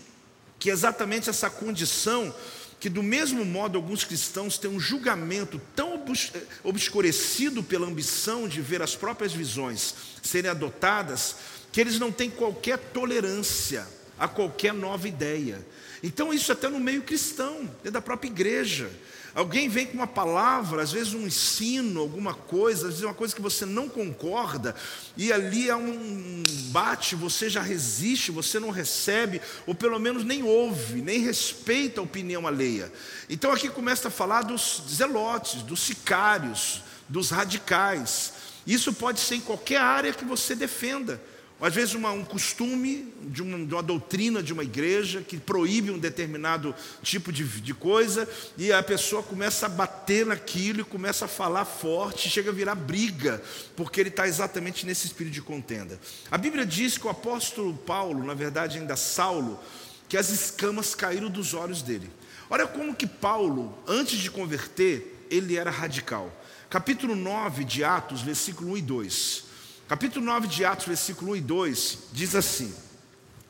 que 0.59 0.69
é 0.69 0.75
exatamente 0.75 1.31
essa 1.31 1.49
condição 1.49 2.35
que 2.79 2.91
do 2.91 3.03
mesmo 3.03 3.47
modo 3.47 3.79
alguns 3.79 4.05
cristãos 4.05 4.59
têm 4.59 4.71
um 4.71 4.79
julgamento 4.79 5.59
tão 5.75 5.95
eh, 5.95 6.43
obscurecido 6.63 7.63
pela 7.63 7.87
ambição 7.87 8.47
de 8.47 8.61
ver 8.61 8.83
as 8.83 8.95
próprias 8.95 9.33
visões 9.33 9.95
serem 10.23 10.51
adotadas, 10.51 11.35
que 11.73 11.81
eles 11.81 11.99
não 11.99 12.13
têm 12.13 12.29
qualquer 12.29 12.77
tolerância 12.77 13.87
a 14.19 14.29
qualquer 14.29 14.75
nova 14.75 15.09
ideia. 15.09 15.65
Então, 16.03 16.33
isso 16.33 16.51
até 16.51 16.69
no 16.69 16.81
meio 16.81 17.03
cristão, 17.03 17.61
dentro 17.83 17.93
da 17.93 18.03
própria 18.03 18.29
igreja. 18.29 18.91
Alguém 19.35 19.67
vem 19.67 19.87
com 19.87 19.95
uma 19.95 20.07
palavra, 20.07 20.83
às 20.83 20.93
vezes 20.93 21.15
um 21.15 21.27
ensino, 21.27 22.01
alguma 22.01 22.35
coisa, 22.35 22.89
às 22.89 22.95
vezes 22.95 23.03
uma 23.03 23.15
coisa 23.15 23.35
que 23.35 23.41
você 23.41 23.65
não 23.65 23.89
concorda, 23.89 24.75
e 25.17 25.33
ali 25.33 25.71
há 25.71 25.77
um 25.77 26.43
bate, 26.71 27.17
você 27.17 27.49
já 27.49 27.63
resiste, 27.63 28.31
você 28.31 28.61
não 28.61 28.69
recebe, 28.69 29.41
ou 29.67 29.75
pelo 29.75 29.99
menos 29.99 30.23
nem 30.23 30.43
ouve, 30.43 31.01
nem 31.01 31.21
respeita 31.21 32.01
a 32.01 32.05
opinião 32.05 32.47
alheia. 32.47 32.93
Então 33.31 33.51
aqui 33.51 33.71
começa 33.71 34.09
a 34.09 34.11
falar 34.11 34.43
dos 34.43 34.83
zelotes, 34.91 35.63
dos 35.63 35.81
sicários, 35.81 36.83
dos 37.09 37.31
radicais. 37.31 38.35
Isso 38.67 38.93
pode 38.93 39.19
ser 39.19 39.37
em 39.37 39.41
qualquer 39.41 39.81
área 39.81 40.13
que 40.13 40.27
você 40.27 40.55
defenda 40.55 41.19
às 41.63 41.73
vezes 41.73 41.95
uma, 41.95 42.11
um 42.11 42.25
costume 42.25 43.15
de 43.23 43.41
uma, 43.41 43.65
de 43.65 43.73
uma, 43.73 43.83
doutrina 43.83 44.43
de 44.43 44.53
uma 44.53 44.65
igreja 44.65 45.23
que 45.23 45.39
proíbe 45.39 45.93
um 45.93 45.99
determinado 45.99 46.75
tipo 47.05 47.33
de, 47.33 47.45
de 47.45 47.73
coisa, 47.73 48.29
e 48.59 48.73
a 48.73 48.83
pessoa 48.83 49.23
começa 49.23 49.67
a 49.67 49.69
bater 49.69 50.27
naquilo 50.27 50.81
e 50.81 50.85
começa 50.85 51.27
a 51.27 51.29
falar 51.29 51.65
forte, 51.65 52.29
chega 52.29 52.51
a 52.51 52.53
virar 52.53 52.75
briga, 52.75 53.41
porque 53.77 54.01
ele 54.01 54.09
está 54.09 54.27
exatamente 54.27 54.85
nesse 54.85 55.07
espírito 55.07 55.35
de 55.35 55.43
contenda. 55.43 56.01
A 56.33 56.37
Bíblia 56.37 56.67
diz 56.67 56.99
que 56.99 57.07
o 57.07 57.11
apóstolo 57.11 57.75
Paulo, 57.75 58.25
na 58.25 58.35
verdade 58.35 58.79
ainda 58.79 58.97
Saulo, 58.97 59.61
que 60.09 60.17
as 60.17 60.31
escamas 60.31 60.97
caíram 60.97 61.31
dos 61.31 61.55
olhos 61.55 61.81
dele. 61.81 62.11
Olha 62.51 62.67
como 62.67 62.95
que 62.95 63.07
Paulo, 63.07 63.79
antes 63.87 64.19
de 64.19 64.31
converter, 64.33 65.27
ele 65.31 65.57
era 65.57 65.71
radical. 65.71 66.31
Capítulo 66.69 67.15
9 67.15 67.65
de 67.65 67.85
Atos, 67.85 68.21
versículo 68.21 68.73
1 68.73 68.77
e 68.79 68.83
2. 68.83 69.52
Capítulo 69.93 70.25
9 70.25 70.49
de 70.49 70.65
Atos, 70.65 70.87
versículo 70.87 71.33
1 71.33 71.37
e 71.37 71.41
2, 71.43 71.99
diz 72.15 72.35
assim: 72.35 72.75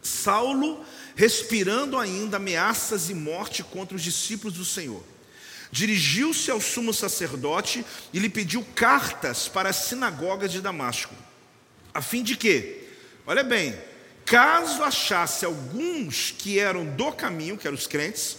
Saulo, 0.03 0.85
respirando 1.15 1.97
ainda 1.97 2.37
ameaças 2.37 3.09
e 3.09 3.15
morte 3.15 3.63
contra 3.63 3.95
os 3.95 4.03
discípulos 4.03 4.59
do 4.59 4.65
Senhor, 4.65 5.05
dirigiu-se 5.71 6.51
ao 6.51 6.61
sumo 6.61 6.93
sacerdote 6.93 7.87
e 8.13 8.19
lhe 8.19 8.29
pediu 8.29 8.67
cartas 8.75 9.47
para 9.47 9.69
as 9.69 9.77
sinagogas 9.77 10.51
de 10.51 10.61
Damasco, 10.61 11.15
a 11.95 12.03
fim 12.03 12.25
de 12.25 12.37
que, 12.37 12.89
olha 13.25 13.45
bem, 13.45 13.79
caso 14.25 14.83
achasse 14.83 15.45
alguns 15.45 16.35
que 16.37 16.59
eram 16.59 16.85
do 16.85 17.13
caminho, 17.13 17.57
que 17.57 17.69
eram 17.69 17.79
os 17.79 17.87
crentes, 17.87 18.37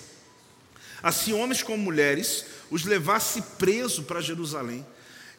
assim 1.02 1.32
homens 1.32 1.64
como 1.64 1.78
mulheres, 1.78 2.48
os 2.70 2.84
levasse 2.84 3.42
preso 3.58 4.04
para 4.04 4.20
Jerusalém 4.20 4.86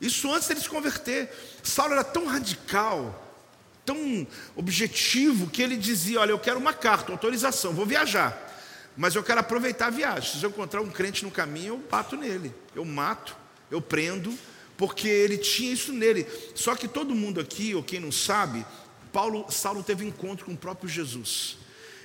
isso 0.04 0.30
antes 0.32 0.48
dele 0.48 0.60
se 0.60 0.68
converter. 0.68 1.30
Saulo 1.62 1.94
era 1.94 2.04
tão 2.04 2.26
radical, 2.26 3.36
tão 3.84 4.26
objetivo, 4.54 5.48
que 5.48 5.62
ele 5.62 5.76
dizia: 5.76 6.20
Olha, 6.20 6.30
eu 6.30 6.38
quero 6.38 6.58
uma 6.58 6.74
carta, 6.74 7.10
uma 7.10 7.14
autorização, 7.14 7.72
vou 7.72 7.86
viajar, 7.86 8.38
mas 8.96 9.14
eu 9.14 9.22
quero 9.22 9.40
aproveitar 9.40 9.86
a 9.86 9.90
viagem. 9.90 10.38
Se 10.38 10.44
eu 10.44 10.50
encontrar 10.50 10.82
um 10.82 10.90
crente 10.90 11.24
no 11.24 11.30
caminho, 11.30 11.74
eu 11.74 11.78
bato 11.90 12.16
nele, 12.16 12.54
eu 12.74 12.84
mato, 12.84 13.34
eu 13.70 13.80
prendo, 13.80 14.36
porque 14.76 15.08
ele 15.08 15.38
tinha 15.38 15.72
isso 15.72 15.92
nele. 15.92 16.26
Só 16.54 16.74
que 16.74 16.86
todo 16.86 17.14
mundo 17.14 17.40
aqui, 17.40 17.74
ou 17.74 17.82
quem 17.82 17.98
não 17.98 18.12
sabe, 18.12 18.64
Paulo, 19.12 19.46
Saulo 19.50 19.82
teve 19.82 20.04
encontro 20.04 20.44
com 20.44 20.52
o 20.52 20.56
próprio 20.56 20.88
Jesus. 20.88 21.56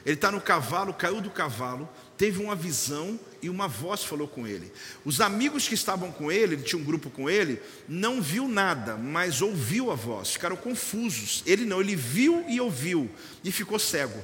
Ele 0.06 0.16
está 0.16 0.32
no 0.32 0.40
cavalo, 0.40 0.94
caiu 0.94 1.20
do 1.20 1.30
cavalo, 1.30 1.90
teve 2.18 2.42
uma 2.42 2.56
visão 2.56 3.20
e 3.42 3.50
uma 3.50 3.68
voz 3.68 4.04
falou 4.04 4.28
com 4.28 4.48
ele. 4.48 4.72
Os 5.06 5.22
amigos 5.22 5.68
que 5.68 5.74
estavam 5.74 6.12
com 6.12 6.32
ele, 6.32 6.56
ele 6.56 6.64
tinha 6.64 6.80
um 6.80 6.84
grupo 6.84 7.10
com 7.10 7.30
ele, 7.30 7.62
não 7.88 8.22
viu 8.22 8.48
nada, 8.48 8.96
mas 8.98 9.42
ouviu 9.42 9.92
a 9.92 9.96
voz, 9.96 10.32
ficaram 10.32 10.56
confusos. 10.56 11.44
Ele 11.46 11.66
não, 11.66 11.82
ele 11.82 11.96
viu 11.96 12.46
e 12.48 12.60
ouviu 12.60 13.10
e 13.44 13.52
ficou 13.52 13.80
cego. 13.80 14.24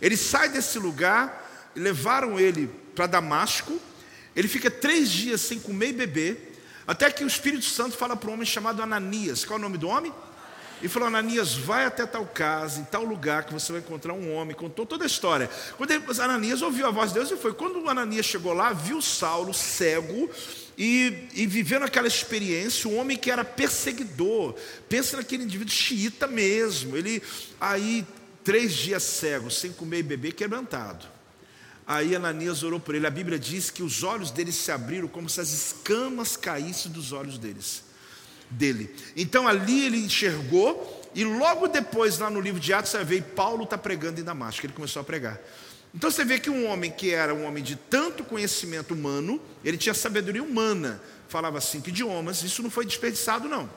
Ele 0.00 0.16
sai 0.16 0.48
desse 0.48 0.78
lugar, 0.78 1.70
levaram 1.74 2.38
ele 2.38 2.68
para 2.94 3.06
Damasco, 3.06 3.80
ele 4.34 4.48
fica 4.48 4.70
três 4.70 5.10
dias 5.10 5.40
sem 5.40 5.60
comer 5.60 5.90
e 5.90 5.92
beber, 5.92 6.52
até 6.86 7.10
que 7.10 7.24
o 7.24 7.26
Espírito 7.26 7.64
Santo 7.64 7.96
fala 7.96 8.16
para 8.16 8.30
um 8.30 8.34
homem 8.34 8.46
chamado 8.46 8.82
Ananias. 8.82 9.44
Qual 9.44 9.56
é 9.56 9.60
o 9.60 9.62
nome 9.62 9.78
do 9.78 9.88
homem? 9.88 10.12
E 10.82 10.88
falou: 10.88 11.08
Ananias, 11.08 11.54
vai 11.54 11.84
até 11.84 12.04
tal 12.04 12.26
casa, 12.26 12.80
em 12.80 12.84
tal 12.84 13.04
lugar, 13.04 13.44
que 13.44 13.52
você 13.52 13.70
vai 13.70 13.80
encontrar 13.80 14.12
um 14.12 14.34
homem. 14.34 14.54
Contou 14.54 14.84
toda 14.84 15.04
a 15.04 15.06
história. 15.06 15.48
Quando 15.76 15.92
ele, 15.92 16.02
Ananias 16.20 16.60
ouviu 16.60 16.86
a 16.86 16.90
voz 16.90 17.12
de 17.12 17.20
Deus 17.20 17.30
e 17.30 17.36
foi. 17.36 17.54
Quando 17.54 17.88
Ananias 17.88 18.26
chegou 18.26 18.52
lá, 18.52 18.72
viu 18.72 19.00
Saulo 19.00 19.54
cego 19.54 20.28
e, 20.76 21.28
e 21.34 21.46
vivendo 21.46 21.84
aquela 21.84 22.08
experiência, 22.08 22.90
um 22.90 22.98
homem 22.98 23.16
que 23.16 23.30
era 23.30 23.44
perseguidor. 23.44 24.56
Pensa 24.88 25.16
naquele 25.16 25.44
indivíduo 25.44 25.72
xiita 25.72 26.26
mesmo. 26.26 26.96
Ele 26.96 27.22
aí, 27.60 28.04
três 28.42 28.72
dias 28.74 29.04
cego, 29.04 29.50
sem 29.50 29.72
comer 29.72 30.00
e 30.00 30.02
beber, 30.02 30.32
quebrantado. 30.32 31.06
Aí 31.86 32.16
Ananias 32.16 32.64
orou 32.64 32.80
por 32.80 32.96
ele. 32.96 33.06
A 33.06 33.10
Bíblia 33.10 33.38
diz 33.38 33.70
que 33.70 33.84
os 33.84 34.02
olhos 34.02 34.32
deles 34.32 34.56
se 34.56 34.72
abriram 34.72 35.06
como 35.06 35.28
se 35.28 35.40
as 35.40 35.50
escamas 35.50 36.36
caíssem 36.36 36.90
dos 36.90 37.12
olhos 37.12 37.38
deles 37.38 37.91
dele. 38.52 38.94
Então 39.16 39.46
ali 39.46 39.86
ele 39.86 39.98
enxergou, 39.98 41.10
e 41.14 41.24
logo 41.24 41.68
depois, 41.68 42.18
lá 42.18 42.30
no 42.30 42.40
livro 42.40 42.60
de 42.60 42.72
Atos, 42.72 42.90
você 42.90 43.04
vê 43.04 43.20
Paulo 43.20 43.64
está 43.64 43.76
pregando 43.76 44.20
em 44.20 44.24
Damasco, 44.24 44.64
ele 44.64 44.72
começou 44.72 45.00
a 45.00 45.04
pregar. 45.04 45.38
Então 45.94 46.10
você 46.10 46.24
vê 46.24 46.38
que 46.38 46.48
um 46.48 46.66
homem 46.66 46.90
que 46.90 47.10
era 47.12 47.34
um 47.34 47.44
homem 47.44 47.62
de 47.62 47.76
tanto 47.76 48.24
conhecimento 48.24 48.94
humano, 48.94 49.40
ele 49.62 49.76
tinha 49.76 49.94
sabedoria 49.94 50.42
humana, 50.42 51.02
falava 51.28 51.60
cinco 51.60 51.90
idiomas, 51.90 52.42
isso 52.42 52.62
não 52.62 52.70
foi 52.70 52.86
desperdiçado, 52.86 53.48
não. 53.48 53.68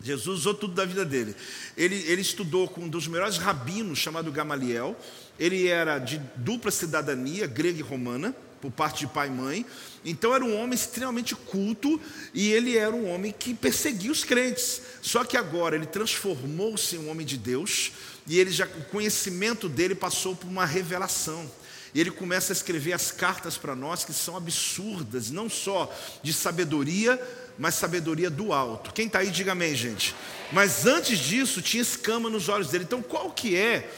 Jesus 0.00 0.40
usou 0.40 0.54
tudo 0.54 0.74
da 0.74 0.84
vida 0.84 1.04
dele. 1.04 1.34
Ele, 1.76 1.96
ele 2.06 2.20
estudou 2.20 2.68
com 2.68 2.82
um 2.82 2.88
dos 2.88 3.08
melhores 3.08 3.36
rabinos, 3.36 3.98
chamado 3.98 4.30
Gamaliel. 4.30 4.96
Ele 5.38 5.66
era 5.66 5.98
de 5.98 6.18
dupla 6.36 6.70
cidadania, 6.70 7.46
grega 7.46 7.78
e 7.78 7.82
romana. 7.82 8.34
Por 8.60 8.70
parte 8.70 9.00
de 9.00 9.06
pai 9.06 9.28
e 9.28 9.30
mãe. 9.30 9.66
Então 10.04 10.34
era 10.34 10.44
um 10.44 10.56
homem 10.58 10.74
extremamente 10.74 11.34
culto 11.34 12.00
e 12.32 12.52
ele 12.52 12.76
era 12.76 12.94
um 12.94 13.08
homem 13.10 13.34
que 13.36 13.54
perseguia 13.54 14.10
os 14.10 14.24
crentes. 14.24 14.82
Só 15.02 15.24
que 15.24 15.36
agora 15.36 15.76
ele 15.76 15.86
transformou-se 15.86 16.96
em 16.96 16.98
um 16.98 17.10
homem 17.10 17.26
de 17.26 17.36
Deus 17.36 17.92
e 18.26 18.38
ele 18.38 18.50
já 18.50 18.66
o 18.66 18.84
conhecimento 18.84 19.68
dele 19.68 19.94
passou 19.94 20.36
por 20.36 20.48
uma 20.48 20.64
revelação. 20.64 21.50
E 21.94 22.00
ele 22.00 22.10
começa 22.10 22.52
a 22.52 22.54
escrever 22.54 22.92
as 22.92 23.10
cartas 23.10 23.56
para 23.56 23.74
nós 23.74 24.04
que 24.04 24.12
são 24.12 24.36
absurdas, 24.36 25.30
não 25.30 25.48
só 25.48 25.92
de 26.22 26.32
sabedoria, 26.32 27.20
mas 27.58 27.74
sabedoria 27.74 28.28
do 28.28 28.52
alto. 28.52 28.92
Quem 28.92 29.06
está 29.06 29.20
aí, 29.20 29.30
diga 29.30 29.52
amém, 29.52 29.74
gente. 29.74 30.14
Mas 30.52 30.86
antes 30.86 31.18
disso, 31.18 31.62
tinha 31.62 31.82
escama 31.82 32.28
nos 32.28 32.48
olhos 32.48 32.68
dele. 32.68 32.84
Então, 32.84 33.02
qual 33.02 33.30
que 33.30 33.56
é? 33.56 33.90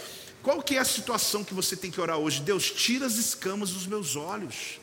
Qual 0.42 0.62
que 0.62 0.76
é 0.76 0.78
a 0.78 0.84
situação 0.84 1.44
que 1.44 1.52
você 1.52 1.76
tem 1.76 1.90
que 1.90 2.00
orar 2.00 2.16
hoje? 2.16 2.40
Deus, 2.40 2.70
tira 2.70 3.06
as 3.06 3.16
escamas 3.16 3.70
dos 3.70 3.86
meus 3.86 4.16
olhos. 4.16 4.80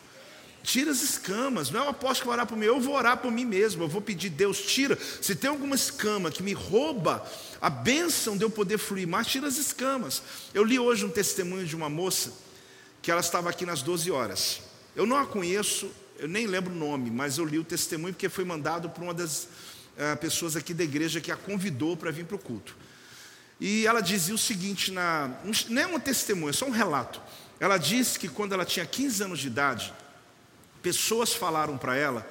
Tira 0.62 0.91
as 0.91 1.01
escamas. 1.01 1.72
Não 1.72 1.80
é 1.80 1.84
o 1.86 1.89
apóstolo 1.89 2.22
que 2.22 2.28
vai 2.28 2.36
orar 2.36 2.47
por 2.47 2.58
mim, 2.58 2.66
eu 2.66 2.80
vou 2.80 2.93
orar 2.93 3.18
por 3.18 3.32
mim 3.32 3.45
mesmo. 3.45 3.84
Eu 3.84 3.88
vou 3.88 4.01
pedir, 4.01 4.30
Deus, 4.30 4.62
tira. 4.62 4.97
Se 5.22 5.36
tem 5.36 5.49
alguma 5.49 5.76
escama 5.76 6.30
que 6.30 6.43
me 6.43 6.53
rouba 6.53 7.26
a 7.60 7.70
bênção 7.70 8.38
de 8.38 8.43
eu 8.43 8.49
poder 8.49 8.78
fluir 8.78 9.08
mais, 9.08 9.28
tira 9.28 9.47
as 9.47 9.58
escamas. 9.58 10.22
Eu 10.53 10.64
li 10.64 10.78
hoje 10.78 11.05
um 11.05 11.10
testemunho 11.10 11.66
de 11.66 11.76
uma 11.76 11.89
moça 11.89 12.34
que 13.01 13.10
ela 13.10 13.22
estava 13.22 13.49
aqui 13.49 13.66
nas 13.66 13.82
12 13.82 14.12
horas. 14.12 14.62
Eu 14.95 15.05
não 15.05 15.18
a 15.18 15.26
conheço, 15.26 15.89
eu 16.20 16.28
nem 16.28 16.45
lembro 16.45 16.74
o 16.74 16.76
nome, 16.76 17.10
mas 17.10 17.38
eu 17.38 17.45
li 17.45 17.58
o 17.58 17.64
testemunho 17.64 18.14
porque 18.14 18.30
foi 18.30 18.43
mandado 18.43 18.89
por 18.89 19.03
uma 19.03 19.14
das 19.14 19.43
uh, 19.43 20.18
pessoas 20.20 20.55
aqui 20.55 20.74
da 20.74 20.84
igreja 20.84 21.22
que 21.22 21.32
a 21.32 21.36
convidou 21.36 21.95
para 21.95 22.12
vir 22.12 22.26
para 22.26 22.36
o 22.36 22.39
culto. 22.39 22.76
E 23.60 23.88
ela 23.88 24.01
dizia 24.01 24.36
o 24.36 24.38
seguinte, 24.38 24.91
na, 24.91 25.32
não 25.70 25.82
é 25.82 25.88
um 25.88 25.99
testemunho, 25.99 26.49
é 26.49 26.53
só 26.53 26.66
um 26.66 26.72
relato. 26.72 27.22
Ela 27.60 27.78
disse 27.78 28.20
que 28.20 28.28
quando 28.28 28.53
ela 28.53 28.66
tinha 28.66 28.86
15 28.86 29.24
anos 29.24 29.39
de 29.39 29.47
idade, 29.47 29.93
pessoas 30.82 31.34
falaram 31.34 31.78
para 31.78 31.95
ela, 31.95 32.28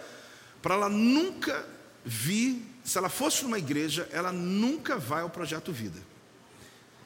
para 0.63 0.75
ela 0.75 0.89
nunca 0.89 1.67
vir, 2.05 2.63
se 2.85 2.97
ela 2.97 3.09
fosse 3.09 3.43
numa 3.43 3.59
igreja, 3.59 4.09
ela 4.13 4.31
nunca 4.31 4.97
vai 4.97 5.23
ao 5.23 5.31
Projeto 5.31 5.73
Vida. 5.73 6.01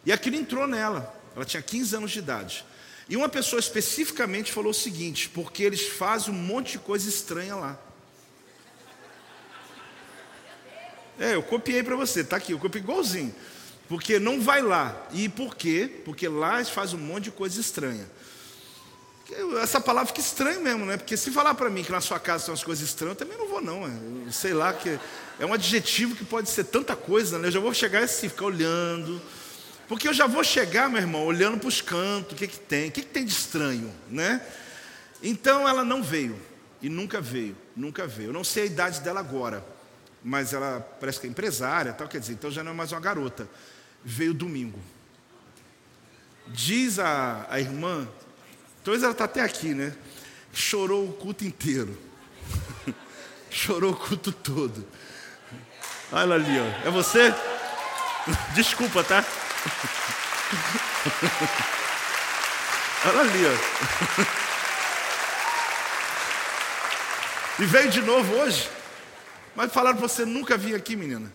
E 0.05 0.12
aquilo 0.12 0.37
entrou 0.37 0.66
nela, 0.66 1.14
ela 1.35 1.45
tinha 1.45 1.62
15 1.62 1.97
anos 1.97 2.11
de 2.11 2.18
idade. 2.18 2.64
E 3.09 3.16
uma 3.16 3.29
pessoa 3.29 3.59
especificamente 3.59 4.53
falou 4.53 4.71
o 4.71 4.75
seguinte: 4.75 5.29
porque 5.29 5.62
eles 5.62 5.89
fazem 5.89 6.33
um 6.33 6.37
monte 6.37 6.73
de 6.73 6.79
coisa 6.79 7.09
estranha 7.09 7.57
lá. 7.57 7.79
É, 11.18 11.35
eu 11.35 11.43
copiei 11.43 11.83
para 11.83 11.97
você, 11.97 12.23
tá 12.23 12.37
aqui, 12.37 12.53
eu 12.53 12.59
copiei 12.59 12.83
igualzinho. 12.83 13.35
Porque 13.91 14.18
não 14.18 14.41
vai 14.41 14.62
lá. 14.62 15.07
E 15.12 15.28
por 15.28 15.55
quê? 15.55 16.01
Porque 16.07 16.26
lá 16.26 16.64
fazem 16.64 16.99
um 16.99 17.03
monte 17.03 17.24
de 17.24 17.30
coisa 17.32 17.61
estranha. 17.61 18.11
Essa 19.62 19.80
palavra 19.80 20.07
fica 20.07 20.20
estranha 20.20 20.59
mesmo, 20.59 20.86
né? 20.86 20.97
Porque 20.97 21.16
se 21.16 21.30
falar 21.30 21.55
para 21.55 21.68
mim 21.68 21.84
que 21.84 21.93
na 21.93 22.01
sua 22.01 22.18
casa 22.18 22.47
tem 22.47 22.53
umas 22.53 22.64
coisas 22.64 22.88
estranhas, 22.88 23.18
eu 23.20 23.26
também 23.26 23.36
não 23.36 23.47
vou, 23.47 23.61
não. 23.61 23.86
Eu 23.86 24.32
sei 24.32 24.55
lá, 24.55 24.72
que 24.72 24.99
é 25.38 25.45
um 25.45 25.53
adjetivo 25.53 26.16
que 26.16 26.24
pode 26.24 26.49
ser 26.49 26.64
tanta 26.64 26.97
coisa, 26.97 27.38
né? 27.38 27.49
Eu 27.49 27.53
já 27.53 27.61
vou 27.61 27.74
chegar 27.74 28.03
assim, 28.03 28.30
ficar 28.30 28.47
olhando 28.47 29.20
porque 29.91 30.07
eu 30.07 30.14
já 30.14 30.28
vou 30.28 30.45
chegar, 30.45 30.88
meu 30.88 31.01
irmão, 31.01 31.26
olhando 31.26 31.59
para 31.59 31.66
os 31.66 31.80
cantos, 31.80 32.34
o 32.34 32.36
que, 32.36 32.47
que 32.47 32.61
tem, 32.61 32.91
o 32.91 32.93
que, 32.93 33.03
que 33.03 33.09
tem 33.09 33.24
de 33.24 33.32
estranho, 33.32 33.93
né? 34.09 34.41
Então 35.20 35.68
ela 35.68 35.82
não 35.82 36.01
veio, 36.01 36.41
e 36.80 36.88
nunca 36.88 37.20
veio, 37.20 37.57
nunca 37.74 38.07
veio. 38.07 38.28
Eu 38.28 38.32
não 38.32 38.45
sei 38.45 38.62
a 38.62 38.66
idade 38.66 39.01
dela 39.01 39.18
agora, 39.18 39.66
mas 40.22 40.53
ela 40.53 40.78
parece 41.01 41.18
que 41.18 41.26
é 41.26 41.30
empresária, 41.30 41.93
tal, 41.93 42.07
quer 42.07 42.20
dizer, 42.20 42.34
então 42.34 42.53
já 42.53 42.62
não 42.62 42.70
é 42.70 42.74
mais 42.76 42.93
uma 42.93 43.01
garota. 43.01 43.49
Veio 44.05 44.34
domingo. 44.34 44.78
Diz 46.48 46.98
a, 46.98 47.46
a 47.48 47.61
irmã, 47.61 48.09
talvez 48.84 49.03
ela 49.03 49.12
está 49.12 49.24
até 49.24 49.40
aqui, 49.40 49.74
né? 49.74 49.94
Chorou 50.53 51.09
o 51.09 51.12
culto 51.12 51.44
inteiro. 51.44 51.96
Chorou 53.51 53.92
o 53.92 53.96
culto 53.96 54.32
todo. 54.32 54.86
Olha 56.12 56.34
ali, 56.34 56.59
ó. 56.59 56.88
É 56.88 56.90
você? 56.90 57.32
Desculpa, 58.55 59.05
tá? 59.05 59.24
Olha 63.07 63.20
ali, 63.20 63.44
ó. 63.46 64.40
E 67.62 67.64
veio 67.66 67.90
de 67.90 68.01
novo 68.03 68.34
hoje. 68.36 68.68
Mas 69.55 69.72
falaram 69.72 69.98
para 69.98 70.09
você 70.09 70.24
nunca 70.24 70.57
vir 70.57 70.74
aqui, 70.74 70.96
menina. 70.96 71.32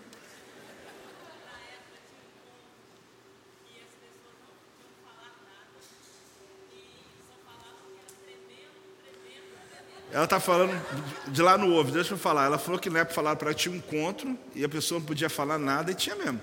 Ela 10.16 10.24
está 10.24 10.40
falando 10.40 10.74
de 11.28 11.42
lá 11.42 11.58
no 11.58 11.74
ovo, 11.74 11.92
deixa 11.92 12.14
eu 12.14 12.18
falar. 12.18 12.46
Ela 12.46 12.58
falou 12.58 12.80
que 12.80 12.90
não 12.90 13.02
é 13.02 13.04
para 13.04 13.14
falar 13.14 13.36
para 13.36 13.54
tinha 13.54 13.76
um 13.76 13.78
encontro 13.78 14.40
e 14.56 14.64
a 14.64 14.70
pessoa 14.70 14.98
não 14.98 15.06
podia 15.06 15.30
falar 15.30 15.58
nada 15.58 15.92
e 15.92 15.94
tinha 15.94 16.16
mesmo. 16.16 16.42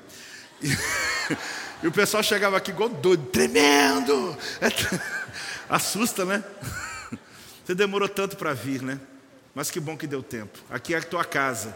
E, 0.60 0.68
e 1.82 1.86
o 1.86 1.90
pessoal 1.90 2.22
chegava 2.22 2.54
aqui 2.58 2.70
igual 2.70 2.90
doido, 2.90 3.24
tremendo. 3.30 4.36
Assusta, 5.70 6.22
né? 6.26 6.44
Você 7.64 7.74
demorou 7.74 8.10
tanto 8.10 8.36
para 8.36 8.52
vir, 8.52 8.82
né? 8.82 9.00
Mas 9.54 9.70
que 9.70 9.80
bom 9.80 9.96
que 9.96 10.06
deu 10.06 10.22
tempo. 10.22 10.58
Aqui 10.68 10.94
é 10.94 10.98
a 10.98 11.02
tua 11.02 11.24
casa. 11.24 11.74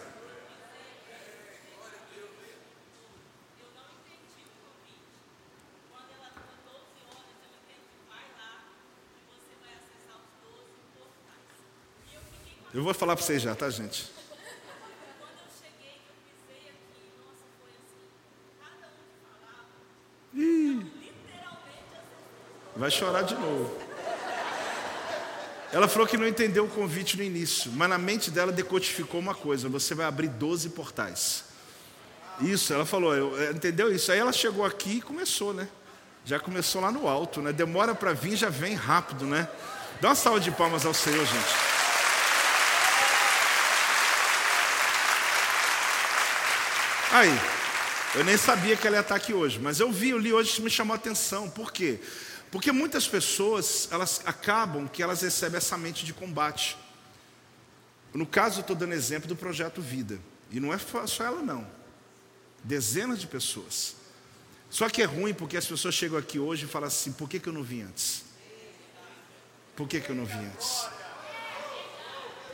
Eu 12.76 12.82
vou 12.82 12.92
falar 12.92 13.16
para 13.16 13.24
vocês 13.24 13.40
já, 13.40 13.54
tá, 13.54 13.70
gente? 13.70 14.04
Vai 22.76 22.90
chorar 22.90 23.22
de 23.22 23.34
novo. 23.34 23.74
Ela 25.72 25.88
falou 25.88 26.06
que 26.06 26.18
não 26.18 26.28
entendeu 26.28 26.66
o 26.66 26.68
convite 26.68 27.16
no 27.16 27.22
início, 27.22 27.72
mas 27.72 27.88
na 27.88 27.96
mente 27.96 28.30
dela 28.30 28.52
decodificou 28.52 29.20
uma 29.20 29.34
coisa: 29.34 29.70
você 29.70 29.94
vai 29.94 30.04
abrir 30.04 30.28
12 30.28 30.68
portais. 30.68 31.44
Isso, 32.42 32.74
ela 32.74 32.84
falou, 32.84 33.40
é, 33.40 33.52
entendeu 33.52 33.90
isso? 33.90 34.12
Aí 34.12 34.18
ela 34.18 34.34
chegou 34.34 34.66
aqui 34.66 34.98
e 34.98 35.00
começou, 35.00 35.54
né? 35.54 35.66
Já 36.26 36.38
começou 36.38 36.82
lá 36.82 36.92
no 36.92 37.08
alto, 37.08 37.40
né? 37.40 37.54
Demora 37.54 37.94
para 37.94 38.12
vir, 38.12 38.36
já 38.36 38.50
vem 38.50 38.74
rápido, 38.74 39.24
né? 39.24 39.48
Dá 39.98 40.08
uma 40.08 40.14
salva 40.14 40.40
de 40.40 40.50
palmas 40.50 40.84
ao 40.84 40.92
Senhor, 40.92 41.24
gente. 41.24 41.75
Aí, 47.10 47.30
eu 48.16 48.24
nem 48.24 48.36
sabia 48.36 48.76
que 48.76 48.86
ela 48.86 48.96
ia 48.96 49.00
estar 49.00 49.14
aqui 49.14 49.32
hoje, 49.32 49.58
mas 49.60 49.78
eu 49.78 49.92
vi, 49.92 50.10
eu 50.10 50.18
li 50.18 50.32
hoje, 50.32 50.60
me 50.60 50.70
chamou 50.70 50.92
a 50.92 50.96
atenção. 50.96 51.48
Por 51.48 51.72
quê? 51.72 52.00
Porque 52.50 52.72
muitas 52.72 53.06
pessoas, 53.06 53.88
elas 53.90 54.20
acabam 54.24 54.88
que 54.88 55.02
elas 55.02 55.22
recebem 55.22 55.58
essa 55.58 55.76
mente 55.76 56.04
de 56.04 56.12
combate. 56.12 56.76
No 58.12 58.26
caso, 58.26 58.58
eu 58.58 58.60
estou 58.62 58.74
dando 58.74 58.94
exemplo 58.94 59.28
do 59.28 59.36
projeto 59.36 59.80
Vida. 59.80 60.18
E 60.50 60.58
não 60.58 60.72
é 60.72 60.78
só 60.78 61.24
ela, 61.24 61.42
não. 61.42 61.66
Dezenas 62.62 63.20
de 63.20 63.26
pessoas. 63.26 63.96
Só 64.70 64.88
que 64.88 65.02
é 65.02 65.04
ruim 65.04 65.34
porque 65.34 65.56
as 65.56 65.66
pessoas 65.66 65.94
chegam 65.94 66.18
aqui 66.18 66.38
hoje 66.38 66.64
e 66.64 66.68
falam 66.68 66.88
assim: 66.88 67.12
por 67.12 67.28
que, 67.28 67.38
que 67.38 67.48
eu 67.48 67.52
não 67.52 67.62
vim 67.62 67.82
antes? 67.82 68.24
Por 69.74 69.86
que, 69.86 70.00
que 70.00 70.10
eu 70.10 70.16
não 70.16 70.24
vim 70.24 70.46
antes? 70.46 70.86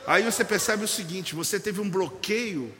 Aí 0.07 0.23
você 0.23 0.45
percebe 0.45 0.85
o 0.85 0.89
seguinte: 0.89 1.35
você 1.35 1.61
teve 1.61 1.81
um 1.81 1.89
bloqueio, 1.89 2.75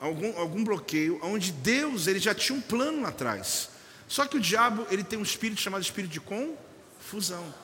algum, 0.00 0.38
algum 0.38 0.64
bloqueio, 0.64 1.18
onde 1.22 1.52
Deus 1.52 2.06
ele 2.06 2.18
já 2.18 2.34
tinha 2.34 2.56
um 2.56 2.60
plano 2.60 3.02
lá 3.02 3.08
atrás. 3.08 3.70
Só 4.08 4.26
que 4.26 4.36
o 4.36 4.40
diabo 4.40 4.86
ele 4.90 5.02
tem 5.02 5.18
um 5.18 5.22
espírito 5.22 5.60
chamado 5.60 5.82
espírito 5.82 6.12
de 6.12 6.20
confusão. 6.20 7.54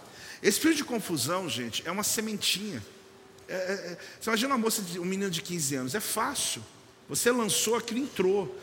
Esse 0.43 0.59
espírito 0.59 0.79
de 0.79 0.85
confusão, 0.85 1.49
gente, 1.49 1.83
é 1.87 1.91
uma 1.91 2.03
sementinha. 2.03 2.83
É, 3.49 3.55
é, 3.55 3.57
é 3.57 3.99
você 4.21 4.31
imagina 4.31 4.55
uma 4.55 4.59
moça, 4.59 4.83
de, 4.83 4.99
um 4.99 5.05
menino 5.05 5.31
de 5.31 5.41
15 5.41 5.75
anos, 5.77 5.95
é 5.95 6.01
fácil. 6.01 6.63
Você 7.09 7.31
lançou, 7.31 7.77
aquilo 7.77 8.01
entrou. 8.01 8.59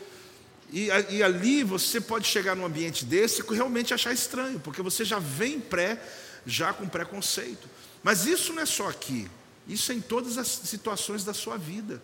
E, 0.72 0.88
e, 1.08 1.22
ali 1.22 1.64
você 1.64 2.00
pode 2.00 2.28
chegar 2.28 2.54
num 2.54 2.64
ambiente 2.64 3.04
desse 3.04 3.42
e 3.42 3.54
realmente 3.54 3.92
achar 3.92 4.12
estranho, 4.12 4.60
porque 4.60 4.82
você 4.82 5.04
já 5.04 5.18
vem 5.18 5.58
pré, 5.58 6.00
já 6.46 6.72
com 6.72 6.88
preconceito. 6.88 7.68
Mas 8.02 8.24
isso 8.26 8.52
não 8.52 8.62
é 8.62 8.66
só 8.66 8.88
aqui, 8.88 9.28
isso 9.66 9.90
é 9.90 9.94
em 9.96 10.00
todas 10.00 10.38
as 10.38 10.46
situações 10.46 11.24
da 11.24 11.34
sua 11.34 11.56
vida. 11.56 12.00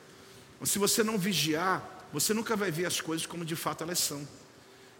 Se 0.64 0.78
você 0.78 1.02
não 1.02 1.18
vigiar, 1.18 2.08
você 2.12 2.32
nunca 2.32 2.56
vai 2.56 2.70
ver 2.70 2.86
as 2.86 3.00
coisas 3.00 3.26
como 3.26 3.44
de 3.44 3.56
fato 3.56 3.84
elas 3.84 3.98
são. 3.98 4.26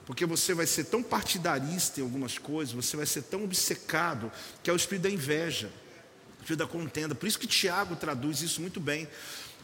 Porque 0.05 0.25
você 0.25 0.55
vai 0.55 0.67
ser 0.67 0.85
tão 0.85 1.03
partidarista 1.03 2.01
em 2.01 2.03
algumas 2.03 2.39
coisas, 2.39 2.73
você 2.73 2.97
vai 2.97 3.07
ser 3.07 3.23
tão 3.23 3.43
obcecado, 3.43 4.31
que 4.63 4.71
é 4.71 4.73
o 4.73 4.77
espírito 4.77 5.03
da 5.03 5.11
inveja, 5.11 5.67
o 6.39 6.43
espírito 6.43 6.59
da 6.59 6.67
contenda. 6.67 7.15
Por 7.15 7.27
isso 7.27 7.39
que 7.39 7.47
Tiago 7.47 7.97
traduz 7.97 8.41
isso 8.41 8.61
muito 8.61 8.79
bem. 8.79 9.09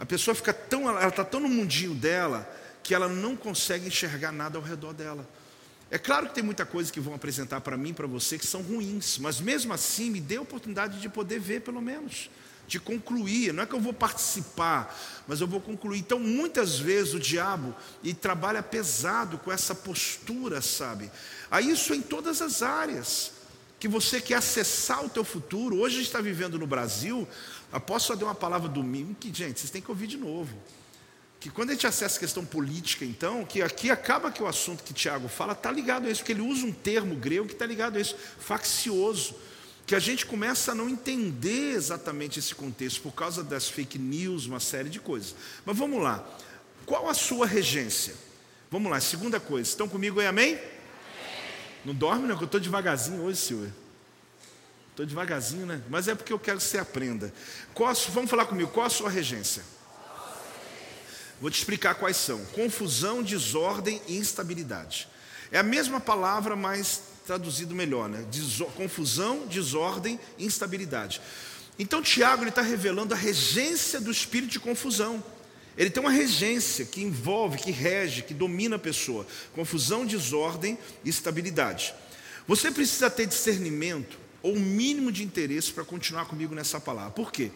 A 0.00 0.06
pessoa 0.06 0.34
fica 0.34 0.52
tão, 0.52 0.88
ela 0.88 1.06
está 1.06 1.24
tão 1.24 1.38
no 1.38 1.48
mundinho 1.48 1.94
dela, 1.94 2.50
que 2.82 2.94
ela 2.94 3.08
não 3.08 3.36
consegue 3.36 3.86
enxergar 3.86 4.32
nada 4.32 4.58
ao 4.58 4.64
redor 4.64 4.92
dela. 4.92 5.28
É 5.90 5.98
claro 5.98 6.26
que 6.26 6.34
tem 6.34 6.42
muita 6.42 6.64
coisa 6.64 6.90
que 6.90 6.98
vão 6.98 7.14
apresentar 7.14 7.60
para 7.60 7.76
mim, 7.76 7.92
para 7.92 8.06
você, 8.06 8.38
que 8.38 8.46
são 8.46 8.62
ruins, 8.62 9.18
mas 9.18 9.40
mesmo 9.40 9.72
assim 9.72 10.10
me 10.10 10.20
dê 10.20 10.38
a 10.38 10.40
oportunidade 10.40 11.00
de 11.00 11.08
poder 11.08 11.38
ver, 11.38 11.60
pelo 11.60 11.80
menos, 11.80 12.30
de 12.72 12.80
concluir. 12.80 13.52
Não 13.52 13.62
é 13.62 13.66
que 13.66 13.74
eu 13.74 13.80
vou 13.80 13.92
participar, 13.92 14.98
mas 15.28 15.42
eu 15.42 15.46
vou 15.46 15.60
concluir. 15.60 15.98
Então, 15.98 16.18
muitas 16.18 16.78
vezes 16.78 17.12
o 17.12 17.20
diabo 17.20 17.76
e 18.02 18.14
trabalha 18.14 18.62
pesado 18.62 19.36
com 19.36 19.52
essa 19.52 19.74
postura, 19.74 20.62
sabe? 20.62 21.10
Aí 21.50 21.70
isso 21.70 21.92
em 21.92 22.00
todas 22.00 22.40
as 22.40 22.62
áreas. 22.62 23.32
Que 23.78 23.88
você 23.88 24.20
quer 24.20 24.36
acessar 24.36 25.04
o 25.04 25.08
teu 25.08 25.24
futuro. 25.24 25.80
Hoje 25.80 25.96
a 25.96 25.98
gente 25.98 26.06
está 26.06 26.20
vivendo 26.20 26.58
no 26.58 26.66
Brasil. 26.66 27.28
Após 27.70 28.04
só 28.04 28.14
dar 28.14 28.26
uma 28.26 28.34
palavra 28.34 28.68
domingo, 28.68 29.14
que, 29.14 29.28
gente, 29.34 29.60
vocês 29.60 29.70
têm 29.70 29.82
que 29.82 29.90
ouvir 29.90 30.06
de 30.06 30.16
novo 30.16 30.56
que 31.40 31.50
quando 31.50 31.70
a 31.70 31.72
gente 31.72 31.88
acessa 31.88 32.18
a 32.18 32.20
questão 32.20 32.44
política, 32.44 33.04
então, 33.04 33.44
que 33.44 33.60
aqui 33.60 33.90
acaba 33.90 34.30
que 34.30 34.40
o 34.40 34.46
assunto 34.46 34.84
que 34.84 34.94
Tiago 34.94 35.26
fala 35.26 35.54
está 35.54 35.72
ligado 35.72 36.06
a 36.06 36.10
isso, 36.10 36.20
porque 36.20 36.30
ele 36.30 36.40
usa 36.40 36.64
um 36.64 36.70
termo 36.70 37.16
grego 37.16 37.48
que 37.48 37.52
está 37.52 37.66
ligado 37.66 37.96
a 37.96 38.00
isso, 38.00 38.14
faccioso, 38.38 39.34
que 39.92 39.96
a 39.96 39.98
gente 39.98 40.24
começa 40.24 40.72
a 40.72 40.74
não 40.74 40.88
entender 40.88 41.74
exatamente 41.74 42.38
esse 42.38 42.54
contexto 42.54 43.02
por 43.02 43.12
causa 43.12 43.44
das 43.44 43.68
fake 43.68 43.98
news, 43.98 44.46
uma 44.46 44.58
série 44.58 44.88
de 44.88 44.98
coisas. 44.98 45.34
Mas 45.66 45.76
vamos 45.76 46.02
lá, 46.02 46.26
qual 46.86 47.10
a 47.10 47.12
sua 47.12 47.46
regência? 47.46 48.14
Vamos 48.70 48.90
lá, 48.90 48.98
segunda 49.02 49.38
coisa, 49.38 49.68
estão 49.68 49.86
comigo 49.86 50.18
aí, 50.18 50.26
amém? 50.26 50.54
amém. 50.54 50.64
Não 51.84 51.94
dorme, 51.94 52.26
não, 52.26 52.38
que 52.38 52.42
eu 52.42 52.46
estou 52.46 52.58
devagarzinho 52.58 53.20
hoje, 53.20 53.38
senhor. 53.38 53.70
Estou 54.92 55.04
devagarzinho, 55.04 55.66
né? 55.66 55.82
Mas 55.90 56.08
é 56.08 56.14
porque 56.14 56.32
eu 56.32 56.38
quero 56.38 56.56
que 56.56 56.64
você 56.64 56.78
aprenda. 56.78 57.30
Qual, 57.74 57.92
vamos 58.14 58.30
falar 58.30 58.46
comigo, 58.46 58.70
qual 58.70 58.86
a 58.86 58.90
sua 58.90 59.10
regência? 59.10 59.62
Vou 61.38 61.50
te 61.50 61.58
explicar 61.58 61.96
quais 61.96 62.16
são: 62.16 62.42
confusão, 62.46 63.22
desordem 63.22 64.00
e 64.08 64.16
instabilidade. 64.16 65.06
É 65.50 65.58
a 65.58 65.62
mesma 65.62 66.00
palavra, 66.00 66.56
mas 66.56 67.11
traduzido 67.26 67.74
melhor, 67.74 68.08
né? 68.08 68.24
Deso 68.30 68.64
confusão, 68.66 69.46
desordem 69.46 70.18
instabilidade. 70.38 71.20
Então 71.78 72.02
Tiago 72.02 72.44
está 72.44 72.62
revelando 72.62 73.14
a 73.14 73.16
regência 73.16 74.00
do 74.00 74.10
espírito 74.10 74.52
de 74.52 74.60
confusão. 74.60 75.22
Ele 75.76 75.88
tem 75.88 76.02
uma 76.02 76.10
regência 76.10 76.84
que 76.84 77.02
envolve, 77.02 77.58
que 77.58 77.70
rege, 77.70 78.22
que 78.22 78.34
domina 78.34 78.76
a 78.76 78.78
pessoa. 78.78 79.26
Confusão, 79.54 80.04
desordem 80.04 80.78
e 81.04 81.08
estabilidade. 81.08 81.94
Você 82.46 82.70
precisa 82.70 83.08
ter 83.08 83.26
discernimento 83.26 84.18
ou 84.42 84.54
um 84.54 84.60
mínimo 84.60 85.10
de 85.10 85.22
interesse 85.22 85.72
para 85.72 85.84
continuar 85.84 86.26
comigo 86.26 86.54
nessa 86.54 86.80
palavra. 86.80 87.12
Por 87.12 87.32
quê? 87.32 87.50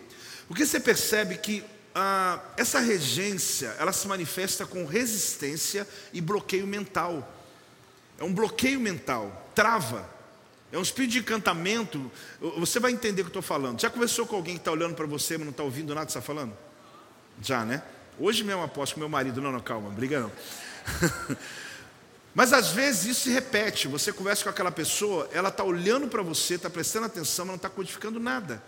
Porque 0.49 0.65
você 0.65 0.81
percebe 0.81 1.37
que 1.37 1.63
ah, 1.95 2.41
essa 2.57 2.79
regência, 2.79 3.75
ela 3.79 3.93
se 3.93 4.07
manifesta 4.07 4.65
com 4.65 4.85
resistência 4.85 5.87
e 6.13 6.21
bloqueio 6.21 6.67
mental. 6.67 7.36
É 8.19 8.25
um 8.25 8.33
bloqueio 8.33 8.81
mental, 8.81 9.51
trava. 9.55 10.09
É 10.73 10.79
um 10.79 10.83
espírito 10.83 11.13
de 11.13 11.19
encantamento. 11.21 12.11
Você 12.59 12.81
vai 12.81 12.93
entender 12.93 13.23
o 13.23 13.25
que 13.25 13.29
eu 13.29 13.41
estou 13.41 13.43
falando. 13.43 13.81
Já 13.81 13.89
conversou 13.89 14.27
com 14.27 14.37
alguém 14.37 14.55
que 14.55 14.61
está 14.61 14.73
olhando 14.73 14.95
para 14.95 15.07
você, 15.07 15.37
mas 15.37 15.45
não 15.45 15.51
está 15.51 15.63
ouvindo 15.63 15.95
nada 15.95 16.07
que 16.07 16.13
você 16.13 16.19
está 16.19 16.27
falando? 16.27 16.57
Já, 17.41 17.65
né? 17.65 17.83
Hoje 18.19 18.43
mesmo 18.43 18.63
aposto 18.63 18.95
com 18.95 19.01
meu 19.01 19.09
marido. 19.09 19.41
Não, 19.41 19.53
não, 19.53 19.61
calma, 19.61 19.91
briga 19.91 20.21
não. 20.21 20.33
mas 22.35 22.53
às 22.53 22.71
vezes 22.71 23.07
isso 23.07 23.21
se 23.23 23.31
repete. 23.31 23.87
Você 23.89 24.13
conversa 24.13 24.45
com 24.45 24.51
aquela 24.51 24.73
pessoa, 24.73 25.29
ela 25.33 25.51
está 25.51 25.63
olhando 25.63 26.09
para 26.09 26.23
você, 26.23 26.55
está 26.55 26.69
prestando 26.69 27.07
atenção, 27.07 27.45
mas 27.45 27.53
não 27.53 27.57
está 27.57 27.69
codificando 27.69 28.19
nada. 28.19 28.63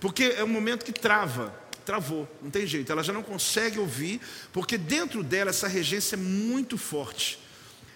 Porque 0.00 0.34
é 0.36 0.44
um 0.44 0.48
momento 0.48 0.84
que 0.84 0.92
trava 0.92 1.62
travou, 1.84 2.28
não 2.40 2.50
tem 2.50 2.66
jeito, 2.66 2.90
ela 2.90 3.02
já 3.02 3.12
não 3.12 3.22
consegue 3.22 3.78
ouvir, 3.78 4.20
porque 4.52 4.78
dentro 4.78 5.22
dela 5.22 5.50
essa 5.50 5.68
regência 5.68 6.14
é 6.14 6.18
muito 6.18 6.78
forte. 6.78 7.41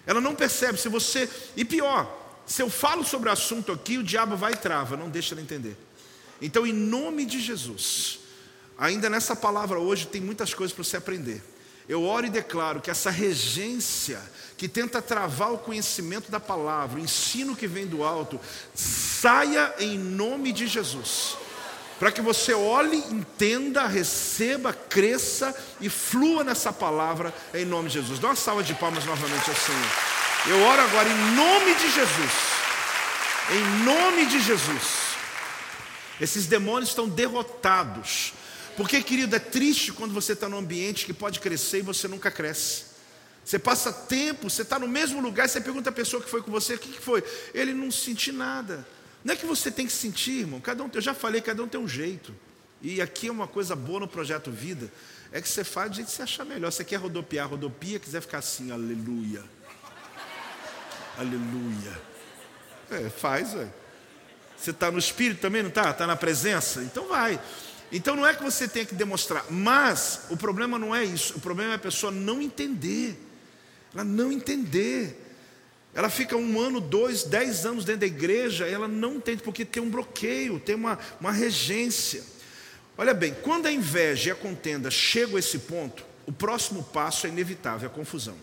Ela 0.07 0.21
não 0.21 0.33
percebe, 0.33 0.79
se 0.79 0.89
você. 0.89 1.29
E 1.55 1.63
pior, 1.63 2.09
se 2.45 2.61
eu 2.61 2.69
falo 2.69 3.03
sobre 3.03 3.29
o 3.29 3.31
assunto 3.31 3.71
aqui, 3.71 3.97
o 3.97 4.03
diabo 4.03 4.37
vai 4.37 4.53
e 4.53 4.55
trava, 4.55 4.97
não 4.97 5.09
deixa 5.09 5.35
ela 5.35 5.41
entender. 5.41 5.77
Então, 6.41 6.65
em 6.65 6.73
nome 6.73 7.25
de 7.25 7.39
Jesus, 7.39 8.19
ainda 8.77 9.09
nessa 9.09 9.35
palavra 9.35 9.79
hoje 9.79 10.07
tem 10.07 10.21
muitas 10.21 10.53
coisas 10.53 10.73
para 10.73 10.83
você 10.83 10.97
aprender. 10.97 11.43
Eu 11.89 12.03
oro 12.03 12.25
e 12.25 12.29
declaro 12.29 12.81
que 12.81 12.89
essa 12.89 13.09
regência 13.09 14.21
que 14.57 14.67
tenta 14.67 15.01
travar 15.01 15.53
o 15.53 15.57
conhecimento 15.57 16.31
da 16.31 16.39
palavra, 16.39 16.99
o 16.99 17.03
ensino 17.03 17.55
que 17.55 17.67
vem 17.67 17.85
do 17.85 18.03
alto, 18.03 18.39
saia 18.73 19.73
em 19.79 19.97
nome 19.97 20.51
de 20.51 20.67
Jesus 20.67 21.37
para 21.99 22.11
que 22.11 22.21
você 22.21 22.53
olhe, 22.53 22.97
entenda, 22.97 23.87
receba, 23.87 24.71
cresça 24.71 25.55
e 25.81 25.89
flua 25.89 26.43
nessa 26.43 26.71
palavra 26.71 27.33
em 27.53 27.65
nome 27.65 27.89
de 27.89 27.95
Jesus. 27.95 28.19
Dá 28.19 28.27
uma 28.27 28.35
salva 28.35 28.63
de 28.63 28.73
palmas 28.75 29.03
novamente 29.05 29.49
ao 29.49 29.55
Senhor. 29.55 29.91
Eu 30.47 30.61
oro 30.63 30.81
agora 30.81 31.09
em 31.09 31.35
nome 31.35 31.73
de 31.75 31.91
Jesus. 31.91 32.31
Em 33.51 33.83
nome 33.83 34.25
de 34.27 34.39
Jesus. 34.39 35.07
Esses 36.21 36.45
demônios 36.45 36.89
estão 36.89 37.07
derrotados. 37.07 38.33
Porque, 38.75 39.01
querido, 39.01 39.35
é 39.35 39.39
triste 39.39 39.91
quando 39.91 40.13
você 40.13 40.33
está 40.33 40.47
num 40.47 40.57
ambiente 40.57 41.05
que 41.05 41.13
pode 41.13 41.39
crescer 41.39 41.79
e 41.79 41.81
você 41.81 42.07
nunca 42.07 42.29
cresce. 42.29 42.85
Você 43.43 43.57
passa 43.57 43.91
tempo, 43.91 44.49
você 44.49 44.61
está 44.61 44.77
no 44.77 44.87
mesmo 44.87 45.21
lugar, 45.21 45.47
você 45.47 45.61
pergunta 45.61 45.89
a 45.89 45.93
pessoa 45.93 46.21
que 46.21 46.29
foi 46.29 46.43
com 46.43 46.51
você, 46.51 46.75
o 46.75 46.77
que, 46.77 46.89
que 46.89 47.01
foi? 47.01 47.23
Ele 47.53 47.73
não 47.73 47.89
sentiu 47.89 48.33
nada. 48.33 48.85
Não 49.23 49.33
é 49.33 49.37
que 49.37 49.45
você 49.45 49.71
tem 49.71 49.85
que 49.85 49.91
sentir, 49.91 50.41
irmão. 50.41 50.59
Cada 50.59 50.83
um, 50.83 50.89
eu 50.93 51.01
já 51.01 51.13
falei, 51.13 51.41
cada 51.41 51.63
um 51.63 51.67
tem 51.67 51.79
um 51.79 51.87
jeito. 51.87 52.33
E 52.81 53.01
aqui 53.01 53.27
é 53.27 53.31
uma 53.31 53.47
coisa 53.47 53.75
boa 53.75 54.01
no 54.01 54.07
projeto 54.07 54.51
Vida, 54.51 54.91
é 55.31 55.41
que 55.41 55.49
você 55.49 55.63
faz 55.63 55.89
do 55.89 55.95
jeito 55.95 56.07
que 56.07 56.13
você 56.13 56.21
achar 56.21 56.45
melhor. 56.45 56.71
Você 56.71 56.83
quer 56.83 56.97
rodopiar, 56.97 57.49
rodopia, 57.49 57.99
quiser 57.99 58.21
ficar 58.21 58.37
assim, 58.37 58.71
aleluia. 58.71 59.43
Aleluia. 61.17 61.99
É, 62.91 63.09
faz, 63.09 63.53
ué. 63.55 63.67
Você 64.55 64.71
está 64.71 64.89
no 64.89 64.97
espírito 64.97 65.41
também, 65.41 65.61
não 65.61 65.69
está? 65.69 65.91
Está 65.91 66.07
na 66.07 66.15
presença? 66.15 66.81
Então 66.83 67.07
vai. 67.07 67.39
Então 67.91 68.15
não 68.15 68.25
é 68.25 68.33
que 68.33 68.43
você 68.43 68.67
tenha 68.67 68.85
que 68.85 68.95
demonstrar, 68.95 69.45
mas 69.49 70.21
o 70.29 70.37
problema 70.37 70.77
não 70.79 70.95
é 70.95 71.03
isso. 71.03 71.37
O 71.37 71.39
problema 71.39 71.73
é 71.73 71.75
a 71.75 71.79
pessoa 71.79 72.11
não 72.11 72.41
entender. 72.41 73.17
Ela 73.93 74.03
não 74.03 74.31
entender. 74.31 75.26
Ela 75.97 76.11
fica 76.11 76.37
um 76.37 76.61
ano, 76.61 76.79
dois, 76.79 77.23
dez 77.23 77.65
anos 77.65 77.83
dentro 77.83 78.01
da 78.01 78.05
igreja, 78.05 78.67
ela 78.67 78.87
não 78.87 79.15
entende, 79.15 79.41
porque 79.41 79.65
tem 79.65 79.81
um 79.81 79.89
bloqueio, 79.89 80.59
tem 80.59 80.75
uma, 80.75 80.99
uma 81.19 81.31
regência. 81.31 82.23
Olha 82.95 83.15
bem, 83.15 83.35
quando 83.41 83.65
a 83.65 83.71
inveja 83.71 84.29
e 84.29 84.31
a 84.31 84.35
contenda 84.35 84.91
chegam 84.91 85.37
a 85.37 85.39
esse 85.39 85.57
ponto, 85.57 86.05
o 86.27 86.31
próximo 86.31 86.83
passo 86.83 87.25
é 87.25 87.31
inevitável, 87.31 87.89
é 87.89 87.91
a 87.91 87.95
confusão. 87.95 88.35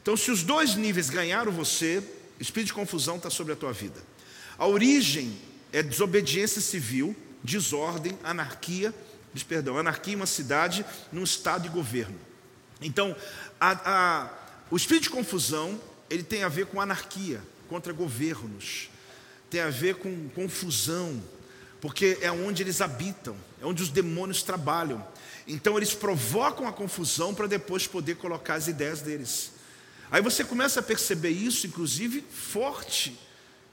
Então, 0.00 0.16
se 0.16 0.30
os 0.30 0.42
dois 0.42 0.76
níveis 0.76 1.10
ganharam 1.10 1.52
você, 1.52 2.02
espírito 2.40 2.68
de 2.68 2.72
confusão 2.72 3.16
está 3.16 3.28
sobre 3.28 3.52
a 3.52 3.56
tua 3.56 3.74
vida. 3.74 4.00
A 4.56 4.66
origem 4.66 5.38
é 5.70 5.82
desobediência 5.82 6.62
civil, 6.62 7.14
desordem, 7.44 8.18
anarquia, 8.24 8.94
perdão, 9.46 9.76
anarquia 9.76 10.14
em 10.14 10.16
uma 10.16 10.24
cidade, 10.24 10.86
num 11.12 11.22
estado 11.22 11.64
de 11.64 11.68
governo. 11.68 12.18
Então, 12.80 13.14
a, 13.60 13.72
a, 13.84 14.30
o 14.70 14.76
espírito 14.78 15.02
de 15.02 15.10
confusão 15.10 15.78
ele 16.10 16.22
tem 16.22 16.42
a 16.42 16.48
ver 16.48 16.66
com 16.66 16.80
anarquia, 16.80 17.42
contra 17.68 17.92
governos, 17.92 18.88
tem 19.50 19.60
a 19.60 19.70
ver 19.70 19.96
com 19.96 20.28
confusão, 20.30 21.22
porque 21.80 22.18
é 22.20 22.30
onde 22.30 22.62
eles 22.62 22.80
habitam, 22.80 23.36
é 23.60 23.66
onde 23.66 23.82
os 23.82 23.88
demônios 23.88 24.42
trabalham. 24.42 25.06
Então 25.46 25.76
eles 25.76 25.94
provocam 25.94 26.66
a 26.66 26.72
confusão 26.72 27.34
para 27.34 27.46
depois 27.46 27.86
poder 27.86 28.16
colocar 28.16 28.54
as 28.54 28.68
ideias 28.68 29.00
deles. 29.00 29.52
Aí 30.10 30.22
você 30.22 30.42
começa 30.42 30.80
a 30.80 30.82
perceber 30.82 31.30
isso, 31.30 31.66
inclusive, 31.66 32.24
forte 32.30 33.18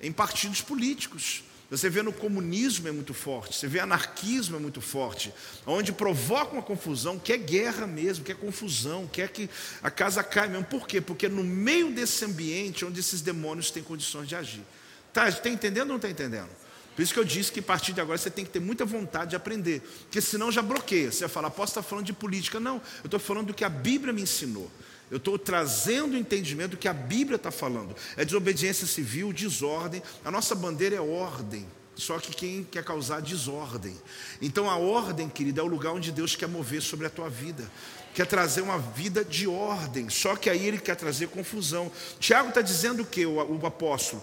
em 0.02 0.12
partidos 0.12 0.62
políticos. 0.62 1.44
Você 1.70 1.90
vê 1.90 2.04
no 2.04 2.14
comunismo 2.14 2.88
é 2.88 2.92
muito 2.92 3.14
forte, 3.14 3.56
você 3.56 3.68
vê 3.68 3.80
anarquismo 3.80 4.56
é 4.56 4.60
muito 4.60 4.82
forte, 4.82 5.34
onde 5.66 5.92
provoca 5.92 6.54
uma 6.54 6.62
confusão, 6.62 7.18
que 7.18 7.34
é 7.34 7.38
guerra 7.38 7.88
mesmo, 7.88 8.24
que 8.24 8.32
é 8.32 8.36
confusão, 8.36 9.08
quer 9.08 9.30
que 9.30 9.50
a 9.82 9.90
casa 9.90 10.24
caia 10.24 10.50
mesmo. 10.50 10.66
Por 10.66 10.88
quê? 10.88 11.02
Porque 11.02 11.26
é 11.26 11.30
no 11.30 11.44
meio 11.44 11.92
desse 11.92 12.24
ambiente 12.24 12.86
onde 12.86 13.00
esses 13.00 13.22
demônios 13.22 13.72
têm 13.72 13.82
condições 13.82 14.28
de 14.28 14.36
agir. 14.36 14.64
Está 15.08 15.32
tá 15.32 15.50
entendendo 15.50 15.88
ou 15.88 15.88
não 15.90 15.96
está 15.96 16.10
entendendo? 16.10 16.50
Por 16.96 17.02
isso 17.02 17.14
que 17.14 17.20
eu 17.20 17.26
disse 17.26 17.52
que 17.52 17.60
a 17.60 17.64
partir 17.64 17.92
de 17.92 18.00
agora 18.00 18.18
você 18.18 18.30
tem 18.30 18.46
que 18.46 18.52
ter 18.52 18.62
muita 18.62 18.86
vontade 18.86 19.32
de 19.32 19.36
aprender, 19.36 19.82
porque 20.04 20.22
senão 20.22 20.52
já 20.52 20.62
bloqueia. 20.62 21.12
Você 21.12 21.22
vai 21.22 21.30
falar, 21.30 21.50
posso 21.50 21.72
estar 21.72 21.84
falando 21.84 22.06
de 22.06 22.14
política? 22.14 22.60
Não, 22.60 22.76
eu 23.04 23.08
estou 23.08 23.20
falando 23.20 23.48
do 23.48 23.54
que 23.54 23.66
a 23.66 23.70
Bíblia 23.70 24.14
me 24.14 24.22
ensinou. 24.22 24.72
Eu 25.10 25.18
estou 25.18 25.38
trazendo 25.38 26.14
o 26.14 26.18
entendimento 26.18 26.72
do 26.72 26.78
que 26.78 26.88
a 26.88 26.94
Bíblia 26.94 27.36
está 27.36 27.52
falando. 27.52 27.96
É 28.18 28.26
desobediência 28.26 28.88
civil, 28.88 29.32
desordem. 29.32 30.02
A 30.24 30.32
nossa 30.32 30.56
bandeira 30.56 30.96
é 30.96 31.02
ordem. 31.02 31.66
Só 31.96 32.20
que 32.20 32.36
quem 32.36 32.64
quer 32.64 32.84
causar 32.84 33.22
desordem. 33.22 33.96
Então 34.42 34.70
a 34.70 34.76
ordem, 34.78 35.30
querida, 35.30 35.62
é 35.62 35.64
o 35.64 35.68
lugar 35.68 35.92
onde 35.94 36.12
Deus 36.12 36.36
quer 36.36 36.48
mover 36.48 36.82
sobre 36.82 37.06
a 37.08 37.10
tua 37.10 37.30
vida. 37.30 37.70
Quer 38.14 38.26
trazer 38.26 38.62
uma 38.62 38.80
vida 38.80 39.24
de 39.24 39.48
ordem. 39.48 40.10
Só 40.10 40.36
que 40.36 40.50
aí 40.50 40.66
ele 40.66 40.78
quer 40.78 40.96
trazer 40.96 41.28
confusão. 41.28 41.92
Tiago 42.20 42.50
está 42.50 42.62
dizendo 42.62 43.04
o 43.04 43.06
que, 43.06 43.26
o, 43.26 43.36
o 43.36 43.66
apóstolo? 43.66 44.22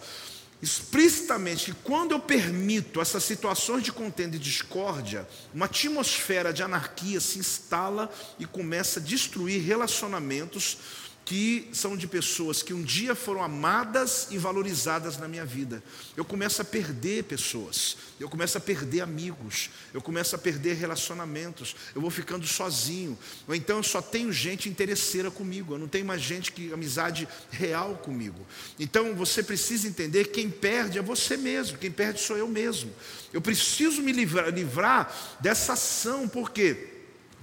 Explicitamente 0.63 1.73
que 1.73 1.79
quando 1.83 2.13
eu 2.13 2.21
permito 2.21 3.01
essas 3.01 3.25
situações 3.25 3.83
de 3.83 3.91
contenda 3.91 4.37
e 4.37 4.39
discórdia, 4.39 5.29
uma 5.53 5.67
atmosfera 5.67 6.53
de 6.53 6.63
anarquia 6.63 7.21
se 7.21 7.41
instala 7.41 8.09
e 8.39 8.47
começa 8.47 9.01
a 9.01 9.03
destruir 9.03 9.61
relacionamentos 9.61 10.79
que 11.25 11.69
são 11.73 11.97
de 11.97 12.07
pessoas 12.07 12.63
que 12.63 12.75
um 12.75 12.83
dia 12.83 13.15
foram 13.15 13.43
amadas 13.43 14.27
e 14.31 14.39
valorizadas 14.39 15.17
na 15.17 15.29
minha 15.29 15.45
vida. 15.45 15.83
Eu 16.17 16.25
começo 16.25 16.61
a 16.61 16.65
perder 16.65 17.25
pessoas, 17.25 17.97
eu 18.19 18.29
começo 18.29 18.59
a 18.59 18.61
perder 18.61 19.03
amigos, 19.03 19.71
eu 19.95 20.03
começo 20.03 20.35
a 20.35 20.39
perder 20.39 20.75
relacionamentos, 20.75 21.77
eu 21.95 22.01
vou 22.01 22.11
ficando 22.11 22.47
sozinho, 22.47 23.17
ou 23.47 23.55
então 23.55 23.77
eu 23.77 23.83
só 23.83 24.03
tenho 24.03 24.33
gente 24.33 24.69
interesseira 24.69 25.31
comigo, 25.31 25.75
eu 25.75 25.79
não 25.79 25.89
tenho 25.89 26.05
mais 26.05 26.21
gente 26.21 26.51
que 26.51 26.73
amizade 26.73 27.29
real 27.51 27.97
comigo. 27.97 28.45
Então 28.79 29.15
você 29.15 29.43
precisa 29.43 29.87
entender 29.87 30.25
que 30.25 30.43
quem 30.43 30.51
perde 30.51 30.99
é 30.99 31.03
você 31.03 31.37
mesmo, 31.37 31.79
quem 31.79 31.91
perde 31.91 32.21
sou 32.21 32.37
eu 32.37 32.49
mesmo. 32.49 32.93
Eu 33.33 33.41
preciso 33.41 34.03
me 34.03 34.13
livrar, 34.13 34.49
livrar 34.49 35.37
dessa 35.41 35.75
ação, 35.75 36.29
por 36.29 36.51
quê? 36.51 36.89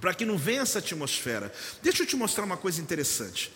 Para 0.00 0.14
que 0.14 0.24
não 0.24 0.38
venha 0.38 0.62
essa 0.62 0.78
atmosfera. 0.78 1.52
Deixa 1.82 2.02
eu 2.02 2.06
te 2.06 2.16
mostrar 2.16 2.44
uma 2.44 2.56
coisa 2.56 2.80
interessante. 2.80 3.52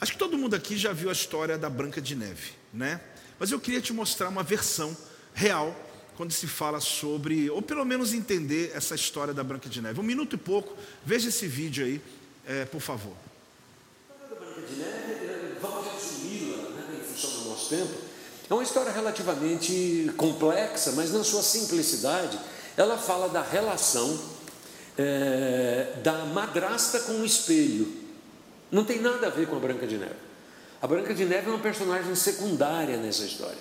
Acho 0.00 0.12
que 0.12 0.18
todo 0.18 0.36
mundo 0.36 0.54
aqui 0.54 0.76
já 0.76 0.92
viu 0.92 1.08
a 1.08 1.12
história 1.12 1.56
da 1.56 1.70
Branca 1.70 2.00
de 2.00 2.14
Neve, 2.14 2.52
né? 2.72 3.00
Mas 3.38 3.50
eu 3.50 3.58
queria 3.58 3.80
te 3.80 3.92
mostrar 3.92 4.28
uma 4.28 4.42
versão 4.42 4.96
real 5.34 5.74
quando 6.16 6.32
se 6.32 6.46
fala 6.46 6.80
sobre, 6.80 7.50
ou 7.50 7.62
pelo 7.62 7.84
menos 7.84 8.14
entender 8.14 8.72
essa 8.74 8.94
história 8.94 9.34
da 9.34 9.44
Branca 9.44 9.68
de 9.68 9.80
Neve. 9.80 10.00
Um 10.00 10.02
minuto 10.02 10.34
e 10.34 10.38
pouco, 10.38 10.76
veja 11.04 11.28
esse 11.28 11.46
vídeo 11.46 11.84
aí, 11.84 12.00
é, 12.46 12.64
por 12.64 12.80
favor. 12.80 13.14
A 14.10 14.22
história 14.22 14.34
da 14.34 14.46
Branca 14.46 14.66
de 14.66 14.76
Neve, 14.76 15.58
vamos 15.60 15.92
resumi-la 15.92 16.58
em 16.94 17.04
função 17.04 17.30
do 17.30 17.48
nosso 17.50 17.68
tempo, 17.68 17.92
é 18.48 18.54
uma 18.54 18.62
história 18.62 18.92
relativamente 18.92 20.10
complexa, 20.16 20.92
mas 20.92 21.12
na 21.12 21.24
sua 21.24 21.42
simplicidade, 21.42 22.38
ela 22.76 22.96
fala 22.96 23.28
da 23.28 23.42
relação 23.42 24.18
é, 24.96 25.94
da 26.02 26.24
madrasta 26.26 27.00
com 27.00 27.20
o 27.20 27.24
espelho. 27.24 28.05
Não 28.70 28.84
tem 28.84 29.00
nada 29.00 29.28
a 29.28 29.30
ver 29.30 29.46
com 29.46 29.56
a 29.56 29.60
Branca 29.60 29.86
de 29.86 29.96
Neve. 29.96 30.14
A 30.80 30.86
Branca 30.86 31.14
de 31.14 31.24
Neve 31.24 31.48
é 31.48 31.50
uma 31.50 31.58
personagem 31.58 32.14
secundária 32.14 32.96
nessa 32.96 33.24
história. 33.24 33.58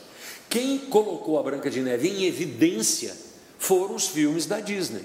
Quem 0.50 0.78
colocou 0.78 1.40
a 1.40 1.44
Branca 1.44 1.70
de 1.70 1.82
Neve 1.82 2.10
em 2.10 2.26
evidência 2.26 3.16
foram 3.58 3.96
os 3.96 4.08
filmes 4.08 4.46
da 4.46 4.60
Disney. 4.60 5.04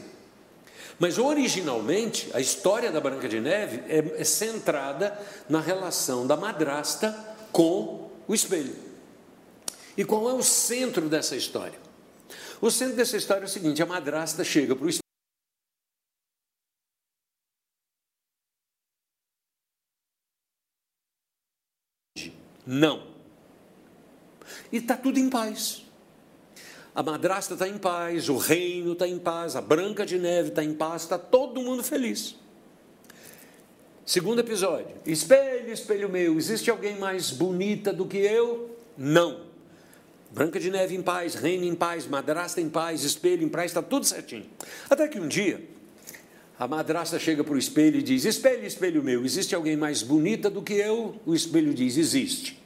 Mas 0.98 1.18
originalmente 1.18 2.28
a 2.34 2.40
história 2.40 2.92
da 2.92 3.00
Branca 3.00 3.28
de 3.28 3.40
Neve 3.40 3.82
é, 3.88 4.20
é 4.20 4.24
centrada 4.24 5.18
na 5.48 5.60
relação 5.60 6.26
da 6.26 6.36
madrasta 6.36 7.12
com 7.50 8.10
o 8.28 8.34
espelho. 8.34 8.76
E 9.96 10.04
qual 10.04 10.28
é 10.28 10.32
o 10.32 10.42
centro 10.42 11.08
dessa 11.08 11.36
história? 11.36 11.78
O 12.60 12.70
centro 12.70 12.96
dessa 12.96 13.16
história 13.16 13.42
é 13.42 13.46
o 13.46 13.48
seguinte: 13.48 13.82
a 13.82 13.86
madrasta 13.86 14.44
chega 14.44 14.76
para 14.76 14.84
o 14.84 14.88
espelho. 14.88 15.00
Não. 22.70 23.02
E 24.70 24.76
está 24.76 24.96
tudo 24.96 25.18
em 25.18 25.28
paz. 25.28 25.84
A 26.94 27.02
madrasta 27.02 27.54
está 27.54 27.66
em 27.66 27.76
paz, 27.76 28.28
o 28.28 28.36
reino 28.36 28.92
está 28.92 29.08
em 29.08 29.18
paz, 29.18 29.56
a 29.56 29.60
Branca 29.60 30.06
de 30.06 30.20
Neve 30.20 30.50
está 30.50 30.62
em 30.62 30.72
paz, 30.72 31.02
está 31.02 31.18
todo 31.18 31.60
mundo 31.60 31.82
feliz. 31.82 32.36
Segundo 34.06 34.38
episódio: 34.38 34.94
espelho, 35.04 35.72
espelho 35.72 36.08
meu, 36.08 36.38
existe 36.38 36.70
alguém 36.70 36.96
mais 36.96 37.32
bonita 37.32 37.92
do 37.92 38.06
que 38.06 38.18
eu? 38.18 38.78
Não. 38.96 39.40
Branca 40.30 40.60
de 40.60 40.70
Neve 40.70 40.94
em 40.94 41.02
paz, 41.02 41.34
reino 41.34 41.64
em 41.64 41.74
paz, 41.74 42.06
madrasta 42.06 42.60
em 42.60 42.70
paz, 42.70 43.02
espelho 43.02 43.42
em 43.42 43.48
paz, 43.48 43.72
está 43.72 43.82
tudo 43.82 44.06
certinho. 44.06 44.46
Até 44.88 45.08
que 45.08 45.18
um 45.18 45.26
dia, 45.26 45.60
a 46.60 46.68
madrasta 46.68 47.18
chega 47.18 47.42
para 47.42 47.54
o 47.54 47.58
espelho 47.58 47.98
e 47.98 48.02
diz: 48.02 48.24
Espelho, 48.24 48.64
espelho 48.64 49.02
meu, 49.02 49.24
existe 49.24 49.54
alguém 49.54 49.76
mais 49.76 50.02
bonita 50.02 50.48
do 50.48 50.62
que 50.62 50.74
eu? 50.74 51.18
O 51.26 51.34
espelho 51.34 51.74
diz: 51.74 51.96
Existe 51.96 52.60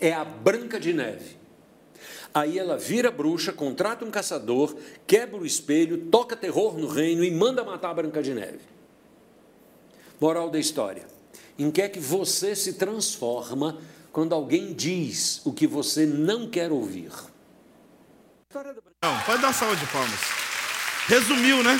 é 0.00 0.12
a 0.12 0.24
Branca 0.24 0.80
de 0.80 0.92
Neve. 0.92 1.38
Aí 2.32 2.58
ela 2.58 2.78
vira 2.78 3.10
bruxa, 3.10 3.52
contrata 3.52 4.04
um 4.04 4.10
caçador, 4.10 4.74
quebra 5.06 5.36
o 5.36 5.44
espelho, 5.44 6.06
toca 6.06 6.36
terror 6.36 6.78
no 6.78 6.88
reino 6.88 7.22
e 7.22 7.30
manda 7.30 7.62
matar 7.62 7.90
a 7.90 7.94
Branca 7.94 8.22
de 8.22 8.32
Neve. 8.32 8.60
Moral 10.20 10.48
da 10.48 10.58
história: 10.58 11.06
em 11.58 11.70
que 11.70 11.82
é 11.82 11.88
que 11.88 12.00
você 12.00 12.56
se 12.56 12.74
transforma 12.74 13.78
quando 14.12 14.34
alguém 14.34 14.72
diz 14.72 15.44
o 15.44 15.52
que 15.52 15.66
você 15.66 16.06
não 16.06 16.48
quer 16.48 16.72
ouvir? 16.72 17.10
Não, 19.02 19.20
pode 19.26 19.42
dar 19.42 19.52
salva 19.52 19.76
de 19.76 19.86
palmas. 19.86 20.20
Resumiu, 21.08 21.62
né? 21.62 21.78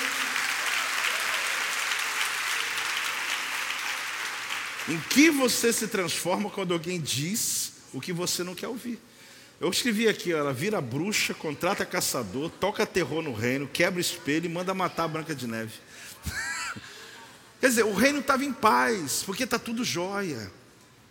Em 4.88 4.98
que 5.08 5.30
você 5.30 5.72
se 5.72 5.88
transforma 5.88 6.50
quando 6.50 6.72
alguém 6.72 7.00
diz 7.00 7.72
o 7.92 8.00
que 8.00 8.12
você 8.12 8.42
não 8.42 8.54
quer 8.54 8.68
ouvir. 8.68 8.98
Eu 9.60 9.68
escrevi 9.68 10.08
aqui, 10.08 10.32
ela 10.32 10.54
vira 10.54 10.80
bruxa, 10.80 11.34
contrata 11.34 11.84
caçador, 11.84 12.50
toca 12.50 12.86
terror 12.86 13.20
no 13.20 13.34
reino, 13.34 13.68
quebra 13.68 14.00
espelho 14.00 14.46
e 14.46 14.48
manda 14.48 14.72
matar 14.72 15.04
a 15.04 15.08
Branca 15.08 15.34
de 15.34 15.46
Neve. 15.46 15.74
Quer 17.60 17.68
dizer, 17.68 17.84
o 17.84 17.92
reino 17.92 18.20
estava 18.20 18.42
em 18.42 18.54
paz, 18.54 19.22
porque 19.24 19.44
está 19.44 19.58
tudo 19.58 19.84
jóia, 19.84 20.50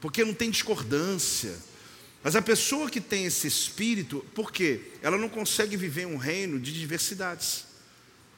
porque 0.02 0.26
não 0.26 0.34
tem 0.34 0.50
discordância. 0.50 1.56
Mas 2.24 2.36
a 2.36 2.42
pessoa 2.42 2.90
que 2.90 3.00
tem 3.00 3.26
esse 3.26 3.46
espírito, 3.46 4.26
por 4.34 4.52
quê? 4.52 4.82
Ela 5.04 5.18
não 5.18 5.30
consegue 5.30 5.78
viver 5.78 6.08
um 6.08 6.18
reino 6.18 6.60
de 6.60 6.74
diversidades. 6.74 7.66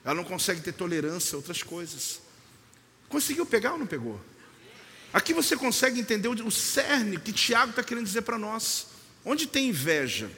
Ela 0.03 0.15
não 0.15 0.25
consegue 0.25 0.59
ter 0.59 0.73
tolerância 0.73 1.35
a 1.35 1.37
outras 1.37 1.63
coisas. 1.63 2.19
Conseguiu 3.07 3.45
pegar 3.45 3.73
ou 3.73 3.79
não 3.79 3.87
pegou? 3.87 4.19
Aqui 5.13 5.33
você 5.33 5.57
consegue 5.57 5.99
entender 5.99 6.27
o 6.27 6.51
cerne 6.51 7.17
que 7.17 7.33
Tiago 7.33 7.71
está 7.71 7.83
querendo 7.83 8.05
dizer 8.05 8.21
para 8.21 8.37
nós. 8.37 8.87
Onde 9.25 9.45
tem 9.45 9.69
inveja 9.69 10.31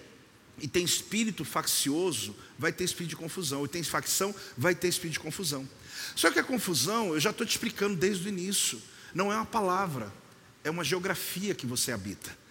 e 0.60 0.68
tem 0.68 0.84
espírito 0.84 1.46
faccioso, 1.46 2.36
vai 2.58 2.72
ter 2.72 2.84
espírito 2.84 3.12
de 3.12 3.16
confusão. 3.16 3.64
E 3.66 3.68
tem 3.68 3.84
facção, 3.84 4.34
vai 4.58 4.74
ter 4.74 4.88
espírito 4.88 5.14
de 5.14 5.20
confusão. 5.20 5.68
Só 6.16 6.32
que 6.32 6.40
a 6.40 6.44
confusão, 6.44 7.14
eu 7.14 7.20
já 7.20 7.30
estou 7.30 7.46
te 7.46 7.52
explicando 7.52 7.96
desde 7.96 8.28
o 8.28 8.30
início, 8.30 8.82
não 9.14 9.32
é 9.32 9.36
uma 9.36 9.46
palavra, 9.46 10.12
é 10.64 10.70
uma 10.70 10.84
geografia 10.84 11.54
que 11.54 11.66
você 11.66 11.92
habita. 11.92 12.43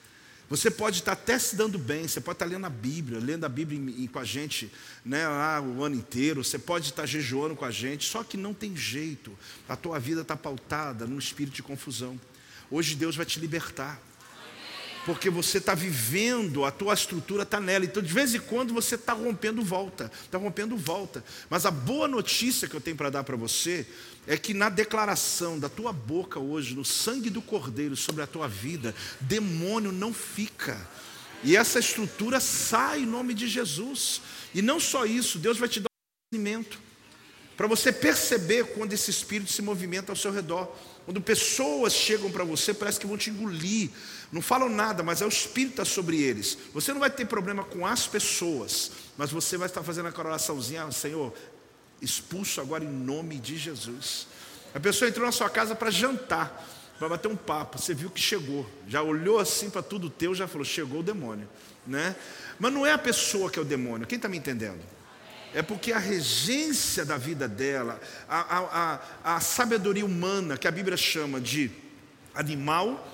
Você 0.53 0.71
pode 0.71 0.99
estar 0.99 1.13
até 1.13 1.39
se 1.39 1.57
dando 1.57 1.79
bem, 1.79 2.07
você 2.07 2.21
pode 2.21 2.35
estar 2.35 2.45
lendo 2.45 2.67
a 2.67 2.69
Bíblia, 2.69 3.19
lendo 3.19 3.47
a 3.47 3.49
Bíblia 3.49 4.07
com 4.13 4.19
a 4.19 4.25
gente 4.25 4.71
né, 5.03 5.27
lá, 5.27 5.63
o 5.63 5.83
ano 5.83 5.97
inteiro, 5.97 6.45
você 6.45 6.59
pode 6.59 6.91
estar 6.91 7.07
jejuando 7.07 7.57
com 7.57 7.65
a 7.65 7.71
gente, 7.71 8.07
só 8.07 8.23
que 8.23 8.37
não 8.37 8.53
tem 8.53 8.77
jeito, 8.77 9.33
a 9.67 9.77
tua 9.77 9.99
vida 9.99 10.21
está 10.21 10.37
pautada 10.37 11.07
num 11.07 11.19
espírito 11.19 11.55
de 11.55 11.63
confusão. 11.63 12.21
Hoje 12.71 12.95
Deus 12.95 13.17
vai 13.17 13.25
te 13.25 13.41
libertar 13.41 13.99
porque 15.07 15.31
você 15.31 15.57
está 15.57 15.75
vivendo, 15.75 16.67
a 16.67 16.71
tua 16.71 16.93
estrutura 16.95 17.45
está 17.45 17.59
nela. 17.59 17.85
Então, 17.87 18.03
de 18.03 18.13
vez 18.13 18.35
em 18.35 18.41
quando, 18.41 18.75
você 18.75 18.95
está 18.95 19.15
rompendo 19.15 19.63
volta, 19.63 20.13
está 20.25 20.37
rompendo 20.37 20.77
volta. 20.77 21.25
Mas 21.49 21.67
a 21.67 21.71
boa 21.71 22.07
notícia 22.07 22.69
que 22.69 22.77
eu 22.77 22.81
tenho 22.81 22.97
para 22.97 23.11
dar 23.11 23.25
para 23.25 23.37
você 23.37 23.87
é 24.27 24.37
que 24.37 24.55
na 24.55 24.69
declaração 24.69 25.59
da 25.59 25.69
tua 25.69 25.93
boca 25.93 26.39
hoje, 26.39 26.75
no 26.75 26.85
sangue 26.85 27.29
do 27.29 27.43
Cordeiro 27.43 27.97
sobre 27.97 28.23
a 28.23 28.27
tua 28.27 28.47
vida, 28.47 28.95
demônio 29.21 29.91
não 29.91 30.15
fica. 30.15 30.79
E 31.43 31.57
essa 31.57 31.81
estrutura 31.81 32.39
sai 32.39 33.01
em 33.01 33.07
nome 33.07 33.35
de 33.35 33.49
Jesus. 33.49 34.23
E 34.55 34.63
não 34.63 34.79
só 34.79 35.05
isso, 35.05 35.39
Deus 35.39 35.59
vai 35.59 35.69
te 35.69 35.81
dar 35.81 35.89
um 35.91 36.37
alimento 36.37 36.79
para 37.57 37.67
você 37.67 37.93
perceber 37.93 38.65
quando 38.75 38.93
esse 38.93 39.11
espírito 39.11 39.53
se 39.53 39.63
movimenta 39.63 40.11
ao 40.13 40.17
seu 40.17 40.33
redor. 40.33 40.75
Quando 41.05 41.21
pessoas 41.21 41.93
chegam 41.93 42.31
para 42.31 42.45
você, 42.45 42.73
parece 42.73 42.99
que 42.99 43.07
vão 43.07 43.19
te 43.19 43.31
engolir. 43.31 43.91
Não 44.31 44.41
falam 44.41 44.69
nada, 44.69 45.03
mas 45.03 45.21
é 45.21 45.27
o 45.27 45.29
Espírito 45.29 45.73
está 45.73 45.85
sobre 45.85 46.21
eles. 46.21 46.57
Você 46.73 46.93
não 46.93 47.01
vai 47.01 47.11
ter 47.11 47.27
problema 47.27 47.65
com 47.65 47.87
as 47.87 48.07
pessoas, 48.07 48.93
mas 49.17 49.31
você 49.31 49.57
vai 49.57 49.67
estar 49.67 49.83
fazendo 49.83 50.09
aquela 50.09 50.31
oraçãozinha, 50.31 50.85
ah, 50.85 50.93
Senhor, 50.93 51.35
expulso 52.03 52.61
agora 52.61 52.85
em 52.85 52.89
nome 52.89 53.39
de 53.39 53.57
Jesus. 53.57 54.27
A 54.75 54.81
pessoa 54.81 55.09
entrou 55.09 55.25
na 55.25 55.33
sua 55.33 55.49
casa 55.49 55.75
para 55.75 55.91
jantar, 55.91 56.69
para 56.99 57.09
bater 57.09 57.29
um 57.29 57.37
papo. 57.37 57.79
Você 57.79 57.95
viu 57.95 58.11
que 58.11 58.21
chegou, 58.21 58.69
já 58.89 59.03
olhou 59.03 59.39
assim 59.39 59.71
para 59.71 59.83
tudo 59.83 60.11
teu, 60.11 60.35
já 60.35 60.49
falou: 60.49 60.65
chegou 60.65 61.01
o 61.01 61.03
demônio, 61.03 61.49
né? 61.87 62.17
Mas 62.59 62.73
não 62.73 62.85
é 62.85 62.93
a 62.93 62.99
pessoa 62.99 63.51
que 63.51 63.59
é 63.59 63.63
o 63.63 63.65
demônio. 63.65 64.07
Quem 64.07 64.17
está 64.17 64.29
me 64.29 64.37
entendendo? 64.37 64.81
é 65.55 65.63
porque 65.63 65.93
a 65.93 65.99
regência 65.99 67.05
da 67.05 67.17
vida 67.17 67.47
dela, 67.47 68.01
a, 68.29 68.41
a, 68.41 69.01
a, 69.25 69.37
a 69.37 69.41
sabedoria 69.41 70.05
humana, 70.05 70.57
que 70.57 70.67
a 70.67 70.71
Bíblia 70.71 70.97
chama 70.97 71.41
de 71.41 71.71
animal, 72.35 73.07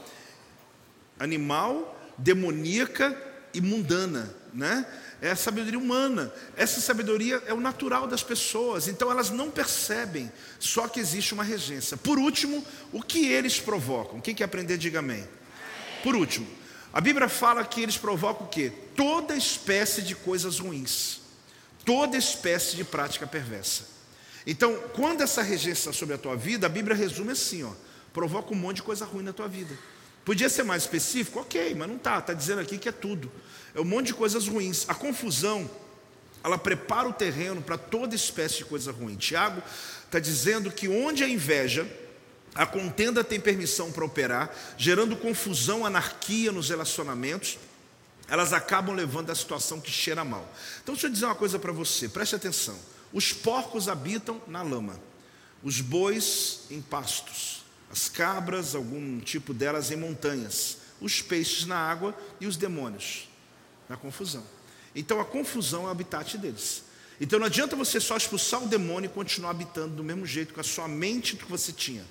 animal, 1.18 1.98
demoníaca 2.16 3.16
e 3.52 3.60
mundana, 3.60 4.32
né? 4.52 4.86
É 5.20 5.30
a 5.30 5.36
sabedoria 5.36 5.78
humana. 5.78 6.32
Essa 6.56 6.80
sabedoria 6.80 7.42
é 7.46 7.52
o 7.52 7.60
natural 7.60 8.06
das 8.06 8.22
pessoas, 8.22 8.88
então 8.88 9.10
elas 9.10 9.30
não 9.30 9.50
percebem 9.50 10.30
só 10.58 10.86
que 10.86 11.00
existe 11.00 11.34
uma 11.34 11.44
regência. 11.44 11.96
Por 11.96 12.18
último, 12.18 12.64
o 12.92 13.02
que 13.02 13.26
eles 13.26 13.58
provocam? 13.60 14.20
Quem 14.20 14.34
quer 14.34 14.44
aprender, 14.44 14.78
diga 14.78 15.00
amém. 15.00 15.26
Por 16.02 16.14
último, 16.14 16.46
a 16.92 17.00
Bíblia 17.00 17.28
fala 17.28 17.64
que 17.64 17.80
eles 17.80 17.96
provocam 17.96 18.46
o 18.46 18.48
quê? 18.48 18.72
Toda 18.94 19.36
espécie 19.36 20.02
de 20.02 20.14
coisas 20.14 20.58
ruins 20.58 21.18
toda 21.88 22.18
espécie 22.18 22.76
de 22.76 22.84
prática 22.84 23.26
perversa. 23.26 23.84
Então, 24.46 24.76
quando 24.92 25.22
essa 25.22 25.40
regência 25.40 25.90
sobre 25.90 26.14
a 26.14 26.18
tua 26.18 26.36
vida, 26.36 26.66
a 26.66 26.68
Bíblia 26.68 26.94
resume 26.94 27.32
assim: 27.32 27.64
ó, 27.64 27.72
provoca 28.12 28.52
um 28.52 28.56
monte 28.56 28.76
de 28.76 28.82
coisa 28.82 29.06
ruim 29.06 29.24
na 29.24 29.32
tua 29.32 29.48
vida. 29.48 29.74
Podia 30.22 30.50
ser 30.50 30.64
mais 30.64 30.82
específico? 30.82 31.40
Ok, 31.40 31.74
mas 31.74 31.88
não 31.88 31.96
está. 31.96 32.18
Está 32.18 32.34
dizendo 32.34 32.60
aqui 32.60 32.76
que 32.76 32.90
é 32.90 32.92
tudo. 32.92 33.32
É 33.74 33.80
um 33.80 33.84
monte 33.84 34.06
de 34.06 34.14
coisas 34.14 34.46
ruins. 34.46 34.84
A 34.88 34.94
confusão, 34.94 35.68
ela 36.42 36.58
prepara 36.58 37.08
o 37.08 37.12
terreno 37.12 37.60
para 37.60 37.76
toda 37.76 38.14
espécie 38.14 38.58
de 38.58 38.64
coisa 38.64 38.92
ruim. 38.92 39.16
Tiago 39.16 39.62
está 40.04 40.18
dizendo 40.18 40.70
que 40.70 40.88
onde 40.88 41.22
a 41.22 41.28
inveja, 41.28 41.86
a 42.54 42.66
contenda 42.66 43.22
tem 43.22 43.38
permissão 43.38 43.92
para 43.92 44.04
operar, 44.04 44.54
gerando 44.76 45.16
confusão, 45.16 45.84
anarquia 45.84 46.50
nos 46.50 46.70
relacionamentos, 46.70 47.58
elas 48.28 48.52
acabam 48.52 48.94
levando 48.94 49.30
a 49.30 49.34
situação 49.34 49.80
que 49.80 49.90
cheira 49.90 50.24
mal. 50.24 50.46
Então, 50.82 50.94
deixa 50.94 51.06
eu 51.06 51.12
dizer 51.12 51.24
uma 51.26 51.34
coisa 51.34 51.58
para 51.58 51.72
você, 51.72 52.08
preste 52.08 52.34
atenção. 52.34 52.78
Os 53.12 53.32
porcos 53.32 53.88
habitam 53.88 54.40
na 54.46 54.62
lama, 54.62 55.00
os 55.62 55.80
bois 55.80 56.60
em 56.70 56.80
pastos, 56.80 57.64
as 57.90 58.08
cabras, 58.08 58.74
algum 58.74 59.18
tipo 59.20 59.54
delas 59.54 59.90
em 59.90 59.96
montanhas, 59.96 60.78
os 61.00 61.22
peixes 61.22 61.64
na 61.64 61.76
água 61.76 62.14
e 62.40 62.46
os 62.46 62.56
demônios 62.56 63.27
na 63.88 63.96
confusão. 63.96 64.44
Então, 64.94 65.20
a 65.20 65.24
confusão 65.24 65.84
é 65.84 65.86
o 65.86 65.90
habitat 65.90 66.36
deles. 66.38 66.84
Então, 67.20 67.38
não 67.38 67.46
adianta 67.46 67.74
você 67.74 68.00
só 68.00 68.16
expulsar 68.16 68.62
o 68.62 68.68
demônio 68.68 69.08
e 69.08 69.12
continuar 69.12 69.50
habitando 69.50 69.96
do 69.96 70.04
mesmo 70.04 70.24
jeito 70.24 70.54
com 70.54 70.60
a 70.60 70.64
sua 70.64 70.86
mente 70.86 71.36
que 71.36 71.44
você 71.44 71.72
tinha 71.72 72.04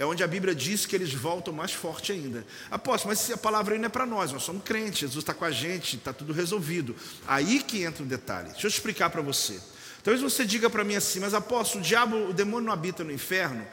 é 0.00 0.04
onde 0.06 0.24
a 0.24 0.26
Bíblia 0.26 0.54
diz 0.54 0.86
que 0.86 0.96
eles 0.96 1.12
voltam 1.12 1.52
mais 1.52 1.72
forte 1.72 2.10
ainda. 2.10 2.46
Apóstolo, 2.70 3.14
mas 3.14 3.30
a 3.30 3.36
palavra 3.36 3.74
aí 3.74 3.78
não 3.78 3.84
é 3.84 3.90
para 3.90 4.06
nós, 4.06 4.32
nós 4.32 4.42
somos 4.42 4.64
crentes, 4.64 5.00
Jesus 5.00 5.22
está 5.22 5.34
com 5.34 5.44
a 5.44 5.50
gente, 5.50 5.96
está 5.96 6.10
tudo 6.10 6.32
resolvido. 6.32 6.96
Aí 7.26 7.62
que 7.62 7.82
entra 7.82 8.02
o 8.02 8.06
detalhe. 8.06 8.48
Deixa 8.52 8.66
eu 8.66 8.70
explicar 8.70 9.10
para 9.10 9.20
você. 9.20 9.60
Talvez 10.02 10.22
você 10.22 10.46
diga 10.46 10.70
para 10.70 10.84
mim 10.84 10.96
assim, 10.96 11.20
mas 11.20 11.34
apóstolo, 11.34 11.84
o 11.84 11.86
diabo, 11.86 12.30
o 12.30 12.32
demônio 12.32 12.68
não 12.68 12.72
habita 12.72 13.04
no 13.04 13.12
inferno? 13.12 13.66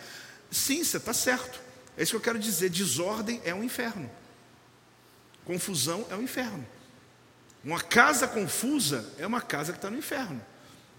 Sim, 0.52 0.84
você 0.84 0.98
está 0.98 1.14
certo. 1.14 1.62
É 1.96 2.04
isso 2.04 2.12
que 2.12 2.18
eu 2.18 2.22
quero 2.22 2.40
dizer. 2.40 2.70
Desordem 2.70 3.42
é 3.46 3.56
um 3.56 3.64
inferno. 3.64 4.12
Confusão 5.46 6.06
é 6.10 6.16
um 6.16 6.22
inferno. 6.22 6.68
Uma 7.68 7.82
casa 7.82 8.28
confusa 8.28 9.06
é 9.20 9.28
uma 9.28 9.42
casa 9.42 9.72
que 9.72 9.78
está 9.78 9.92
no 9.92 9.98
inferno 9.98 10.42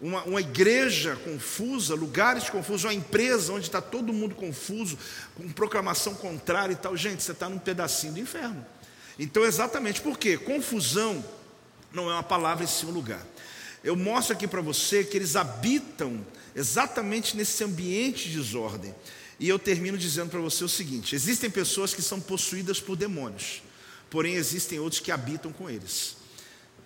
uma, 0.00 0.22
uma 0.24 0.40
igreja 0.40 1.16
confusa, 1.16 1.94
lugares 1.94 2.48
confusos, 2.48 2.84
uma 2.84 2.94
empresa 2.94 3.52
onde 3.52 3.66
está 3.66 3.80
todo 3.80 4.12
mundo 4.12 4.34
confuso, 4.34 4.96
com 5.34 5.48
proclamação 5.50 6.14
contrária 6.14 6.72
e 6.72 6.76
tal. 6.76 6.96
Gente, 6.96 7.22
você 7.22 7.32
está 7.32 7.48
num 7.48 7.58
pedacinho 7.58 8.14
do 8.14 8.20
inferno. 8.20 8.64
Então, 9.18 9.44
exatamente 9.44 10.00
por 10.00 10.16
quê? 10.16 10.36
Confusão 10.36 11.24
não 11.92 12.08
é 12.08 12.12
uma 12.12 12.22
palavra 12.22 12.64
em 12.64 12.68
si 12.68 12.86
um 12.86 12.90
lugar. 12.90 13.24
Eu 13.82 13.96
mostro 13.96 14.34
aqui 14.34 14.46
para 14.46 14.60
você 14.60 15.02
que 15.02 15.16
eles 15.16 15.34
habitam 15.34 16.24
exatamente 16.54 17.36
nesse 17.36 17.62
ambiente 17.64 18.28
de 18.28 18.36
desordem. 18.36 18.94
E 19.40 19.48
eu 19.48 19.58
termino 19.58 19.98
dizendo 19.98 20.30
para 20.30 20.40
você 20.40 20.62
o 20.62 20.68
seguinte: 20.68 21.14
existem 21.14 21.50
pessoas 21.50 21.92
que 21.92 22.02
são 22.02 22.20
possuídas 22.20 22.80
por 22.80 22.96
demônios, 22.96 23.62
porém 24.10 24.34
existem 24.34 24.78
outros 24.78 25.00
que 25.00 25.10
habitam 25.10 25.52
com 25.52 25.68
eles, 25.68 26.16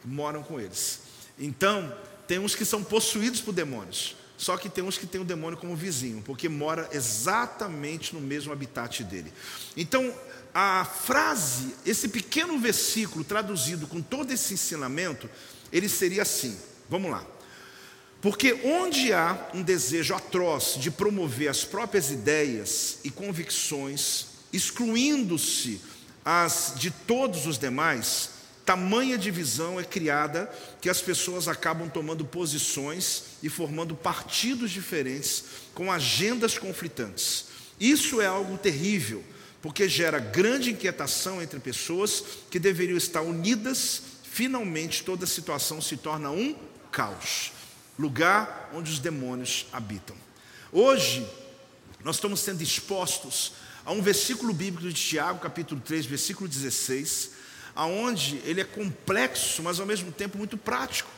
moram 0.04 0.42
com 0.42 0.60
eles. 0.60 1.00
Então, 1.38 1.94
tem 2.26 2.38
uns 2.38 2.54
que 2.54 2.64
são 2.64 2.82
possuídos 2.82 3.40
por 3.40 3.52
demônios. 3.52 4.16
Só 4.36 4.56
que 4.56 4.68
tem 4.68 4.82
uns 4.82 4.98
que 4.98 5.06
tem 5.06 5.20
o 5.20 5.24
demônio 5.24 5.56
como 5.56 5.76
vizinho, 5.76 6.20
porque 6.22 6.48
mora 6.48 6.88
exatamente 6.92 8.14
no 8.14 8.20
mesmo 8.20 8.52
habitat 8.52 9.04
dele. 9.04 9.32
Então, 9.76 10.12
a 10.52 10.84
frase, 10.84 11.74
esse 11.86 12.08
pequeno 12.08 12.58
versículo 12.58 13.24
traduzido 13.24 13.86
com 13.86 14.02
todo 14.02 14.32
esse 14.32 14.54
ensinamento, 14.54 15.30
ele 15.72 15.88
seria 15.88 16.22
assim: 16.22 16.58
vamos 16.90 17.10
lá. 17.10 17.24
Porque 18.20 18.52
onde 18.64 19.12
há 19.12 19.50
um 19.54 19.62
desejo 19.62 20.14
atroz 20.14 20.76
de 20.76 20.90
promover 20.90 21.48
as 21.48 21.64
próprias 21.64 22.10
ideias 22.10 22.98
e 23.02 23.10
convicções, 23.10 24.26
excluindo-se 24.52 25.80
as 26.24 26.74
de 26.76 26.90
todos 26.90 27.46
os 27.46 27.58
demais, 27.58 28.30
Tamanha 28.64 29.18
divisão 29.18 29.80
é 29.80 29.84
criada 29.84 30.50
que 30.80 30.88
as 30.88 31.00
pessoas 31.00 31.48
acabam 31.48 31.88
tomando 31.88 32.24
posições 32.24 33.24
e 33.42 33.48
formando 33.48 33.96
partidos 33.96 34.70
diferentes 34.70 35.44
com 35.74 35.90
agendas 35.90 36.56
conflitantes. 36.56 37.46
Isso 37.80 38.20
é 38.20 38.26
algo 38.26 38.56
terrível, 38.56 39.24
porque 39.60 39.88
gera 39.88 40.20
grande 40.20 40.70
inquietação 40.70 41.42
entre 41.42 41.58
pessoas 41.58 42.22
que 42.50 42.60
deveriam 42.60 42.96
estar 42.96 43.22
unidas. 43.22 44.02
Finalmente, 44.22 45.02
toda 45.02 45.24
a 45.24 45.28
situação 45.28 45.80
se 45.80 45.96
torna 45.96 46.30
um 46.30 46.54
caos 46.92 47.52
lugar 47.98 48.70
onde 48.74 48.90
os 48.90 48.98
demônios 48.98 49.66
habitam. 49.72 50.16
Hoje, 50.70 51.26
nós 52.02 52.16
estamos 52.16 52.40
sendo 52.40 52.62
expostos 52.62 53.52
a 53.84 53.92
um 53.92 54.00
versículo 54.00 54.52
bíblico 54.52 54.88
de 54.88 54.94
Tiago, 54.94 55.40
capítulo 55.40 55.80
3, 55.80 56.06
versículo 56.06 56.48
16 56.48 57.41
aonde 57.74 58.40
ele 58.44 58.60
é 58.60 58.64
complexo, 58.64 59.62
mas 59.62 59.80
ao 59.80 59.86
mesmo 59.86 60.12
tempo 60.12 60.38
muito 60.38 60.56
prático. 60.56 61.10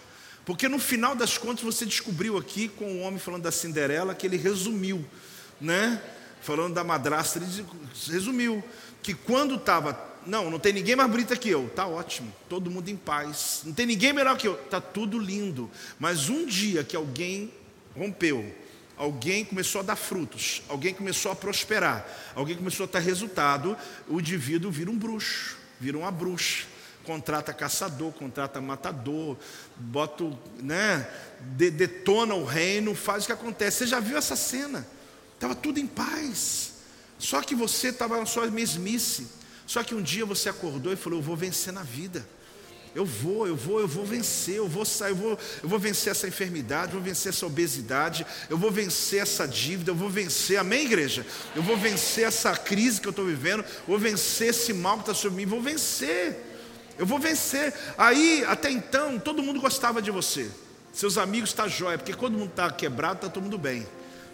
Porque 0.44 0.68
no 0.68 0.78
final 0.78 1.14
das 1.14 1.38
contas 1.38 1.64
você 1.64 1.86
descobriu 1.86 2.36
aqui 2.36 2.68
com 2.68 2.84
o 2.84 3.00
homem 3.00 3.18
falando 3.18 3.42
da 3.42 3.52
Cinderela 3.52 4.14
que 4.14 4.26
ele 4.26 4.36
resumiu, 4.36 5.04
né? 5.60 6.00
Falando 6.42 6.74
da 6.74 6.84
madrasta, 6.84 7.38
ele 7.38 7.66
resumiu 8.06 8.62
que 9.02 9.14
quando 9.14 9.54
estava, 9.54 9.98
não, 10.26 10.50
não 10.50 10.58
tem 10.58 10.74
ninguém 10.74 10.94
mais 10.94 11.10
bonita 11.10 11.34
que 11.36 11.48
eu, 11.48 11.70
tá 11.74 11.86
ótimo, 11.86 12.30
todo 12.48 12.70
mundo 12.70 12.90
em 12.90 12.96
paz. 12.96 13.62
Não 13.64 13.72
tem 13.72 13.86
ninguém 13.86 14.12
melhor 14.12 14.36
que 14.36 14.46
eu, 14.46 14.54
tá 14.54 14.80
tudo 14.80 15.18
lindo. 15.18 15.70
Mas 15.98 16.28
um 16.28 16.44
dia 16.44 16.84
que 16.84 16.94
alguém 16.94 17.50
rompeu, 17.96 18.54
alguém 18.98 19.46
começou 19.46 19.80
a 19.80 19.84
dar 19.84 19.96
frutos, 19.96 20.62
alguém 20.68 20.92
começou 20.92 21.32
a 21.32 21.36
prosperar, 21.36 22.06
alguém 22.34 22.56
começou 22.56 22.84
a 22.84 22.88
ter 22.88 23.00
resultado, 23.00 23.74
o 24.06 24.20
indivíduo 24.20 24.70
vira 24.70 24.90
um 24.90 24.98
bruxo 24.98 25.63
vira 25.80 25.98
uma 25.98 26.10
bruxa. 26.10 26.66
Contrata 27.04 27.52
caçador, 27.52 28.12
contrata 28.12 28.62
matador, 28.62 29.36
bota, 29.76 30.24
né, 30.58 31.06
detona 31.40 32.34
o 32.34 32.46
reino, 32.46 32.94
faz 32.94 33.24
o 33.24 33.26
que 33.26 33.32
acontece. 33.32 33.78
Você 33.78 33.86
já 33.86 34.00
viu 34.00 34.16
essa 34.16 34.34
cena? 34.34 34.86
Estava 35.34 35.54
tudo 35.54 35.78
em 35.78 35.86
paz. 35.86 36.72
Só 37.18 37.42
que 37.42 37.54
você 37.54 37.88
estava 37.88 38.16
na 38.16 38.24
sua 38.24 38.46
mesmice. 38.46 39.28
Só 39.66 39.82
que 39.82 39.94
um 39.94 40.02
dia 40.02 40.24
você 40.24 40.48
acordou 40.48 40.92
e 40.92 40.96
falou: 40.96 41.18
Eu 41.18 41.22
vou 41.22 41.36
vencer 41.36 41.72
na 41.72 41.82
vida. 41.82 42.26
Eu 42.94 43.04
vou, 43.04 43.46
eu 43.46 43.56
vou, 43.56 43.80
eu 43.80 43.88
vou 43.88 44.04
vencer, 44.04 44.56
eu 44.56 44.68
vou 44.68 44.84
sair, 44.84 45.10
eu 45.10 45.16
vou, 45.16 45.38
eu 45.62 45.68
vou 45.68 45.78
vencer 45.78 46.12
essa 46.12 46.28
enfermidade, 46.28 46.92
eu 46.92 47.00
vou 47.00 47.02
vencer 47.02 47.30
essa 47.30 47.44
obesidade, 47.44 48.24
eu 48.48 48.56
vou 48.56 48.70
vencer 48.70 49.20
essa 49.20 49.48
dívida, 49.48 49.90
eu 49.90 49.96
vou 49.96 50.08
vencer, 50.08 50.58
amém, 50.58 50.84
igreja? 50.84 51.26
Eu 51.56 51.62
vou 51.62 51.76
vencer 51.76 52.24
essa 52.24 52.56
crise 52.56 53.00
que 53.00 53.08
eu 53.08 53.10
estou 53.10 53.26
vivendo, 53.26 53.64
vou 53.86 53.98
vencer 53.98 54.50
esse 54.50 54.72
mal 54.72 54.94
que 54.96 55.02
está 55.02 55.14
sobre 55.14 55.38
mim, 55.38 55.46
vou 55.46 55.60
vencer, 55.60 56.36
eu 56.96 57.04
vou 57.04 57.18
vencer. 57.18 57.74
Aí, 57.98 58.44
até 58.46 58.70
então, 58.70 59.18
todo 59.18 59.42
mundo 59.42 59.60
gostava 59.60 60.00
de 60.00 60.12
você, 60.12 60.48
seus 60.92 61.18
amigos 61.18 61.52
tá 61.52 61.66
jóia, 61.66 61.98
porque 61.98 62.14
quando 62.14 62.38
mundo 62.38 62.50
está 62.50 62.70
quebrado, 62.70 63.16
está 63.16 63.28
todo 63.28 63.42
mundo 63.42 63.58
bem. 63.58 63.84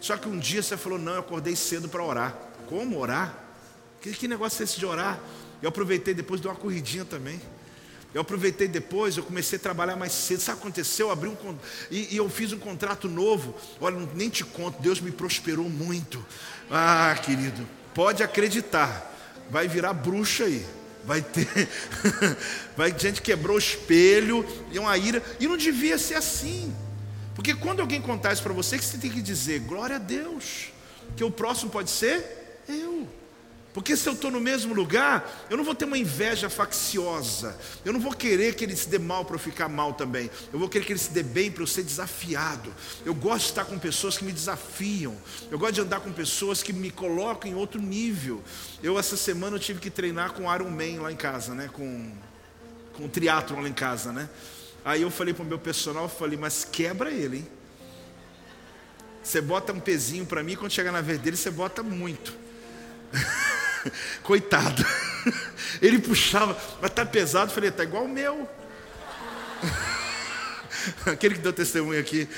Só 0.01 0.17
que 0.17 0.29
um 0.29 0.39
dia 0.39 0.63
você 0.63 0.77
falou: 0.77 0.99
Não, 0.99 1.15
eu 1.15 1.21
acordei 1.21 1.57
cedo 1.57 1.89
para 1.89 2.03
orar. 2.03 2.37
Como 2.67 2.99
orar? 2.99 3.35
Que, 4.01 4.13
que 4.13 4.29
negócio 4.29 4.63
é 4.63 4.65
esse 4.65 4.79
de 4.79 4.85
orar? 4.87 5.19
Eu 5.63 5.69
aproveitei 5.69 6.15
depois 6.15 6.41
de 6.41 6.47
uma 6.47 6.57
corridinha 6.57 7.05
também. 7.05 7.41
Eu 8.13 8.23
aproveitei 8.23 8.67
depois, 8.67 9.17
eu 9.17 9.23
comecei 9.23 9.57
a 9.57 9.63
trabalhar 9.63 9.97
mais 9.97 10.13
cedo. 10.13 10.41
Sabe 10.41 10.59
o 10.59 10.61
que 10.61 10.67
aconteceu? 10.67 11.07
Eu 11.07 11.13
abri 11.13 11.29
um 11.29 11.37
e, 11.91 12.15
e 12.15 12.17
eu 12.17 12.29
fiz 12.29 12.53
um 12.53 12.59
contrato 12.59 13.09
novo. 13.09 13.55
Olha, 13.81 13.97
nem 14.15 14.29
te 14.29 14.45
conto, 14.45 14.83
Deus 14.83 15.01
me 15.01 15.13
prosperou 15.13 15.69
muito. 15.69 16.25
Ah, 16.71 17.17
querido, 17.23 17.67
pode 17.95 18.23
acreditar. 18.23 19.07
Vai 19.49 19.69
virar 19.69 19.93
bruxa 19.93 20.45
aí. 20.45 20.65
Vai 21.05 21.23
ter. 21.23 21.49
vai 22.77 22.97
gente 22.99 23.23
quebrou 23.23 23.57
o 23.57 23.59
espelho 23.59 24.45
e 24.73 24.79
uma 24.79 24.97
ira. 24.99 25.23
E 25.39 25.47
não 25.47 25.57
devia 25.57 25.97
ser 25.97 26.15
assim. 26.15 26.75
Porque 27.35 27.55
quando 27.55 27.81
alguém 27.81 28.03
contar 28.03 28.33
isso 28.33 28.43
para 28.43 28.53
você, 28.53 28.77
que 28.77 28.85
você 28.85 28.99
tem 28.99 29.11
que 29.11 29.23
dizer, 29.23 29.61
glória 29.61 29.97
a 29.97 29.99
Deus. 30.01 30.73
Que 31.17 31.25
o 31.25 31.31
próximo 31.31 31.71
pode 31.71 31.91
ser 31.91 32.63
eu. 32.69 33.09
Porque 33.73 33.97
se 33.97 34.09
eu 34.09 34.15
estou 34.15 34.31
no 34.31 34.41
mesmo 34.41 34.75
lugar, 34.75 35.47
eu 35.49 35.57
não 35.57 35.65
vou 35.65 35.75
ter 35.75 35.85
uma 35.85 35.97
inveja 35.97 36.51
facciosa. 36.51 37.57
Eu 37.85 37.93
não 37.93 38.01
vou 38.01 38.13
querer 38.13 38.55
que 38.55 38.65
ele 38.65 38.75
se 38.75 38.89
dê 38.89 38.99
mal 38.99 39.25
para 39.25 39.37
eu 39.37 39.39
ficar 39.39 39.69
mal 39.69 39.93
também. 39.93 40.29
Eu 40.53 40.59
vou 40.59 40.69
querer 40.69 40.85
que 40.85 40.93
ele 40.93 40.99
se 40.99 41.13
dê 41.13 41.23
bem 41.23 41.51
para 41.51 41.63
eu 41.63 41.67
ser 41.67 41.85
desafiado. 41.85 42.75
Eu 43.05 43.15
gosto 43.15 43.45
de 43.45 43.51
estar 43.51 43.65
com 43.65 43.79
pessoas 43.79 44.19
que 44.19 44.25
me 44.25 44.33
desafiam. 44.33 45.17
Eu 45.51 45.59
gosto 45.59 45.75
de 45.75 45.81
andar 45.83 46.01
com 46.01 46.13
pessoas 46.13 46.63
que 46.63 46.73
me 46.73 46.91
colocam 46.91 47.51
em 47.51 47.55
outro 47.55 47.81
nível. 47.81 48.43
Eu 48.83 48.99
essa 48.99 49.17
semana 49.17 49.57
eu 49.57 49.61
tive 49.61 49.79
que 49.79 49.91
treinar 49.91 50.33
com 50.33 50.53
Iron 50.53 50.71
Man 50.71 51.03
lá 51.03 51.13
em 51.13 51.17
casa, 51.17 51.55
né? 51.55 51.71
Com 51.73 52.11
com 53.01 53.09
triatlo 53.09 53.61
lá 53.61 53.69
em 53.69 53.73
casa, 53.73 54.13
né? 54.13 54.29
Aí 54.85 55.03
eu 55.03 55.11
falei 55.11 55.33
para 55.33 55.43
o 55.43 55.47
meu 55.47 55.59
personal, 55.59 56.05
eu 56.05 56.09
falei, 56.09 56.39
mas 56.39 56.65
quebra 56.65 57.11
ele, 57.11 57.39
hein? 57.39 57.49
Você 59.23 59.41
bota 59.41 59.73
um 59.73 59.81
pezinho 59.81 60.25
para 60.27 60.43
mim, 60.43 60.57
quando 60.57 60.73
chegar 60.73 60.93
na 60.93 61.01
vez 61.01 61.19
dele, 61.19 61.37
você 61.37 61.51
bota 61.51 61.83
muito. 61.83 62.35
Coitado. 64.23 64.85
Ele 65.81 65.99
puxava, 65.99 66.57
mas 66.81 66.91
tá 66.91 67.05
pesado. 67.05 67.53
Falei, 67.53 67.71
tá 67.71 67.85
igual 67.85 68.05
o 68.05 68.09
meu. 68.09 68.49
Aquele 71.07 71.35
que 71.35 71.41
deu 71.41 71.53
testemunho 71.53 72.01
aqui. 72.01 72.29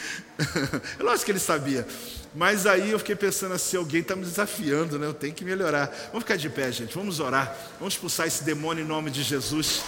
É 0.98 1.02
lógico 1.02 1.26
que 1.26 1.30
ele 1.30 1.38
sabia. 1.38 1.86
Mas 2.34 2.66
aí 2.66 2.90
eu 2.90 2.98
fiquei 2.98 3.14
pensando 3.14 3.54
assim: 3.54 3.76
alguém 3.76 4.00
está 4.00 4.16
me 4.16 4.24
desafiando, 4.24 4.98
né? 4.98 5.06
Eu 5.06 5.14
tenho 5.14 5.32
que 5.32 5.44
melhorar. 5.44 5.86
Vamos 6.06 6.24
ficar 6.24 6.36
de 6.36 6.48
pé, 6.48 6.72
gente. 6.72 6.92
Vamos 6.94 7.20
orar. 7.20 7.56
Vamos 7.78 7.94
expulsar 7.94 8.26
esse 8.26 8.42
demônio 8.42 8.84
em 8.84 8.86
nome 8.86 9.12
de 9.12 9.22
Jesus. 9.22 9.82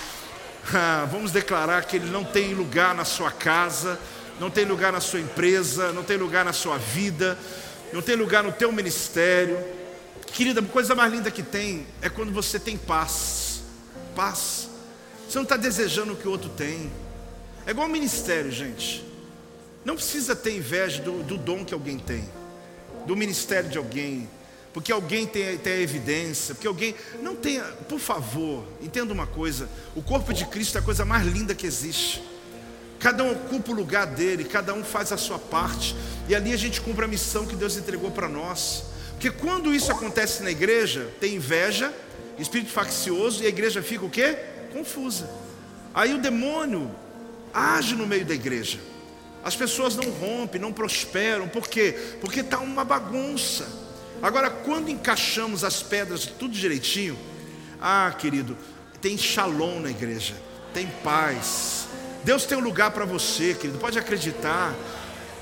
Ah, 0.73 1.07
vamos 1.11 1.33
declarar 1.33 1.85
que 1.85 1.97
ele 1.97 2.09
não 2.11 2.23
tem 2.25 2.55
lugar 2.55 2.95
na 2.95 3.05
sua 3.05 3.31
casa, 3.31 3.99
não 4.39 4.51
tem 4.51 4.65
lugar 4.65 4.93
na 4.93 5.01
sua 5.01 5.21
empresa, 5.21 5.93
não 5.93 6.05
tem 6.05 6.17
lugar 6.17 6.45
na 6.45 6.53
sua 6.53 6.79
vida, 6.79 7.37
não 7.93 8.01
tem 8.01 8.15
lugar 8.15 8.45
no 8.45 8.53
teu 8.53 8.71
ministério. 8.71 9.59
Querida, 10.35 10.61
a 10.61 10.65
coisa 10.65 10.97
mais 10.97 11.13
linda 11.13 11.31
que 11.31 11.45
tem 11.45 11.87
é 12.03 12.09
quando 12.09 12.33
você 12.33 12.59
tem 12.59 12.77
paz. 12.77 13.63
Paz. 14.17 14.69
Você 15.29 15.39
não 15.39 15.45
está 15.45 15.57
desejando 15.57 16.13
o 16.13 16.17
que 16.17 16.27
o 16.27 16.31
outro 16.33 16.51
tem. 16.51 16.91
É 17.65 17.71
igual 17.71 17.89
ministério, 17.89 18.51
gente. 18.51 19.05
Não 19.85 19.95
precisa 19.95 20.35
ter 20.35 20.57
inveja 20.57 21.01
do, 21.01 21.23
do 21.23 21.39
dom 21.39 21.65
que 21.65 21.73
alguém 21.73 22.01
tem, 22.01 22.29
do 23.07 23.15
ministério 23.15 23.71
de 23.71 23.79
alguém, 23.79 24.29
porque 24.73 24.91
alguém 24.91 25.25
tem, 25.25 25.57
tem 25.57 25.75
a 25.75 25.81
evidência, 25.81 26.53
porque 26.53 26.67
alguém. 26.67 26.97
Não 27.23 27.37
tenha, 27.37 27.63
por 27.89 28.01
favor, 28.01 28.67
entenda 28.83 29.13
uma 29.13 29.29
coisa: 29.29 29.69
o 29.95 30.03
corpo 30.03 30.35
de 30.35 30.47
Cristo 30.47 30.77
é 30.77 30.81
a 30.81 30.85
coisa 30.85 31.05
mais 31.05 31.25
linda 31.29 31.55
que 31.55 31.65
existe. 31.65 32.21
Cada 32.99 33.23
um 33.23 33.31
ocupa 33.31 33.71
o 33.71 33.75
lugar 33.75 34.09
dele, 34.09 34.43
cada 34.43 34.75
um 34.75 34.83
faz 34.83 35.13
a 35.13 35.17
sua 35.17 35.39
parte, 35.39 35.95
e 36.29 36.35
ali 36.35 36.53
a 36.53 36.57
gente 36.57 36.81
cumpre 36.81 37.05
a 37.05 37.09
missão 37.09 37.47
que 37.47 37.55
Deus 37.55 37.77
entregou 37.77 38.11
para 38.11 38.29
nós. 38.29 38.94
Porque 39.15 39.31
quando 39.31 39.75
isso 39.75 39.91
acontece 39.91 40.43
na 40.43 40.51
igreja, 40.51 41.11
tem 41.21 41.37
inveja, 41.37 41.93
espírito 42.39 42.71
faccioso, 42.71 43.43
e 43.43 43.47
a 43.47 43.49
igreja 43.49 43.83
fica 43.83 44.05
o 44.05 44.11
quê? 44.11 44.37
Confusa. 44.73 45.31
Aí 45.95 46.13
o 46.13 46.19
demônio 46.19 46.91
age 47.53 47.95
no 47.95 48.07
meio 48.07 48.25
da 48.25 48.35
igreja. 48.35 48.79
As 49.45 49.55
pessoas 49.55 49.95
não 49.95 50.11
rompem, 50.11 50.61
não 50.61 50.73
prosperam. 50.73 51.47
Por 51.47 51.69
quê? 51.69 52.17
Porque 52.21 52.41
está 52.41 52.59
uma 52.59 52.85
bagunça. 52.85 53.67
Agora, 54.23 54.51
quando 54.51 54.89
encaixamos 54.89 55.63
as 55.63 55.83
pedras 55.83 56.27
tudo 56.27 56.55
direitinho, 56.55 57.17
ah, 57.81 58.15
querido, 58.19 58.57
tem 59.01 59.19
shalom 59.19 59.81
na 59.81 59.91
igreja, 59.91 60.35
tem 60.73 60.87
paz. 61.03 61.87
Deus 62.25 62.47
tem 62.47 62.57
um 62.57 62.63
lugar 62.63 62.91
para 62.91 63.05
você, 63.05 63.53
querido, 63.53 63.79
pode 63.79 63.99
acreditar 63.99 64.75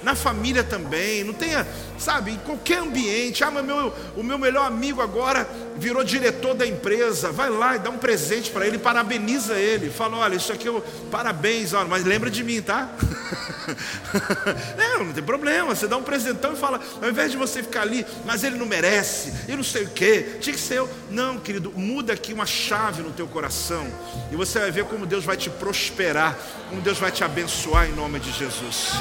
na 0.03 0.15
família 0.15 0.65
também, 0.65 1.25
não 1.25 1.33
tenha, 1.33 1.67
sabe, 1.99 2.33
em 2.33 2.39
qualquer 2.39 2.79
ambiente. 2.79 3.45
Ah, 3.45 3.51
mas 3.51 3.65
meu, 3.65 3.95
o 4.17 4.23
meu 4.23 4.39
melhor 4.39 4.67
amigo 4.67 5.01
agora 5.01 5.49
virou 5.77 6.03
diretor 6.05 6.55
da 6.55 6.67
empresa. 6.67 7.31
Vai 7.31 7.51
lá 7.51 7.77
e 7.77 7.79
dá 7.79 7.91
um 7.91 7.99
presente 7.99 8.51
para 8.51 8.67
ele, 8.67 8.79
parabeniza 8.79 9.55
ele. 9.55 9.91
Fala: 9.91 10.19
olha, 10.19 10.37
isso 10.37 10.53
aqui 10.53 10.67
eu, 10.67 10.83
parabéns, 11.11 11.73
olha, 11.73 11.89
mas 11.89 12.05
lembra 12.05 12.31
de 12.31 12.43
mim, 12.43 12.61
tá? 12.61 12.91
não, 14.77 15.05
não 15.05 15.13
tem 15.13 15.23
problema. 15.23 15.75
Você 15.75 15.87
dá 15.87 15.97
um 15.97 16.03
presentão 16.03 16.53
e 16.53 16.57
fala, 16.57 16.81
ao 17.01 17.09
invés 17.09 17.31
de 17.31 17.37
você 17.37 17.63
ficar 17.63 17.83
ali, 17.83 18.05
mas 18.25 18.45
ele 18.45 18.57
não 18.57 18.67
merece, 18.67 19.33
eu 19.49 19.57
não 19.57 19.65
sei 19.65 19.85
o 19.85 19.89
que, 19.89 20.39
tinha 20.41 20.55
que 20.55 20.61
ser 20.61 20.79
eu. 20.79 20.89
Não, 21.11 21.39
querido, 21.39 21.73
muda 21.75 22.13
aqui 22.13 22.33
uma 22.33 22.47
chave 22.47 23.03
no 23.03 23.11
teu 23.11 23.27
coração 23.27 23.87
e 24.31 24.37
você 24.37 24.59
vai 24.59 24.71
ver 24.71 24.85
como 24.85 25.07
Deus 25.07 25.25
vai 25.25 25.37
te 25.37 25.51
prosperar, 25.51 26.37
como 26.69 26.81
Deus 26.81 26.99
vai 26.99 27.11
te 27.11 27.25
abençoar 27.25 27.89
em 27.89 27.93
nome 27.93 28.19
de 28.21 28.33
Jesus. 28.33 28.93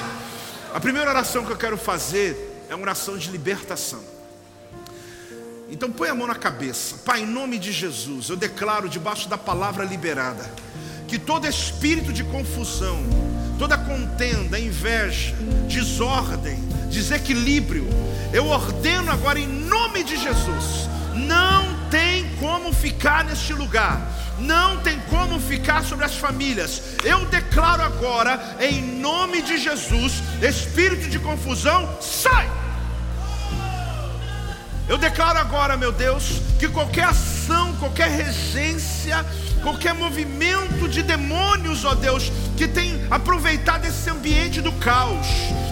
A 0.74 0.80
primeira 0.80 1.10
oração 1.10 1.46
que 1.46 1.52
eu 1.52 1.58
quero 1.58 1.78
fazer 1.78 2.66
é 2.70 2.76
uma 2.76 2.84
oração 2.84 3.18
de 3.18 3.30
libertação. 3.30 4.00
Então 5.70 5.92
põe 5.92 6.08
a 6.08 6.16
mão 6.16 6.28
na 6.28 6.36
cabeça. 6.36 6.96
Pai, 7.06 7.22
em 7.22 7.26
nome 7.26 7.60
de 7.60 7.74
Jesus, 7.74 8.30
eu 8.30 8.38
declaro 8.38 8.88
debaixo 8.88 9.28
da 9.28 9.38
palavra 9.38 9.84
liberada 9.84 10.50
que 11.10 11.20
todo 11.20 11.46
espírito 11.46 12.14
de 12.14 12.24
confusão, 12.24 13.04
toda 13.60 13.78
contenda, 13.78 14.58
inveja, 14.58 15.36
desordem, 15.68 16.58
desequilíbrio, 16.90 17.86
eu 18.32 18.48
ordeno 18.48 19.12
agora 19.12 19.38
em 19.38 19.48
nome 19.48 20.06
de 20.06 20.16
Jesus, 20.16 20.88
não 21.14 21.90
tem 21.90 22.34
como 22.38 22.72
ficar 22.72 23.26
neste 23.26 23.52
lugar 23.52 24.02
não 24.42 24.78
tem 24.80 25.00
como 25.10 25.40
ficar 25.40 25.84
sobre 25.84 26.06
as 26.06 26.16
famílias. 26.16 26.82
Eu 27.04 27.26
declaro 27.26 27.84
agora, 27.84 28.58
em 28.60 28.82
nome 29.00 29.42
de 29.42 29.58
Jesus, 29.58 30.22
espírito 30.42 31.10
de 31.10 31.20
confusão, 31.20 31.98
sai! 32.02 32.50
Eu 34.90 34.98
declaro 34.98 35.40
agora, 35.40 35.78
meu 35.78 35.92
Deus, 35.92 36.42
que 36.60 36.68
qualquer 36.68 37.06
ação, 37.06 37.74
qualquer 37.78 38.10
regência, 38.10 39.26
qualquer 39.64 39.94
movimento 39.94 40.90
de 40.90 41.02
demônios, 41.02 41.86
ó 41.86 41.96
Deus, 41.96 42.32
que 42.58 42.68
tem 42.68 43.06
aproveitado 43.10 43.86
esse 43.86 44.10
ambiente 44.10 44.60
do 44.60 44.72
caos, 44.74 45.28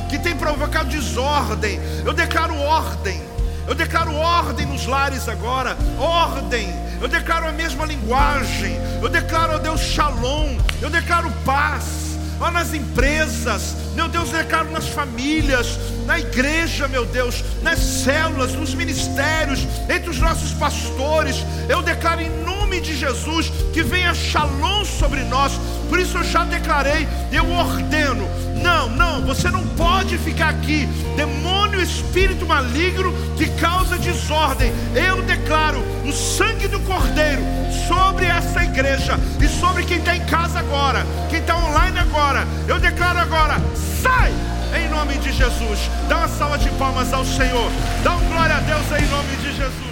que 0.10 0.18
tem 0.20 0.38
provocado 0.38 0.90
desordem, 0.90 1.80
eu 2.06 2.14
declaro 2.14 2.56
ordem 2.56 3.22
eu 3.70 3.76
declaro 3.76 4.16
ordem 4.16 4.66
nos 4.66 4.88
lares 4.88 5.30
agora, 5.30 5.78
ordem. 6.00 6.68
Eu 7.00 7.08
declaro 7.08 7.48
a 7.48 7.52
mesma 7.52 7.86
linguagem. 7.86 8.76
Eu 9.00 9.08
declaro, 9.08 9.54
ó 9.54 9.58
Deus, 9.60 9.80
shalom. 9.80 10.58
Eu 10.82 10.90
declaro 10.90 11.32
paz. 11.46 12.18
Ó, 12.42 12.50
nas 12.50 12.74
empresas, 12.74 13.76
meu 13.94 14.08
Deus, 14.08 14.32
declaro 14.32 14.72
nas 14.72 14.88
famílias, 14.88 15.78
na 16.10 16.18
igreja, 16.18 16.88
meu 16.88 17.06
Deus, 17.06 17.44
nas 17.62 17.78
células, 17.78 18.54
nos 18.54 18.74
ministérios, 18.74 19.60
entre 19.88 20.10
os 20.10 20.18
nossos 20.18 20.54
pastores. 20.54 21.46
Eu 21.70 21.84
declaro 21.84 22.20
em 22.20 22.32
nome 22.44 22.82
de 22.82 22.98
Jesus 22.98 23.52
que 23.72 23.84
venha 23.84 24.16
shalom 24.16 24.84
sobre 24.84 25.24
nós. 25.26 25.52
Por 25.88 26.00
isso 26.00 26.18
eu 26.18 26.24
já 26.24 26.44
declarei, 26.46 27.08
eu 27.32 27.48
ordeno 27.52 28.28
não, 28.56 28.90
não, 28.90 29.22
você 29.22 29.52
não 29.52 29.64
pode 29.68 30.18
ficar 30.18 30.50
aqui. 30.50 30.88
Demônio, 31.16 31.80
espírito 31.80 32.44
maligno 32.44 33.14
que 33.38 33.48
causa 33.62 33.96
desordem. 34.00 34.74
Eu 34.96 35.22
declaro 35.22 35.80
o 36.04 36.12
sangue 36.12 36.68
do 36.68 36.80
Cordeiro 36.80 37.44
sobre 37.88 38.26
essa 38.26 38.64
igreja 38.64 39.14
e 39.40 39.48
sobre 39.48 39.84
quem 39.84 40.00
está 40.00 40.16
em 40.16 40.26
casa 40.26 40.58
agora, 40.58 41.06
quem 41.30 41.40
está 41.40 41.56
online 41.56 42.00
agora. 42.00 42.48
Eu 42.68 42.80
declaro 42.80 43.20
agora: 43.20 43.62
sai! 44.02 44.59
Em 44.76 44.88
nome 44.90 45.18
de 45.18 45.32
Jesus, 45.32 45.80
dá 46.08 46.18
uma 46.18 46.28
salva 46.28 46.58
de 46.58 46.70
palmas 46.72 47.12
ao 47.12 47.26
Senhor, 47.26 47.72
dá 48.04 48.16
um 48.16 48.30
glória 48.30 48.56
a 48.56 48.60
Deus 48.60 49.02
em 49.02 49.08
nome 49.08 49.36
de 49.38 49.56
Jesus. 49.56 49.90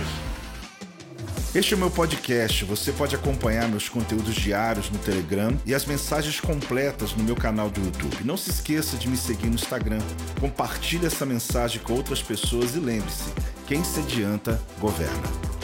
Este 1.55 1.73
é 1.73 1.78
o 1.78 1.80
meu 1.80 1.89
podcast. 1.89 2.63
Você 2.65 2.91
pode 2.91 3.15
acompanhar 3.15 3.67
meus 3.67 3.89
conteúdos 3.89 4.36
diários 4.36 4.91
no 4.91 4.99
Telegram 4.99 5.57
e 5.65 5.73
as 5.73 5.86
mensagens 5.86 6.39
completas 6.39 7.15
no 7.15 7.23
meu 7.23 7.36
canal 7.36 7.69
do 7.69 7.82
YouTube. 7.82 8.23
Não 8.23 8.38
se 8.38 8.51
esqueça 8.51 8.95
de 8.97 9.07
me 9.07 9.17
seguir 9.17 9.47
no 9.47 9.55
Instagram. 9.55 9.99
Compartilhe 10.39 11.07
essa 11.07 11.25
mensagem 11.25 11.82
com 11.82 11.93
outras 11.93 12.21
pessoas 12.21 12.75
e 12.75 12.80
lembre-se: 12.80 13.34
quem 13.65 13.84
se 13.84 13.99
adianta, 13.99 14.61
governa. 14.80 15.57